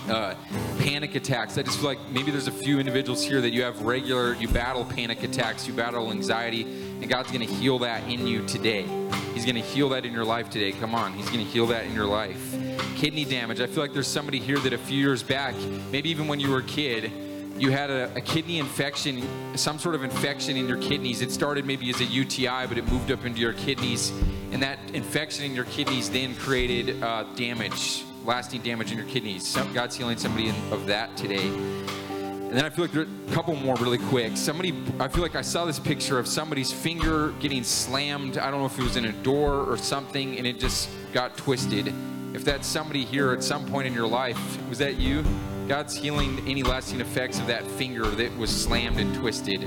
Uh, 0.08 0.36
panic 0.78 1.16
attacks. 1.16 1.58
I 1.58 1.62
just 1.62 1.78
feel 1.78 1.88
like 1.88 1.98
maybe 2.08 2.30
there's 2.30 2.46
a 2.46 2.52
few 2.52 2.78
individuals 2.78 3.24
here 3.24 3.40
that 3.40 3.50
you 3.50 3.64
have 3.64 3.82
regular, 3.82 4.34
you 4.34 4.46
battle 4.46 4.84
panic 4.84 5.24
attacks, 5.24 5.66
you 5.66 5.74
battle 5.74 6.12
anxiety. 6.12 6.62
And 6.62 7.08
God's 7.08 7.32
going 7.32 7.44
to 7.44 7.52
heal 7.52 7.80
that 7.80 8.08
in 8.08 8.28
you 8.28 8.46
today. 8.46 8.82
He's 9.34 9.44
going 9.44 9.56
to 9.56 9.60
heal 9.60 9.88
that 9.88 10.06
in 10.06 10.12
your 10.12 10.24
life 10.24 10.50
today. 10.50 10.70
Come 10.70 10.94
on. 10.94 11.14
He's 11.14 11.28
going 11.28 11.44
to 11.44 11.50
heal 11.50 11.66
that 11.66 11.84
in 11.84 11.92
your 11.92 12.06
life. 12.06 12.54
Kidney 12.94 13.24
damage. 13.24 13.60
I 13.60 13.66
feel 13.66 13.82
like 13.82 13.92
there's 13.92 14.06
somebody 14.06 14.38
here 14.38 14.58
that 14.60 14.72
a 14.72 14.78
few 14.78 15.00
years 15.00 15.24
back, 15.24 15.56
maybe 15.90 16.10
even 16.10 16.28
when 16.28 16.38
you 16.38 16.50
were 16.50 16.60
a 16.60 16.62
kid, 16.62 17.10
you 17.58 17.70
had 17.70 17.90
a, 17.90 18.14
a, 18.14 18.20
kidney 18.20 18.58
infection, 18.58 19.22
some 19.56 19.78
sort 19.78 19.94
of 19.94 20.04
infection 20.04 20.56
in 20.56 20.68
your 20.68 20.78
kidneys. 20.78 21.22
It 21.22 21.32
started 21.32 21.64
maybe 21.64 21.88
as 21.90 22.00
a 22.00 22.04
UTI, 22.04 22.66
but 22.66 22.76
it 22.76 22.86
moved 22.90 23.10
up 23.10 23.24
into 23.24 23.40
your 23.40 23.54
kidneys. 23.54 24.10
And 24.52 24.62
that 24.62 24.78
infection 24.92 25.44
in 25.44 25.54
your 25.54 25.64
kidneys 25.64 26.10
then 26.10 26.34
created 26.36 27.02
uh, 27.02 27.24
damage, 27.34 28.04
lasting 28.24 28.62
damage 28.62 28.92
in 28.92 28.98
your 28.98 29.06
kidneys. 29.06 29.46
So 29.46 29.66
God's 29.72 29.96
healing 29.96 30.18
somebody 30.18 30.48
in, 30.48 30.54
of 30.72 30.86
that 30.86 31.16
today. 31.16 31.46
And 31.46 32.52
then 32.52 32.64
I 32.64 32.70
feel 32.70 32.84
like 32.84 32.92
there 32.92 33.02
a 33.02 33.32
couple 33.32 33.56
more 33.56 33.74
really 33.76 33.98
quick. 33.98 34.36
Somebody, 34.36 34.74
I 35.00 35.08
feel 35.08 35.22
like 35.22 35.34
I 35.34 35.42
saw 35.42 35.64
this 35.64 35.80
picture 35.80 36.18
of 36.18 36.28
somebody's 36.28 36.70
finger 36.70 37.32
getting 37.40 37.64
slammed. 37.64 38.38
I 38.38 38.50
don't 38.50 38.60
know 38.60 38.66
if 38.66 38.78
it 38.78 38.82
was 38.82 38.96
in 38.96 39.06
a 39.06 39.12
door 39.12 39.64
or 39.64 39.76
something, 39.76 40.36
and 40.38 40.46
it 40.46 40.60
just 40.60 40.88
got 41.12 41.36
twisted. 41.36 41.92
If 42.34 42.44
that's 42.44 42.66
somebody 42.66 43.04
here 43.04 43.32
at 43.32 43.42
some 43.42 43.66
point 43.66 43.86
in 43.86 43.94
your 43.94 44.06
life, 44.06 44.38
was 44.68 44.78
that 44.78 44.96
you? 44.96 45.24
God's 45.68 45.96
healing 45.96 46.42
any 46.46 46.62
lasting 46.62 47.00
effects 47.00 47.40
of 47.40 47.48
that 47.48 47.64
finger 47.64 48.06
that 48.06 48.36
was 48.38 48.50
slammed 48.50 49.00
and 49.00 49.12
twisted. 49.16 49.64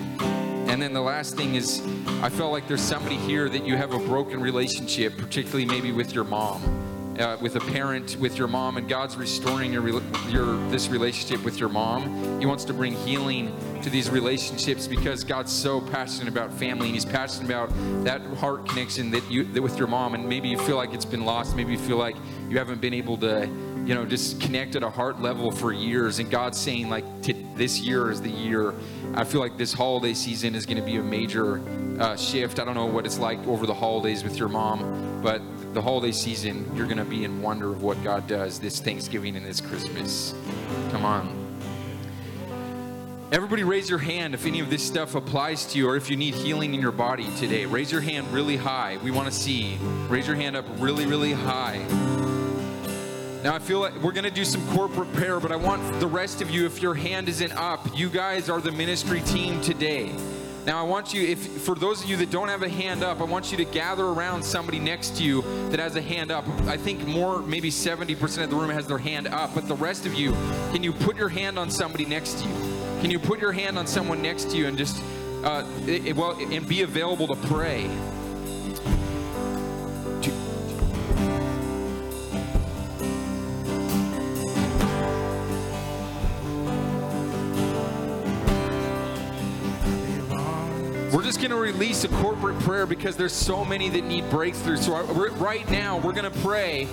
And 0.70 0.82
then 0.82 0.94
the 0.94 1.02
last 1.02 1.36
thing 1.36 1.56
is, 1.56 1.82
I 2.22 2.30
felt 2.30 2.54
like 2.54 2.68
there's 2.68 2.82
somebody 2.82 3.18
here 3.18 3.50
that 3.50 3.66
you 3.66 3.76
have 3.76 3.94
a 3.94 4.00
broken 4.00 4.40
relationship, 4.40 5.18
particularly 5.18 5.66
maybe 5.66 5.92
with 5.92 6.14
your 6.14 6.24
mom, 6.24 6.62
uh, 7.20 7.36
with 7.42 7.58
a 7.58 7.60
parent, 7.60 8.16
with 8.18 8.38
your 8.38 8.48
mom, 8.48 8.78
and 8.78 8.88
God's 8.88 9.18
restoring 9.18 9.74
your, 9.74 10.02
your 10.30 10.56
this 10.70 10.88
relationship 10.88 11.44
with 11.44 11.60
your 11.60 11.68
mom. 11.68 12.40
He 12.40 12.46
wants 12.46 12.64
to 12.66 12.74
bring 12.74 12.94
healing 12.94 13.54
to 13.82 13.90
these 13.90 14.10
relationships 14.10 14.88
because 14.88 15.26
God's 15.26 15.52
so 15.52 15.82
passionate 15.82 16.30
about 16.30 16.54
family, 16.54 16.86
and 16.86 16.96
He's 16.96 17.04
passionate 17.04 17.46
about 17.46 17.74
that 18.06 18.22
heart 18.38 18.66
connection 18.70 19.12
that 19.12 19.30
you 19.30 19.44
that 19.44 19.62
with 19.62 19.78
your 19.78 19.88
mom. 19.88 20.14
And 20.14 20.30
maybe 20.30 20.48
you 20.48 20.60
feel 20.60 20.78
like 20.78 20.94
it's 20.94 21.04
been 21.04 21.26
lost. 21.26 21.58
Maybe 21.58 21.74
you 21.74 21.80
feel 21.80 21.98
like 21.98 22.16
you 22.48 22.58
haven't 22.58 22.80
been 22.80 22.94
able 22.94 23.18
to 23.18 23.50
you 23.90 23.96
know, 23.96 24.06
just 24.06 24.40
connect 24.40 24.76
at 24.76 24.84
a 24.84 24.90
heart 24.90 25.20
level 25.20 25.50
for 25.50 25.74
years. 25.74 26.20
And 26.20 26.30
God's 26.30 26.60
saying, 26.60 26.92
like, 26.92 27.04
this 27.56 27.82
year 27.82 28.12
is 28.12 28.22
the 28.22 28.30
year. 28.30 28.76
I 29.16 29.24
feel 29.24 29.42
like 29.42 29.58
this 29.58 29.74
holiday 29.74 30.14
season 30.14 30.54
is 30.54 30.68
going 30.68 30.78
to 30.78 30.84
be 30.84 30.98
a 30.98 31.02
major 31.02 31.60
uh, 32.00 32.16
shift. 32.16 32.60
I 32.60 32.66
don't 32.66 32.76
know 32.76 32.86
what 32.86 33.08
it's 33.08 33.18
like 33.18 33.40
over 33.48 33.66
the 33.66 33.74
holidays 33.74 34.24
with 34.24 34.38
your 34.38 34.48
mom, 34.48 35.24
but 35.24 35.42
the 35.74 35.82
holiday 35.82 36.12
season, 36.12 36.72
you're 36.76 36.86
going 36.86 37.00
to 37.00 37.04
be 37.04 37.24
in 37.24 37.42
wonder 37.42 37.72
of 37.72 37.82
what 37.82 38.04
God 38.04 38.28
does 38.28 38.60
this 38.60 38.80
Thanksgiving 38.80 39.36
and 39.36 39.44
this 39.44 39.60
Christmas. 39.60 40.36
Come 40.92 41.04
on. 41.04 41.36
Everybody 43.32 43.64
raise 43.64 43.90
your 43.90 43.98
hand 43.98 44.36
if 44.36 44.46
any 44.46 44.60
of 44.60 44.70
this 44.70 44.84
stuff 44.84 45.16
applies 45.16 45.66
to 45.66 45.80
you 45.80 45.90
or 45.90 45.96
if 45.96 46.12
you 46.12 46.16
need 46.16 46.36
healing 46.36 46.76
in 46.76 46.80
your 46.80 46.92
body 46.92 47.28
today. 47.38 47.66
Raise 47.66 47.92
your 47.92 48.02
hand 48.02 48.32
really 48.32 48.58
high. 48.58 49.00
We 49.04 49.10
want 49.10 49.28
to 49.28 49.34
see. 49.34 49.80
Raise 50.10 50.28
your 50.28 50.36
hand 50.36 50.56
up 50.56 50.66
really, 50.78 51.08
really 51.08 51.34
high. 51.34 52.09
Now, 53.44 53.56
I 53.56 53.60
feel 53.60 53.80
like 53.80 53.96
we're 54.02 54.12
going 54.12 54.26
to 54.26 54.32
do 54.32 54.44
some 54.44 54.66
corporate 54.76 55.12
prayer, 55.14 55.40
but 55.40 55.54
I 55.54 55.56
want 55.56 56.02
the 56.02 56.08
rest 56.08 56.42
of 56.42 56.52
you, 56.52 56.66
if 56.66 56.82
your 56.82 56.94
hand 56.94 57.30
isn't 57.30 57.54
up, 57.54 57.98
you 57.98 58.10
guys 58.10 58.50
are 58.50 58.60
the 58.60 58.72
ministry 58.72 59.22
team 59.22 59.62
today. 59.62 60.14
Now, 60.66 60.78
I 60.78 60.84
want 60.84 61.14
you, 61.14 61.26
if 61.26 61.40
for 61.62 61.74
those 61.74 62.04
of 62.04 62.10
you 62.10 62.18
that 62.18 62.32
don't 62.32 62.50
have 62.50 62.64
a 62.64 62.70
hand 62.70 63.02
up, 63.02 63.22
I 63.22 63.24
want 63.24 63.50
you 63.50 63.58
to 63.58 63.64
gather 63.64 64.08
around 64.08 64.44
somebody 64.44 64.78
next 64.78 65.16
to 65.18 65.24
you 65.24 65.42
that 65.70 65.80
has 65.80 65.96
a 65.96 66.02
hand 66.02 66.32
up. 66.32 66.46
I 66.68 66.76
think 66.76 67.08
more, 67.08 67.42
maybe 67.42 67.72
70% 67.72 68.44
of 68.44 68.50
the 68.50 68.58
room 68.58 68.72
has 68.72 68.88
their 68.88 68.98
hand 68.98 69.30
up, 69.30 69.56
but 69.56 69.70
the 69.70 69.76
rest 69.76 70.06
of 70.06 70.14
you, 70.16 70.34
can 70.74 70.84
you 70.84 70.92
put 70.92 71.16
your 71.16 71.30
hand 71.30 71.58
on 71.58 71.72
somebody 71.72 72.04
next 72.04 72.40
to 72.40 72.44
you? 72.46 72.56
Can 73.00 73.10
you 73.10 73.20
put 73.20 73.40
your 73.40 73.54
hand 73.54 73.80
on 73.80 73.88
someone 73.88 74.22
next 74.22 74.52
to 74.52 74.58
you 74.58 74.68
and 74.68 74.78
just, 74.78 75.02
uh, 75.46 75.66
it, 75.88 76.14
well, 76.14 76.38
and 76.38 76.68
be 76.68 76.82
available 76.82 77.28
to 77.28 77.48
pray? 77.48 77.90
Just 91.30 91.40
going 91.40 91.52
to 91.52 91.58
release 91.58 92.04
a 92.06 92.08
corporate 92.08 92.58
prayer 92.62 92.88
because 92.88 93.16
there's 93.16 93.34
so 93.34 93.64
many 93.64 93.88
that 93.88 94.04
need 94.04 94.28
breakthrough. 94.32 94.78
So 94.78 94.96
I, 94.96 95.04
right 95.04 95.70
now, 95.70 96.00
we're 96.00 96.12
going 96.12 96.24
to 96.24 96.40
pray. 96.40 96.88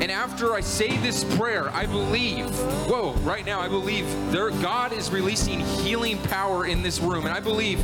And 0.00 0.10
after 0.10 0.52
I 0.52 0.62
say 0.62 0.96
this 0.96 1.22
prayer, 1.36 1.70
I 1.70 1.86
believe, 1.86 2.50
whoa, 2.88 3.12
right 3.22 3.46
now, 3.46 3.60
I 3.60 3.68
believe 3.68 4.04
there, 4.32 4.50
God 4.50 4.92
is 4.92 5.12
releasing 5.12 5.60
healing 5.60 6.18
power 6.22 6.66
in 6.66 6.82
this 6.82 6.98
room. 6.98 7.24
And 7.24 7.32
I 7.32 7.38
believe 7.38 7.78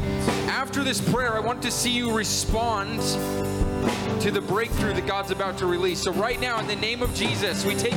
after 0.49 0.83
this 0.83 1.01
prayer, 1.01 1.33
I 1.35 1.39
want 1.39 1.63
to 1.63 1.71
see 1.71 1.93
you 1.93 2.13
respond 2.13 3.01
to 4.21 4.33
the 4.33 4.41
breakthrough 4.41 4.95
that 4.95 5.07
God's 5.07 5.31
about 5.31 5.59
to 5.59 5.67
release. 5.67 6.03
So 6.03 6.13
right 6.13 6.41
now, 6.41 6.59
in 6.59 6.67
the 6.67 6.75
name 6.75 7.03
of 7.03 7.15
Jesus, 7.15 7.65
we 7.65 7.77
take 7.77 7.93